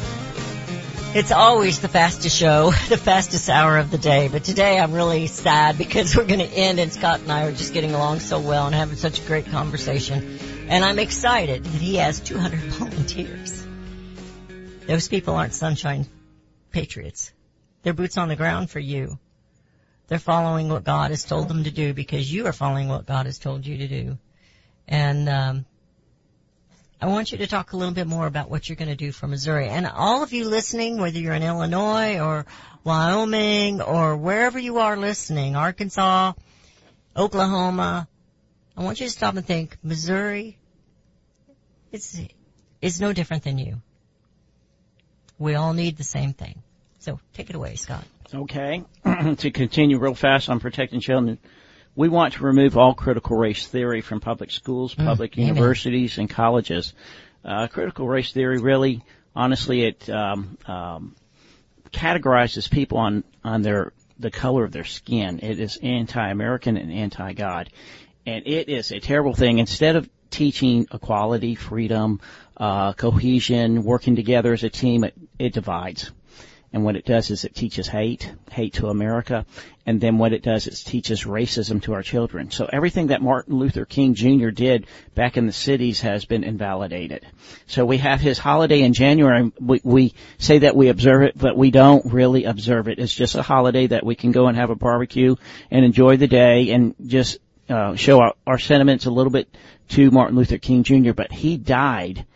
it's 1.16 1.32
always 1.32 1.80
the 1.80 1.88
fastest 1.88 2.38
show, 2.38 2.72
the 2.89 2.97
fastest 2.97 3.49
hour 3.49 3.80
of 3.80 3.89
the 3.89 3.97
day, 3.97 4.28
but 4.28 4.43
today 4.43 4.80
I'm 4.80 4.93
really 4.93 5.26
sad 5.26 5.78
because 5.78 6.16
we're 6.18 6.26
going 6.26 6.39
to 6.39 6.45
end 6.45 6.80
and 6.80 6.93
Scott 6.93 7.22
and 7.22 7.32
I 7.32 7.45
are 7.45 7.51
just 7.51 7.74
getting 7.74 7.95
along 7.95 8.20
so 8.20 8.39
well 8.39 8.68
and 8.68 8.76
having 8.76 8.95
such 8.95 9.20
a 9.20 9.26
great 9.26 9.47
conversation. 9.47 10.39
And 10.68 10.86
I'm 10.86 10.99
excited 10.99 11.64
that 11.64 11.82
he 11.82 11.95
has 11.95 12.20
200 12.20 12.60
volunteers. 12.74 13.66
Those 14.86 15.07
people 15.07 15.36
aren't 15.36 15.53
sunshine 15.53 16.05
patriots. 16.72 17.32
They're 17.82 17.93
boots 17.93 18.18
on 18.18 18.28
the 18.28 18.36
ground 18.36 18.70
for 18.70 18.80
you. 18.80 19.18
They're 20.07 20.20
following 20.20 20.70
what 20.70 20.84
God 20.84 21.10
has 21.10 21.24
told 21.24 21.47
them 21.47 21.64
to 21.64 21.72
do 21.72 21.93
because 21.93 22.32
you 22.32 22.45
are 22.45 22.53
following 22.53 22.88
what 22.88 23.07
God 23.07 23.26
has 23.26 23.39
told 23.39 23.66
you 23.66 23.78
to 23.78 23.88
do. 23.88 24.18
And 24.88 25.28
um, 25.28 25.66
I 27.02 27.08
want 27.08 27.32
you 27.32 27.38
to 27.38 27.47
talk 27.47 27.72
a 27.72 27.78
little 27.78 27.93
bit 27.93 28.08
more 28.08 28.28
about 28.28 28.50
what 28.50 28.68
you're 28.68 28.76
going 28.76 28.89
to 28.89 28.95
do 28.95 29.14
for 29.14 29.26
Missouri. 29.26 29.70
And 29.70 29.88
all 29.88 30.22
of 30.22 30.34
you 30.34 30.50
listening, 30.50 31.00
whether 31.00 31.18
you're 31.18 31.34
in 31.34 31.43
Illinois 31.43 32.20
or 32.20 32.45
Wyoming 32.84 33.82
or 33.82 34.18
wherever 34.18 34.60
you 34.60 34.80
are 34.80 34.97
listening, 34.97 35.56
Arkansas, 35.56 36.34
Oklahoma, 37.16 38.08
I 38.76 38.84
want 38.84 39.00
you 39.00 39.08
to 39.08 39.12
stop 39.12 39.36
and 39.36 39.45
think, 39.45 39.78
Missouri 39.82 40.58
is, 41.93 42.22
is 42.82 43.00
no 43.00 43.14
different 43.14 43.43
than 43.43 43.58
you. 43.58 43.82
We 45.38 45.56
all 45.56 45.74
need 45.74 45.95
the 45.95 46.04
same 46.04 46.34
thing. 46.34 46.62
So 47.00 47.22
take 47.34 47.50
it 47.50 47.56
away, 47.56 47.76
Scott. 47.76 48.04
Okay. 48.34 48.84
to 49.38 49.52
continue 49.52 50.00
real 50.00 50.16
fast 50.16 50.50
on 50.50 50.60
protecting 50.60 51.00
children, 51.00 51.39
we 52.00 52.08
want 52.08 52.36
to 52.36 52.43
remove 52.45 52.78
all 52.78 52.93
critical 52.93 53.36
race 53.36 53.68
theory 53.68 54.00
from 54.00 54.22
public 54.22 54.52
schools, 54.52 54.95
public 54.95 55.38
amen. 55.38 55.50
universities, 55.50 56.18
and 56.18 56.30
colleges. 56.30 56.93
Uh, 57.43 57.68
critical 57.68 58.08
race 58.08 58.32
theory 58.32 58.58
really, 58.58 59.04
honestly, 59.36 59.84
it 59.84 60.10
um, 60.10 60.58
um, 60.66 61.14
categorizes 61.91 62.72
people 62.72 63.00
on 63.00 63.26
on 63.43 63.64
their 63.64 63.91
the 64.18 64.32
color 64.32 64.64
of 64.64 64.72
their 64.72 64.86
skin. 64.86 65.41
It 65.43 65.60
is 65.60 65.78
anti-American 65.84 66.78
and 66.78 66.89
anti-God, 66.89 67.70
and 68.26 68.47
it 68.47 68.70
is 68.70 68.93
a 68.93 69.02
terrible 69.02 69.34
thing. 69.34 69.58
Instead 69.58 69.97
of 69.97 70.10
teaching 70.30 70.88
equality, 70.93 71.56
freedom, 71.56 72.22
uh, 72.56 72.93
cohesion, 72.93 73.84
working 73.84 74.16
together 74.16 74.54
as 74.54 74.64
a 74.64 74.70
team, 74.70 75.04
it, 75.04 75.16
it 75.38 75.52
divides. 75.52 76.12
And 76.72 76.84
what 76.84 76.95
it 76.95 77.05
does 77.05 77.32
is 77.32 77.45
it 77.45 77.55
teaches 77.55 77.88
hate, 77.88 78.32
hate 78.51 78.74
to 78.76 78.89
America, 78.89 79.45
and 79.88 79.99
then 79.99 80.20
what 80.20 80.34
it 80.34 80.43
does 80.43 80.67
is 80.67 80.82
it 80.82 80.86
teaches 80.86 81.24
racism 81.24 81.82
to 81.84 81.93
our 81.93 82.03
children. 82.03 82.51
So 82.51 82.70
everything 82.72 83.07
that 83.07 83.24
Martin 83.24 83.55
Luther 83.55 83.86
King 83.86 84.13
Jr. 84.13 84.49
did 84.49 84.86
back 85.15 85.36
in 85.36 85.47
the 85.47 85.51
cities 85.51 86.01
has 86.01 86.26
been 86.26 86.43
invalidated. 86.43 87.26
So 87.65 87.86
we 87.86 87.97
have 87.97 88.22
his 88.22 88.38
holiday 88.38 88.82
in 88.82 88.93
January. 88.93 89.51
We, 89.59 89.82
we 89.84 90.13
say 90.38 90.59
that 90.59 90.76
we 90.76 90.89
observe 90.89 91.24
it, 91.24 91.38
but 91.38 91.57
we 91.57 91.72
don't 91.72 92.13
really 92.13 92.43
observe 92.43 92.88
it. 92.88 92.99
It's 92.99 93.13
just 93.13 93.34
a 93.34 93.41
holiday 93.41 93.88
that 93.88 94.05
we 94.05 94.13
can 94.13 94.32
go 94.32 94.45
and 94.45 94.55
have 94.55 94.70
a 94.70 94.76
barbecue 94.76 95.36
and 95.72 95.84
enjoy 95.84 96.17
the 96.17 96.28
day 96.28 96.70
and 96.70 96.93
just 97.03 97.39
uh, 97.67 97.95
show 97.95 98.22
our, 98.22 98.36
our 98.45 98.59
sentiments 98.59 99.07
a 99.07 99.11
little 99.11 99.32
bit 99.32 99.47
to 99.89 100.11
Martin 100.11 100.36
Luther 100.36 100.59
King 100.59 100.84
Jr. 100.84 101.13
But 101.13 101.32
he 101.32 101.57
died 101.57 102.28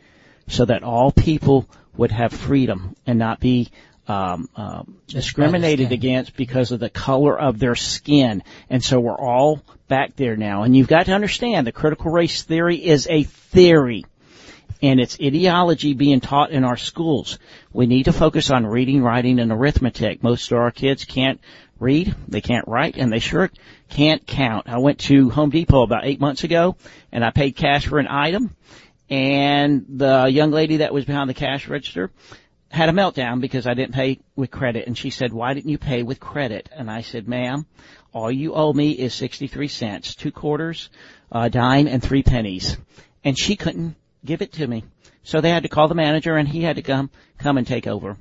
so 0.48 0.66
that 0.66 0.84
all 0.84 1.12
people 1.12 1.70
would 1.96 2.12
have 2.12 2.34
freedom 2.34 2.96
and 3.06 3.20
not 3.20 3.40
be 3.40 3.70
um, 4.08 4.50
um, 4.56 4.98
discriminated 5.08 5.92
against 5.92 6.36
because 6.36 6.72
of 6.72 6.80
the 6.80 6.90
color 6.90 7.40
of 7.40 7.60
their 7.60 7.76
skin. 7.76 8.44
And 8.70 8.84
so 8.84 9.00
we're 9.00 9.18
all 9.18 9.62
back 9.88 10.16
there 10.16 10.36
now. 10.36 10.64
And 10.64 10.76
you've 10.76 10.88
got 10.88 11.06
to 11.06 11.14
understand 11.14 11.66
the 11.66 11.72
critical 11.72 12.12
race 12.12 12.44
theory 12.44 12.78
is 12.78 13.08
a 13.10 13.24
theory. 13.24 14.06
And 14.82 15.00
it's 15.00 15.18
ideology 15.22 15.94
being 15.94 16.20
taught 16.20 16.52
in 16.52 16.66
our 16.66 16.76
schools. 16.76 17.40
We 17.72 17.86
need 17.86 18.04
to 18.04 18.14
focus 18.14 18.52
on 18.52 18.66
reading, 18.66 19.02
writing, 19.02 19.40
and 19.40 19.52
arithmetic. 19.52 20.22
Most 20.22 20.52
of 20.52 20.58
our 20.58 20.72
kids 20.72 21.06
can't 21.06 21.40
read, 21.80 22.16
they 22.28 22.42
can't 22.42 22.68
write, 22.68 22.98
and 22.98 23.12
they 23.12 23.20
sure 23.20 23.50
can't 23.90 24.26
count. 24.26 24.68
I 24.68 24.80
went 24.80 25.00
to 25.02 25.30
Home 25.30 25.50
Depot 25.52 25.84
about 25.84 26.06
eight 26.06 26.20
months 26.20 26.44
ago, 26.44 26.76
and 27.12 27.24
I 27.24 27.30
paid 27.30 27.56
cash 27.56 27.88
for 27.88 28.00
an 28.00 28.08
item, 28.10 28.56
and 29.10 29.86
the 29.88 30.26
young 30.26 30.52
lady 30.52 30.78
that 30.78 30.94
was 30.94 31.06
behind 31.06 31.30
the 31.30 31.34
cash 31.34 31.68
register 31.68 32.12
had 32.74 32.90
a 32.90 32.92
meltdown 32.92 33.40
because 33.40 33.68
I 33.68 33.76
didn't 33.76 33.94
pay 33.94 34.20
with 34.36 34.50
credit 34.50 34.88
and 34.88 34.98
she 34.98 35.12
said, 35.12 35.32
why 35.32 35.54
didn't 35.54 35.70
you 35.70 35.78
pay 35.78 36.02
with 36.02 36.20
credit? 36.20 36.70
And 36.76 36.90
I 36.90 37.02
said, 37.02 37.28
ma'am, 37.28 37.68
all 38.12 38.32
you 38.32 38.56
owe 38.56 38.74
me 38.74 38.92
is 38.92 39.14
63 39.14 39.68
cents, 39.68 40.16
two 40.16 40.32
quarters, 40.32 40.90
a 41.32 41.52
dime 41.52 41.86
and 41.86 42.02
three 42.02 42.24
pennies. 42.24 42.76
And 43.24 43.38
she 43.38 43.56
couldn't 43.56 43.96
give 44.26 44.42
it 44.42 44.54
to 44.54 44.66
me. 44.66 44.86
So 45.22 45.40
they 45.40 45.52
had 45.52 45.64
to 45.64 45.70
call 45.70 45.88
the 45.88 45.94
manager 45.94 46.36
and 46.36 46.48
he 46.48 46.64
had 46.64 46.78
to 46.78 46.82
come, 46.82 47.12
come 47.38 47.60
and 47.60 47.68
take 47.68 47.86
over. 47.86 48.18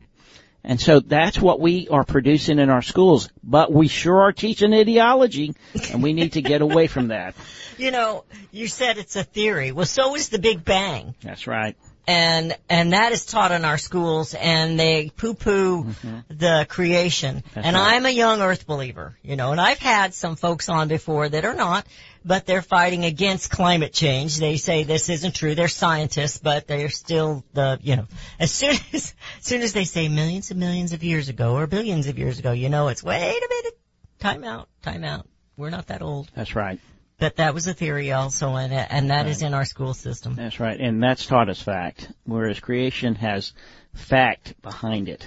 And 0.63 0.79
so 0.79 1.01
that's 1.01 1.41
what 1.41 1.59
we 1.59 1.89
are 1.89 2.05
producing 2.05 2.59
in 2.59 2.69
our 2.69 2.83
schools, 2.83 3.31
but 3.43 3.73
we 3.73 3.89
sure 3.89 4.21
are 4.21 4.33
teaching 4.33 4.75
ideology 4.75 5.55
and 5.91 6.03
we 6.03 6.13
need 6.13 6.35
to 6.35 6.43
get 6.43 6.61
away 6.61 6.89
from 6.89 7.09
that. 7.09 7.35
You 7.79 7.91
know, 7.91 8.25
you 8.53 8.69
said 8.69 8.99
it's 8.99 9.17
a 9.17 9.25
theory. 9.25 9.73
Well, 9.73 9.87
so 9.87 10.15
is 10.15 10.29
the 10.29 10.39
Big 10.39 10.63
Bang. 10.63 11.15
That's 11.23 11.47
right. 11.47 11.75
And 12.07 12.57
and 12.69 12.93
that 12.93 13.13
is 13.13 13.25
taught 13.25 13.53
in 13.53 13.65
our 13.65 13.79
schools 13.79 14.35
and 14.35 14.79
they 14.79 15.11
poo 15.17 15.35
poo 15.35 15.87
the 16.29 16.67
creation. 16.69 17.37
Mm-hmm. 17.37 17.49
That's 17.55 17.67
and 17.67 17.77
right. 17.77 17.95
i'm 17.95 18.07
a 18.07 18.11
young 18.11 18.41
earth 18.41 18.67
believer 18.67 19.17
you 19.23 19.37
know 19.37 19.53
and 19.53 19.61
i've 19.61 19.79
had 19.79 20.15
some 20.15 20.37
folks 20.37 20.69
on 20.69 20.89
before 20.89 21.29
that 21.29 21.45
are 21.45 21.55
not 21.55 21.87
but 22.25 22.47
they're 22.47 22.63
fighting 22.63 23.05
against 23.05 23.51
climate 23.51 23.93
change. 23.93 24.37
They 24.39 24.57
say 24.57 24.85
this 24.85 25.09
isn't 25.09 25.35
true. 25.35 25.55
They're 25.55 25.69
scientists 25.69 26.39
but 26.39 26.67
they're 26.67 26.89
still 26.89 27.45
the 27.53 27.79
you 27.83 27.97
know 27.97 28.07
as 28.39 28.51
soon 28.53 28.71
as 28.93 29.15
as 29.39 29.45
soon 29.45 29.63
as 29.63 29.73
they 29.73 29.85
say 29.85 30.09
millions 30.09 30.51
and 30.51 30.61
millions 30.61 30.93
of 30.93 31.05
years 31.05 31.29
ago 31.29 31.55
or 31.57 31.67
billions 31.67 32.07
of 32.07 32.19
years 32.19 32.39
ago 32.39 32.53
you 32.53 32.69
know 32.69 32.89
it's 32.89 33.03
wait 33.03 33.43
a 33.43 33.49
minute. 33.49 33.79
Time 34.21 34.45
out. 34.45 34.69
Time 34.83 35.03
out. 35.05 35.27
We're 35.57 35.71
not 35.71 35.89
that 35.89 36.01
old. 36.03 36.31
That's 36.35 36.55
right. 36.55 36.79
But 37.23 37.37
that 37.37 37.55
was 37.55 37.69
a 37.69 37.73
theory 37.75 38.11
also 38.11 38.57
and 38.57 38.73
and 38.73 39.11
that 39.11 39.29
is 39.29 39.43
in 39.43 39.55
our 39.55 39.65
school 39.65 39.95
system 39.95 40.35
That's 40.35 40.59
right. 40.59 40.79
And 40.79 41.01
that's 41.01 41.25
taught 41.25 41.49
as 41.49 41.63
fact, 41.63 42.11
whereas 42.25 42.59
creation 42.59 43.15
has 43.15 43.53
fact 43.95 44.61
behind 44.61 45.09
it. 45.09 45.25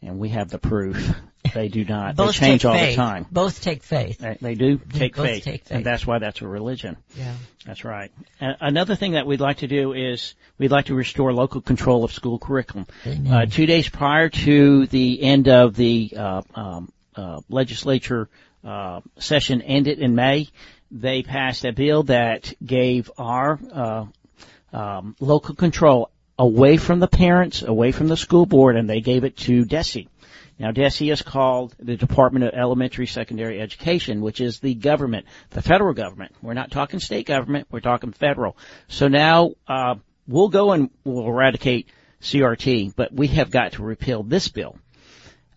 And 0.00 0.18
we 0.18 0.30
have 0.30 0.48
the 0.48 0.58
proof. 0.58 1.14
They 1.54 1.68
do 1.68 1.84
not. 1.84 2.16
they 2.16 2.28
change 2.32 2.64
all 2.64 2.74
faith. 2.74 2.96
the 2.96 3.02
time. 3.02 3.26
both 3.30 3.62
take 3.62 3.82
faith 3.82 4.18
They, 4.18 4.38
they 4.40 4.54
do 4.54 4.78
take 4.78 5.14
both 5.14 5.26
faith. 5.26 5.44
take 5.44 5.64
faith. 5.64 5.76
And 5.76 5.84
that's 5.84 6.06
why 6.06 6.18
that's 6.18 6.40
a 6.40 6.48
religion. 6.48 6.96
yeah 7.14 7.34
That's 7.66 7.84
right. 7.84 8.10
A- 8.40 8.56
another 8.60 8.96
thing 8.96 9.12
that 9.12 9.26
we'd 9.26 9.40
like 9.40 9.58
to 9.58 9.68
do 9.68 9.92
is 9.92 10.34
we'd 10.58 10.70
like 10.70 10.86
to 10.86 10.94
restore 10.94 11.32
local 11.32 11.60
control 11.60 12.02
of 12.02 12.12
school 12.12 12.38
curriculum. 12.38 12.86
Uh, 13.30 13.46
two 13.46 13.66
days 13.66 13.88
prior 13.88 14.28
to 14.30 14.86
the 14.86 15.22
end 15.22 15.48
of 15.48 15.76
the 15.76 16.14
uh, 16.16 16.42
um, 16.54 16.92
uh, 17.14 17.40
legislature 17.48 18.28
uh, 18.64 19.00
session 19.18 19.62
ended 19.62 20.00
in 20.00 20.14
May, 20.14 20.48
they 20.90 21.22
passed 21.22 21.64
a 21.64 21.72
bill 21.72 22.04
that 22.04 22.52
gave 22.64 23.10
our 23.18 23.58
uh, 23.72 24.04
um, 24.72 25.16
local 25.20 25.54
control 25.54 26.10
away 26.38 26.76
from 26.76 27.00
the 27.00 27.08
parents, 27.08 27.62
away 27.62 27.92
from 27.92 28.08
the 28.08 28.16
school 28.16 28.46
board, 28.46 28.76
and 28.76 28.88
they 28.88 29.00
gave 29.00 29.24
it 29.24 29.36
to 29.36 29.64
DESE. 29.64 30.08
Now, 30.58 30.70
DESE 30.70 31.10
is 31.10 31.22
called 31.22 31.74
the 31.78 31.96
Department 31.96 32.44
of 32.46 32.54
Elementary 32.54 33.06
Secondary 33.06 33.60
Education, 33.60 34.22
which 34.22 34.40
is 34.40 34.60
the 34.60 34.74
government, 34.74 35.26
the 35.50 35.60
federal 35.60 35.92
government. 35.92 36.34
We're 36.40 36.54
not 36.54 36.70
talking 36.70 37.00
state 37.00 37.26
government, 37.26 37.68
we're 37.70 37.80
talking 37.80 38.12
federal. 38.12 38.56
So 38.88 39.08
now, 39.08 39.52
uh, 39.68 39.96
we'll 40.26 40.48
go 40.48 40.72
and 40.72 40.90
we'll 41.04 41.26
eradicate 41.26 41.88
CRT, 42.22 42.94
but 42.96 43.12
we 43.12 43.28
have 43.28 43.50
got 43.50 43.72
to 43.72 43.82
repeal 43.82 44.22
this 44.22 44.48
bill. 44.48 44.78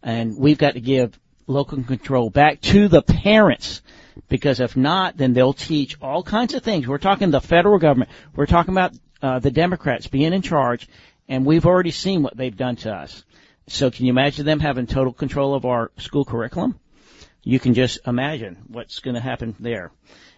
And 0.04 0.38
we've 0.38 0.58
got 0.58 0.74
to 0.74 0.82
give 0.82 1.18
local 1.48 1.82
control 1.84 2.30
back 2.30 2.62
to 2.62 2.88
the 2.88 3.02
parents. 3.02 3.82
Because 4.28 4.60
if 4.60 4.76
not, 4.76 5.18
then 5.18 5.34
they'll 5.34 5.54
teach 5.54 5.98
all 6.02 6.24
kinds 6.24 6.54
of 6.54 6.64
things. 6.64 6.88
We're 6.88 6.98
talking 6.98 7.32
the 7.32 7.42
federal 7.42 7.80
government. 7.80 8.12
We're 8.36 8.46
talking 8.46 8.74
about 8.74 8.94
uh, 9.22 9.40
the 9.40 9.52
Democrats 9.52 10.08
being 10.08 10.34
in 10.34 10.42
charge, 10.42 10.88
and 11.28 11.46
we've 11.46 11.66
already 11.66 11.92
seen 11.92 12.24
what 12.24 12.36
they've 12.36 12.56
done 12.56 12.76
to 12.78 12.92
us. 12.92 13.24
So 13.68 13.92
can 13.92 14.06
you 14.06 14.12
imagine 14.12 14.46
them 14.46 14.60
having 14.60 14.88
total 14.88 15.14
control 15.14 15.54
of 15.54 15.66
our 15.66 15.92
school 15.98 16.26
curriculum? 16.26 16.80
You 17.44 17.60
can 17.60 17.74
just 17.74 18.00
imagine 18.06 18.58
what's 18.68 19.00
going 19.00 19.16
to 19.16 19.22
happen 19.22 19.56
there. 19.60 19.92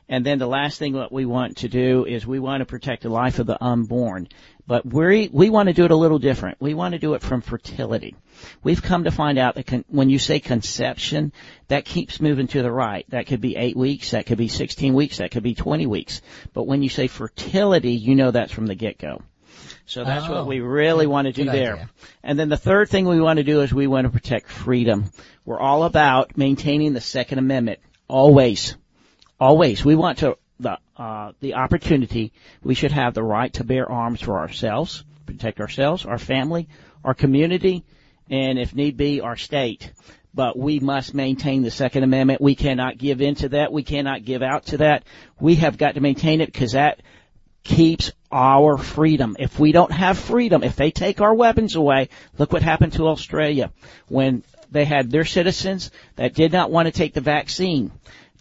And 0.10 0.26
then 0.26 0.40
the 0.40 0.48
last 0.48 0.78
thing 0.78 0.94
that 0.94 1.12
we 1.12 1.26
want 1.26 1.58
to 1.58 1.70
do 1.70 2.06
is 2.06 2.28
we 2.28 2.40
want 2.40 2.60
to 2.60 2.66
protect 2.66 3.04
the 3.04 3.10
life 3.10 3.40
of 3.40 3.48
the 3.48 3.64
unborn. 3.64 4.28
But 4.68 4.86
we 4.86 5.30
we 5.32 5.50
want 5.50 5.68
to 5.68 5.74
do 5.74 5.86
it 5.86 5.92
a 5.92 5.96
little 5.96 6.20
different. 6.20 6.60
We 6.60 6.74
want 6.74 6.94
to 6.94 7.00
do 7.00 7.14
it 7.14 7.22
from 7.22 7.42
fertility. 7.42 8.16
We've 8.64 8.82
come 8.82 9.04
to 9.06 9.12
find 9.12 9.38
out 9.38 9.56
that 9.56 9.68
con- 9.68 9.86
when 9.88 10.10
you 10.10 10.20
say 10.20 10.40
conception, 10.40 11.32
that 11.68 11.86
keeps 11.86 12.20
moving 12.20 12.48
to 12.48 12.62
the 12.62 12.72
right. 12.72 13.06
That 13.10 13.28
could 13.28 13.42
be 13.42 13.56
eight 13.56 13.76
weeks, 13.76 14.12
that 14.12 14.26
could 14.26 14.38
be 14.38 14.48
16 14.48 14.94
weeks, 14.94 15.18
that 15.18 15.32
could 15.32 15.44
be 15.44 15.56
20 15.56 15.86
weeks. 15.88 16.22
But 16.54 16.68
when 16.68 16.84
you 16.84 16.90
say 16.90 17.08
fertility, 17.08 17.94
you 17.94 18.16
know 18.16 18.32
that's 18.32 18.52
from 18.52 18.68
the 18.68 18.76
get-go. 18.76 19.22
So 19.86 20.04
that's 20.04 20.26
Oh, 20.28 20.34
what 20.34 20.48
we 20.48 20.60
really 20.60 21.08
want 21.08 21.26
to 21.28 21.34
do 21.34 21.46
there. 21.46 21.74
idea. 21.74 21.90
And 22.24 22.40
then 22.40 22.50
the 22.50 22.58
third 22.58 22.90
thing 22.90 23.08
we 23.08 23.20
want 23.20 23.38
to 23.38 23.44
do 23.44 23.62
is 23.62 23.74
we 23.74 23.88
want 23.88 24.06
to 24.06 24.10
protect 24.12 24.50
freedom. 24.50 25.12
We're 25.46 25.60
all 25.60 25.84
about 25.84 26.38
maintaining 26.38 26.94
the 26.94 27.02
Second 27.02 27.40
Amendment. 27.40 27.80
Always. 28.08 28.76
Always. 29.40 29.84
We 29.84 29.96
want 29.96 30.20
to 30.20 30.38
the 30.60 30.78
uh, 30.96 31.32
the 31.40 31.56
opportunity, 31.56 32.32
we 32.64 32.76
should 32.76 32.92
have 32.92 33.16
the 33.16 33.24
right 33.24 33.52
to 33.54 33.64
bear 33.64 33.92
arms 33.92 34.22
for 34.22 34.38
ourselves, 34.40 35.04
protect 35.26 35.60
ourselves, 35.60 36.06
our 36.06 36.20
family, 36.20 36.70
our 37.04 37.16
community, 37.16 37.84
and 38.32 38.58
if 38.58 38.74
need 38.74 38.98
be, 38.98 39.22
our 39.22 39.36
state. 39.36 39.92
But 40.34 40.58
we 40.58 40.80
must 40.80 41.14
maintain 41.14 41.62
the 41.62 41.70
Second 41.70 42.04
Amendment. 42.04 42.40
We 42.42 42.56
cannot 42.56 42.98
give 42.98 43.22
in 43.22 43.36
to 43.36 43.50
that. 43.50 43.74
We 43.74 43.84
cannot 43.84 44.24
give 44.24 44.42
out 44.42 44.68
to 44.68 44.78
that. 44.78 45.04
We 45.40 45.56
have 45.56 45.78
got 45.78 45.96
to 45.96 46.02
maintain 46.02 46.40
it 46.40 46.52
because 46.52 46.72
that 46.72 47.02
keeps 47.64 48.14
our 48.32 48.78
freedom. 48.78 49.36
If 49.38 49.60
we 49.60 49.74
don't 49.74 49.92
have 49.92 50.18
freedom, 50.18 50.64
if 50.64 50.78
they 50.78 50.90
take 50.90 51.20
our 51.20 51.34
weapons 51.34 51.76
away, 51.76 52.08
look 52.38 52.54
what 52.54 52.64
happened 52.64 52.94
to 52.94 53.08
Australia 53.08 53.72
when 54.08 54.44
they 54.72 54.86
had 54.86 55.12
their 55.12 55.26
citizens 55.26 55.92
that 56.16 56.34
did 56.34 56.54
not 56.54 56.72
want 56.72 56.86
to 56.86 56.92
take 56.92 57.14
the 57.14 57.22
vaccine. 57.22 57.92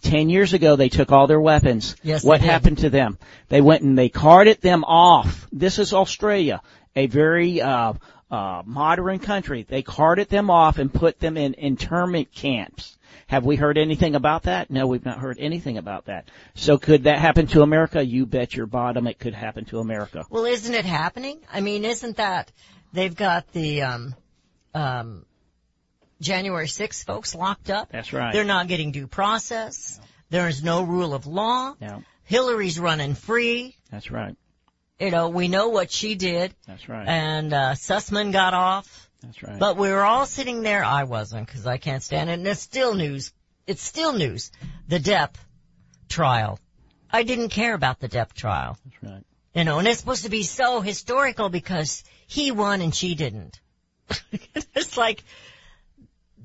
Ten 0.01 0.29
years 0.29 0.53
ago, 0.53 0.77
they 0.77 0.89
took 0.89 1.11
all 1.11 1.27
their 1.27 1.41
weapons. 1.41 1.95
Yes, 2.01 2.23
what 2.23 2.41
happened 2.41 2.79
to 2.79 2.89
them? 2.89 3.19
They 3.49 3.61
went 3.61 3.83
and 3.83 3.97
they 3.97 4.09
carted 4.09 4.61
them 4.61 4.83
off. 4.85 5.47
This 5.51 5.77
is 5.77 5.93
Australia, 5.93 6.61
a 6.95 7.05
very 7.05 7.61
uh, 7.61 7.93
uh, 8.31 8.63
modern 8.65 9.19
country. 9.19 9.65
They 9.67 9.83
carted 9.83 10.29
them 10.29 10.49
off 10.49 10.77
and 10.79 10.91
put 10.91 11.19
them 11.19 11.37
in 11.37 11.53
internment 11.53 12.31
camps. 12.31 12.97
Have 13.27 13.45
we 13.45 13.55
heard 13.55 13.77
anything 13.77 14.15
about 14.15 14.43
that? 14.43 14.69
No, 14.69 14.87
we've 14.87 15.05
not 15.05 15.19
heard 15.19 15.37
anything 15.39 15.77
about 15.77 16.05
that. 16.05 16.29
So 16.55 16.77
could 16.77 17.03
that 17.03 17.19
happen 17.19 17.47
to 17.47 17.61
America? 17.61 18.03
You 18.03 18.25
bet 18.25 18.53
your 18.53 18.65
bottom 18.65 19.07
it 19.07 19.19
could 19.19 19.33
happen 19.33 19.65
to 19.65 19.79
America. 19.79 20.25
Well, 20.29 20.45
isn't 20.45 20.73
it 20.73 20.85
happening? 20.85 21.39
I 21.51 21.61
mean, 21.61 21.85
isn't 21.85 22.17
that 22.17 22.51
they've 22.93 23.15
got 23.15 23.51
the 23.53 23.83
um, 23.83 24.15
um, 24.73 25.25
January 26.19 26.67
6th 26.67 27.05
folks 27.05 27.35
locked 27.35 27.69
up? 27.69 27.89
That's 27.91 28.13
right. 28.13 28.33
They're 28.33 28.43
not 28.43 28.67
getting 28.67 28.91
due 28.91 29.07
process. 29.07 29.99
There 30.29 30.47
is 30.47 30.63
no 30.63 30.83
rule 30.83 31.13
of 31.13 31.27
law. 31.27 31.75
No, 31.81 32.03
Hillary's 32.23 32.79
running 32.79 33.15
free. 33.15 33.75
that's 33.89 34.11
right. 34.11 34.35
You 35.01 35.09
know, 35.09 35.29
we 35.29 35.47
know 35.47 35.69
what 35.69 35.91
she 35.91 36.13
did, 36.13 36.53
That's 36.67 36.87
right. 36.87 37.07
and 37.07 37.51
uh, 37.53 37.71
Sussman 37.71 38.31
got 38.31 38.53
off. 38.53 39.09
That's 39.23 39.41
right. 39.41 39.59
But 39.59 39.75
we 39.75 39.89
were 39.89 40.03
all 40.03 40.27
sitting 40.27 40.61
there. 40.61 40.83
I 40.83 41.03
wasn't 41.05 41.47
because 41.47 41.65
I 41.65 41.77
can't 41.77 42.03
stand 42.03 42.29
it. 42.29 42.33
And 42.33 42.47
it's 42.47 42.61
still 42.61 42.93
news. 42.93 43.33
It's 43.65 43.81
still 43.81 44.13
news. 44.13 44.51
The 44.87 44.99
Depp 44.99 45.35
trial. 46.07 46.59
I 47.11 47.23
didn't 47.23 47.49
care 47.49 47.73
about 47.73 47.99
the 47.99 48.09
Depp 48.09 48.33
trial. 48.33 48.77
That's 48.85 49.03
right. 49.03 49.23
You 49.55 49.63
know, 49.63 49.79
and 49.79 49.87
it's 49.87 49.99
supposed 49.99 50.23
to 50.23 50.29
be 50.29 50.43
so 50.43 50.81
historical 50.81 51.49
because 51.49 52.03
he 52.27 52.51
won 52.51 52.81
and 52.81 52.93
she 52.93 53.15
didn't. 53.15 53.59
it's 54.31 54.97
like 54.97 55.23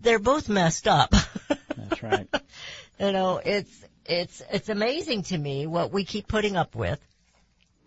they're 0.00 0.18
both 0.18 0.48
messed 0.48 0.88
up. 0.88 1.12
That's 1.76 2.02
right. 2.02 2.28
you 3.00 3.12
know, 3.12 3.40
it's 3.44 3.84
it's 4.07 4.42
it's 4.50 4.68
amazing 4.68 5.24
to 5.24 5.38
me 5.38 5.66
what 5.66 5.92
we 5.92 6.04
keep 6.04 6.26
putting 6.26 6.57
up 6.57 6.74
with, 6.74 7.00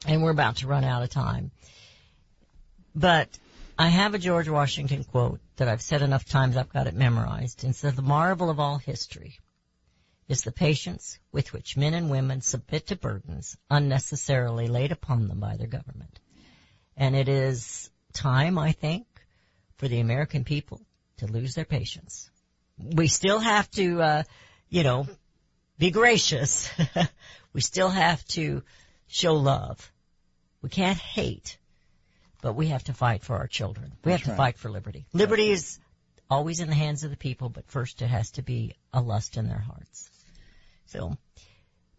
and 0.05 0.23
we're 0.23 0.31
about 0.31 0.57
to 0.57 0.67
run 0.67 0.83
out 0.83 1.03
of 1.03 1.09
time. 1.09 1.51
But 2.95 3.29
I 3.77 3.89
have 3.89 4.13
a 4.13 4.19
George 4.19 4.49
Washington 4.49 5.03
quote 5.03 5.39
that 5.57 5.67
I've 5.67 5.81
said 5.81 6.01
enough 6.01 6.25
times 6.25 6.57
I've 6.57 6.73
got 6.73 6.87
it 6.87 6.95
memorized. 6.95 7.63
And 7.63 7.75
says, 7.75 7.95
"The 7.95 8.01
marvel 8.01 8.49
of 8.49 8.59
all 8.59 8.77
history 8.77 9.39
is 10.27 10.41
the 10.41 10.51
patience 10.51 11.19
with 11.31 11.53
which 11.53 11.77
men 11.77 11.93
and 11.93 12.09
women 12.09 12.41
submit 12.41 12.87
to 12.87 12.95
burdens 12.95 13.57
unnecessarily 13.69 14.67
laid 14.67 14.91
upon 14.91 15.27
them 15.27 15.39
by 15.39 15.57
their 15.57 15.67
government." 15.67 16.19
And 16.97 17.15
it 17.15 17.29
is 17.29 17.89
time, 18.13 18.57
I 18.57 18.73
think, 18.73 19.07
for 19.77 19.87
the 19.87 19.99
American 19.99 20.43
people 20.43 20.81
to 21.17 21.27
lose 21.27 21.55
their 21.55 21.65
patience. 21.65 22.29
We 22.77 23.07
still 23.07 23.39
have 23.39 23.69
to, 23.71 24.01
uh, 24.01 24.23
you 24.69 24.83
know, 24.83 25.07
be 25.77 25.91
gracious. 25.91 26.69
we 27.53 27.61
still 27.61 27.89
have 27.89 28.25
to 28.29 28.63
show 29.09 29.35
love. 29.35 29.91
We 30.61 30.69
can't 30.69 30.97
hate, 30.97 31.57
but 32.41 32.53
we 32.53 32.67
have 32.67 32.83
to 32.85 32.93
fight 32.93 33.23
for 33.23 33.35
our 33.37 33.47
children. 33.47 33.91
We 34.03 34.11
have 34.11 34.23
to 34.23 34.29
right. 34.29 34.37
fight 34.37 34.57
for 34.57 34.69
liberty. 34.69 35.05
Liberty 35.13 35.49
is 35.49 35.79
always 36.29 36.59
in 36.59 36.69
the 36.69 36.75
hands 36.75 37.03
of 37.03 37.11
the 37.11 37.17
people, 37.17 37.49
but 37.49 37.67
first 37.67 38.01
it 38.01 38.07
has 38.07 38.31
to 38.31 38.41
be 38.41 38.75
a 38.93 39.01
lust 39.01 39.37
in 39.37 39.47
their 39.47 39.59
hearts. 39.59 40.09
So, 40.87 41.17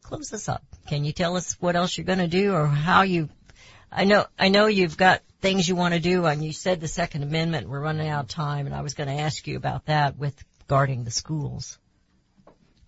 close 0.02 0.30
this 0.30 0.48
up. 0.48 0.64
Can 0.88 1.04
you 1.04 1.12
tell 1.12 1.36
us 1.36 1.56
what 1.60 1.76
else 1.76 1.96
you're 1.96 2.04
going 2.04 2.18
to 2.18 2.28
do 2.28 2.54
or 2.54 2.66
how 2.66 3.02
you 3.02 3.28
I 3.92 4.04
know, 4.04 4.26
I 4.38 4.48
know 4.48 4.66
you've 4.66 4.96
got 4.96 5.22
things 5.40 5.68
you 5.68 5.74
want 5.74 5.94
to 5.94 6.00
do, 6.00 6.24
and 6.24 6.44
you 6.44 6.52
said 6.52 6.80
the 6.80 6.88
Second 6.88 7.24
Amendment. 7.24 7.68
We're 7.68 7.80
running 7.80 8.08
out 8.08 8.24
of 8.24 8.28
time, 8.28 8.66
and 8.66 8.74
I 8.74 8.82
was 8.82 8.94
going 8.94 9.08
to 9.08 9.22
ask 9.22 9.46
you 9.46 9.56
about 9.56 9.86
that 9.86 10.16
with 10.16 10.40
guarding 10.68 11.02
the 11.02 11.10
schools. 11.10 11.78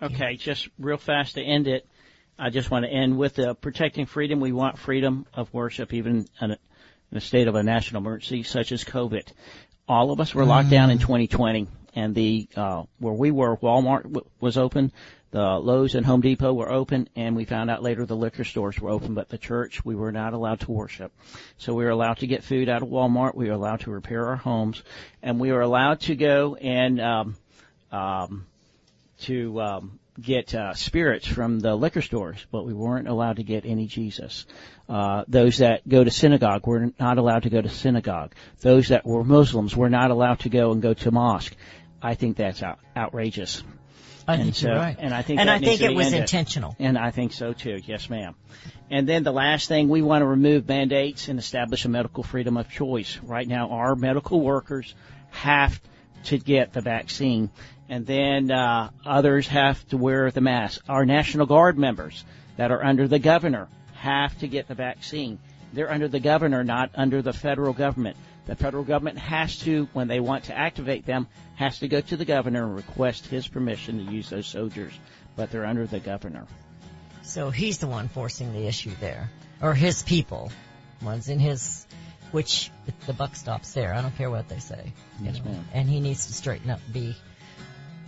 Okay, 0.01 0.37
just 0.37 0.69
real 0.79 0.99
fast 0.99 1.35
to 1.35 1.43
end 1.43 1.67
it. 1.67 1.87
I 2.39 2.51
just 2.51 2.71
want 2.71 2.85
to 2.85 2.91
end 2.91 3.19
with 3.19 3.39
uh, 3.39 3.55
protecting 3.55 4.07
freedom. 4.07 4.41
We 4.41 4.53
want 4.53 4.79
freedom 4.79 5.27
of 5.35 5.53
worship, 5.53 5.93
even 5.93 6.27
in 6.41 6.53
a, 6.53 6.59
in 7.11 7.19
a 7.19 7.21
state 7.21 7.49
of 7.49 7.55
a 7.55 7.63
national 7.63 8.01
emergency 8.01 8.43
such 8.43 8.73
as 8.73 8.85
COVID. 8.85 9.29
All 9.89 10.11
of 10.11 10.21
us 10.21 10.35
were 10.35 10.45
locked 10.45 10.71
down 10.71 10.91
in 10.91 10.99
2020, 10.99 11.67
and 11.95 12.15
the 12.15 12.49
uh, 12.57 12.85
where 12.99 13.13
we 13.13 13.31
were, 13.31 13.57
Walmart 13.57 14.05
w- 14.05 14.25
was 14.41 14.57
open, 14.57 14.93
the 15.33 15.41
Lowe's 15.41 15.95
and 15.95 16.05
Home 16.05 16.21
Depot 16.21 16.53
were 16.53 16.71
open, 16.71 17.09
and 17.17 17.35
we 17.35 17.47
found 17.47 17.71
out 17.71 17.83
later 17.83 18.05
the 18.05 18.15
liquor 18.15 18.45
stores 18.45 18.79
were 18.79 18.91
open, 18.91 19.15
but 19.15 19.31
the 19.31 19.39
church 19.39 19.83
we 19.83 19.95
were 19.95 20.13
not 20.13 20.35
allowed 20.35 20.61
to 20.61 20.71
worship. 20.71 21.11
So 21.57 21.75
we 21.75 21.85
were 21.85 21.91
allowed 21.91 22.19
to 22.19 22.27
get 22.27 22.45
food 22.45 22.69
out 22.69 22.83
of 22.83 22.89
Walmart. 22.89 23.35
We 23.35 23.49
were 23.49 23.55
allowed 23.55 23.81
to 23.81 23.91
repair 23.91 24.27
our 24.27 24.37
homes, 24.37 24.83
and 25.23 25.41
we 25.41 25.51
were 25.51 25.63
allowed 25.63 26.01
to 26.03 26.17
go 26.17 26.55
and 26.57 27.01
um, 27.01 27.37
um, 27.91 28.47
to 29.23 29.61
um, 29.61 29.99
get 30.21 30.55
uh, 30.55 30.75
spirits 30.75 31.27
from 31.27 31.59
the 31.61 31.75
liquor 31.75 32.03
stores, 32.03 32.45
but 32.51 32.67
we 32.67 32.75
weren't 32.75 33.09
allowed 33.09 33.37
to 33.37 33.43
get 33.43 33.65
any 33.65 33.87
Jesus. 33.87 34.47
Uh, 34.89 35.25
those 35.29 35.59
that 35.59 35.89
go 35.89 36.05
to 36.05 36.11
synagogue 36.11 36.67
were 36.67 36.91
not 37.01 37.19
allowed 37.19 37.45
to 37.45 37.51
go 37.51 37.63
to 37.63 37.69
synagogue. 37.69 38.35
Those 38.61 38.89
that 38.89 39.07
were 39.07 39.25
Muslims 39.25 39.75
were 39.77 39.89
not 39.91 40.11
allowed 40.11 40.41
to 40.41 40.49
go 40.51 40.73
and 40.73 40.83
go 40.83 40.93
to 40.95 41.11
mosque. 41.11 41.55
I 42.03 42.15
think 42.15 42.37
that's 42.37 42.63
out- 42.63 42.79
outrageous. 42.97 43.63
I 44.29 44.35
And 44.35 44.43
think 44.45 44.55
so- 44.55 44.69
you're 44.69 44.77
right. 44.77 44.97
and 44.99 45.13
I 45.15 45.23
think 45.23 45.41
and 45.41 45.51
I 45.51 45.59
think 45.59 45.81
it 45.81 45.95
was 45.95 46.07
ended. 46.07 46.21
intentional. 46.23 46.77
And 46.79 46.97
I 46.99 47.11
think 47.11 47.33
so 47.33 47.53
too. 47.53 47.81
Yes, 47.85 48.09
ma'am. 48.11 48.35
And 48.91 49.09
then 49.09 49.23
the 49.25 49.33
last 49.33 49.67
thing, 49.69 49.89
we 49.89 50.03
want 50.03 50.23
to 50.23 50.27
remove 50.27 50.69
mandates 50.69 51.29
and 51.29 51.39
establish 51.39 51.85
a 51.87 51.89
medical 51.89 52.23
freedom 52.23 52.57
of 52.57 52.69
choice. 52.71 53.19
Right 53.23 53.49
now, 53.49 53.71
our 53.71 53.97
medical 53.97 54.41
workers 54.41 54.95
have 55.31 55.81
to 56.25 56.39
get 56.39 56.73
the 56.73 56.83
vaccine, 56.83 57.51
and 57.93 58.07
then 58.07 58.51
uh, 58.51 58.89
others 59.05 59.47
have 59.49 59.87
to 59.89 59.99
wear 59.99 60.31
the 60.31 60.41
mask. 60.41 60.83
Our 60.89 61.05
National 61.05 61.45
Guard 61.45 61.77
members 61.77 62.25
that 62.57 62.71
are 62.71 62.83
under 62.83 63.07
the 63.07 63.19
governor 63.19 63.69
have 63.93 64.39
to 64.39 64.49
get 64.49 64.67
the 64.67 64.75
vaccine. 64.75 65.39
They're 65.75 65.93
under 65.93 66.09
the 66.09 66.19
governor, 66.19 66.65
not 66.65 66.91
under 66.95 67.21
the 67.21 67.35
federal 67.35 67.75
government. 67.75 68.17
The 68.47 68.57
federal 68.57 68.85
government 68.85 69.19
has 69.19 69.59
to, 69.59 69.91
when 69.93 70.09
they 70.09 70.21
want 70.21 70.45
to 70.45 70.57
activate 70.57 71.05
them, 71.05 71.29
has 71.57 71.81
to 71.81 71.89
go 71.89 72.01
to 72.01 72.17
the 72.17 72.25
governor 72.25 72.65
and 72.65 72.75
request 72.75 73.27
his 73.27 73.47
permission 73.47 73.99
to 74.07 74.11
use 74.11 74.31
those 74.31 74.47
soldiers. 74.47 74.99
But 75.37 75.51
they're 75.51 75.67
under 75.67 75.87
the 75.87 76.01
governor. 76.01 76.47
So 77.21 77.51
he's 77.51 77.77
the 77.77 77.89
one 77.89 78.09
forcing 78.09 78.55
the 78.55 78.67
issue 78.67 78.93
there, 79.01 79.29
or 79.61 79.75
his 79.75 80.03
people, 80.03 80.51
ones 81.03 81.29
in 81.29 81.39
his, 81.39 81.87
which 82.31 82.71
the 83.07 83.13
buck 83.13 83.37
stops 83.37 83.75
there. 83.75 83.93
I 83.93 84.01
don't 84.01 84.17
care 84.17 84.31
what 84.31 84.49
they 84.49 84.61
say. 84.61 84.95
Yes, 85.21 85.41
know. 85.41 85.51
ma'am. 85.51 85.65
And 85.75 85.91
he 85.91 86.01
needs 86.01 86.25
to 86.29 86.33
straighten 86.33 86.71
up. 86.71 86.81
and 86.87 86.95
Be 86.95 87.17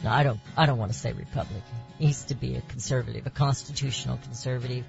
no, 0.04 0.10
I 0.10 0.22
don't. 0.22 0.40
I 0.56 0.66
don't 0.66 0.78
want 0.78 0.92
to 0.92 0.98
say 0.98 1.12
Republican. 1.12 1.62
He 1.98 2.06
needs 2.06 2.24
to 2.26 2.34
be 2.34 2.56
a 2.56 2.60
conservative, 2.60 3.26
a 3.26 3.30
constitutional 3.30 4.18
conservative. 4.18 4.84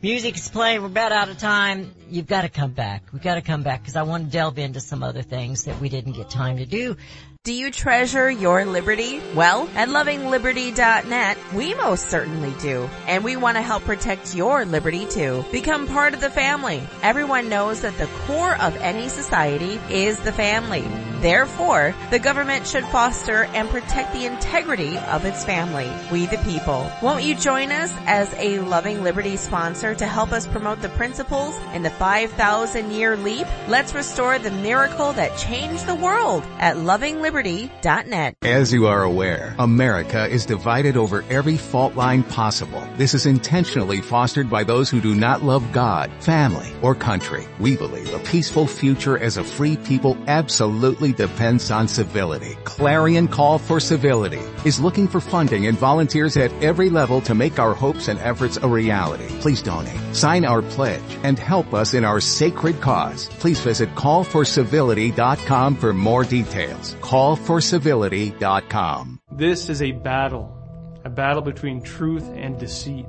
Music's 0.00 0.48
playing. 0.48 0.80
We're 0.80 0.86
about 0.86 1.12
out 1.12 1.28
of 1.28 1.38
time. 1.38 1.92
You've 2.08 2.28
got 2.28 2.42
to 2.42 2.48
come 2.48 2.70
back. 2.70 3.02
We've 3.12 3.20
got 3.20 3.34
to 3.34 3.42
come 3.42 3.62
back 3.62 3.82
because 3.82 3.96
I 3.96 4.02
want 4.02 4.26
to 4.26 4.30
delve 4.30 4.58
into 4.58 4.80
some 4.80 5.02
other 5.02 5.22
things 5.22 5.64
that 5.64 5.78
we 5.80 5.88
didn't 5.88 6.12
get 6.12 6.30
time 6.30 6.58
to 6.58 6.66
do. 6.66 6.96
Do 7.42 7.52
you 7.52 7.70
treasure 7.70 8.30
your 8.30 8.64
liberty? 8.64 9.20
Well, 9.34 9.68
at 9.74 9.88
lovingliberty.net, 9.88 11.38
we 11.54 11.74
most 11.74 12.08
certainly 12.08 12.54
do. 12.60 12.88
And 13.08 13.24
we 13.24 13.36
want 13.36 13.56
to 13.56 13.62
help 13.62 13.82
protect 13.84 14.34
your 14.34 14.64
liberty 14.64 15.04
too. 15.06 15.44
Become 15.50 15.88
part 15.88 16.14
of 16.14 16.20
the 16.20 16.30
family. 16.30 16.82
Everyone 17.02 17.48
knows 17.48 17.80
that 17.80 17.98
the 17.98 18.08
core 18.26 18.54
of 18.54 18.76
any 18.76 19.08
society 19.08 19.80
is 19.90 20.20
the 20.20 20.32
family. 20.32 20.84
Therefore, 21.20 21.94
the 22.08 22.18
government 22.18 22.66
should 22.66 22.84
foster 22.86 23.44
and 23.52 23.68
protect 23.68 24.14
the 24.14 24.24
integrity 24.24 24.96
of 24.96 25.26
its 25.26 25.44
family, 25.44 25.92
we 26.10 26.24
the 26.24 26.38
people. 26.38 26.90
Won't 27.02 27.24
you 27.24 27.34
join 27.34 27.70
us 27.70 27.92
as 28.06 28.32
a 28.38 28.60
Loving 28.60 29.02
Liberty 29.02 29.36
sponsor 29.36 29.94
to 29.94 30.06
help 30.06 30.32
us 30.32 30.46
promote 30.46 30.80
the 30.80 30.88
principles 30.90 31.54
in 31.74 31.82
the 31.82 31.90
5,000 31.90 32.90
year 32.90 33.18
leap? 33.18 33.46
Let's 33.68 33.94
restore 33.94 34.38
the 34.38 34.50
miracle 34.50 35.12
that 35.12 35.36
changed 35.36 35.86
the 35.86 35.94
world 35.94 36.42
at 36.58 36.76
lovingliberty.net. 36.76 38.36
As 38.40 38.72
you 38.72 38.86
are 38.86 39.02
aware, 39.02 39.54
America 39.58 40.26
is 40.26 40.46
divided 40.46 40.96
over 40.96 41.22
every 41.28 41.58
fault 41.58 41.96
line 41.96 42.22
possible. 42.22 42.82
This 42.96 43.12
is 43.12 43.26
intentionally 43.26 44.00
fostered 44.00 44.48
by 44.48 44.64
those 44.64 44.88
who 44.88 45.02
do 45.02 45.14
not 45.14 45.42
love 45.42 45.70
God, 45.72 46.10
family, 46.20 46.72
or 46.80 46.94
country. 46.94 47.46
We 47.58 47.76
believe 47.76 48.14
a 48.14 48.18
peaceful 48.20 48.66
future 48.66 49.18
as 49.18 49.36
a 49.36 49.44
free 49.44 49.76
people 49.76 50.16
absolutely 50.26 51.09
depends 51.12 51.70
on 51.70 51.86
civility. 51.88 52.56
Clarion 52.64 53.28
Call 53.28 53.58
for 53.58 53.80
Civility 53.80 54.40
is 54.64 54.80
looking 54.80 55.08
for 55.08 55.20
funding 55.20 55.66
and 55.66 55.76
volunteers 55.78 56.36
at 56.36 56.52
every 56.62 56.90
level 56.90 57.22
to 57.22 57.34
make 57.34 57.58
our 57.58 57.72
hopes 57.74 58.08
and 58.08 58.18
efforts 58.20 58.58
a 58.58 58.68
reality. 58.68 59.26
Please 59.40 59.62
donate, 59.62 60.14
sign 60.14 60.44
our 60.44 60.60
pledge, 60.62 61.18
and 61.22 61.38
help 61.38 61.72
us 61.74 61.94
in 61.94 62.04
our 62.04 62.20
sacred 62.20 62.80
cause. 62.80 63.28
Please 63.38 63.60
visit 63.60 63.94
callforcivility.com 63.94 65.76
for 65.76 65.92
more 65.92 66.24
details. 66.24 66.94
Callforcivility.com. 66.96 69.20
This 69.32 69.68
is 69.68 69.82
a 69.82 69.92
battle. 69.92 70.56
A 71.04 71.10
battle 71.10 71.42
between 71.42 71.82
truth 71.82 72.28
and 72.34 72.58
deceit. 72.58 73.06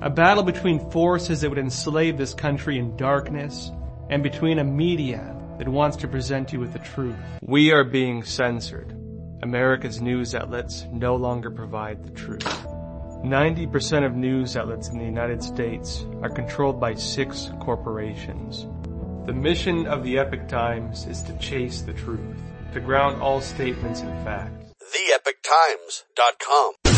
A 0.00 0.08
battle 0.08 0.44
between 0.44 0.90
forces 0.90 1.40
that 1.40 1.50
would 1.50 1.58
enslave 1.58 2.16
this 2.16 2.32
country 2.32 2.78
in 2.78 2.96
darkness 2.96 3.70
and 4.08 4.22
between 4.22 4.58
a 4.58 4.64
media 4.64 5.34
that 5.58 5.68
wants 5.68 5.96
to 5.98 6.08
present 6.08 6.52
you 6.52 6.60
with 6.60 6.72
the 6.72 6.78
truth. 6.78 7.16
We 7.42 7.72
are 7.72 7.84
being 7.84 8.22
censored. 8.22 8.94
America's 9.42 10.00
news 10.00 10.34
outlets 10.34 10.86
no 10.92 11.16
longer 11.16 11.50
provide 11.50 12.04
the 12.04 12.10
truth. 12.10 12.44
90% 13.24 14.06
of 14.06 14.14
news 14.14 14.56
outlets 14.56 14.88
in 14.88 14.98
the 14.98 15.04
United 15.04 15.42
States 15.42 16.04
are 16.22 16.30
controlled 16.30 16.80
by 16.80 16.94
six 16.94 17.50
corporations. 17.60 18.66
The 19.26 19.32
mission 19.32 19.86
of 19.86 20.04
the 20.04 20.18
Epoch 20.18 20.48
Times 20.48 21.06
is 21.06 21.22
to 21.24 21.36
chase 21.38 21.82
the 21.82 21.92
truth, 21.92 22.36
to 22.72 22.80
ground 22.80 23.20
all 23.20 23.40
statements 23.40 24.00
in 24.00 24.24
fact. 24.24 24.54
TheEpochTimes.com. 24.80 26.97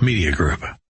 Media 0.01 0.31
Group. 0.31 0.80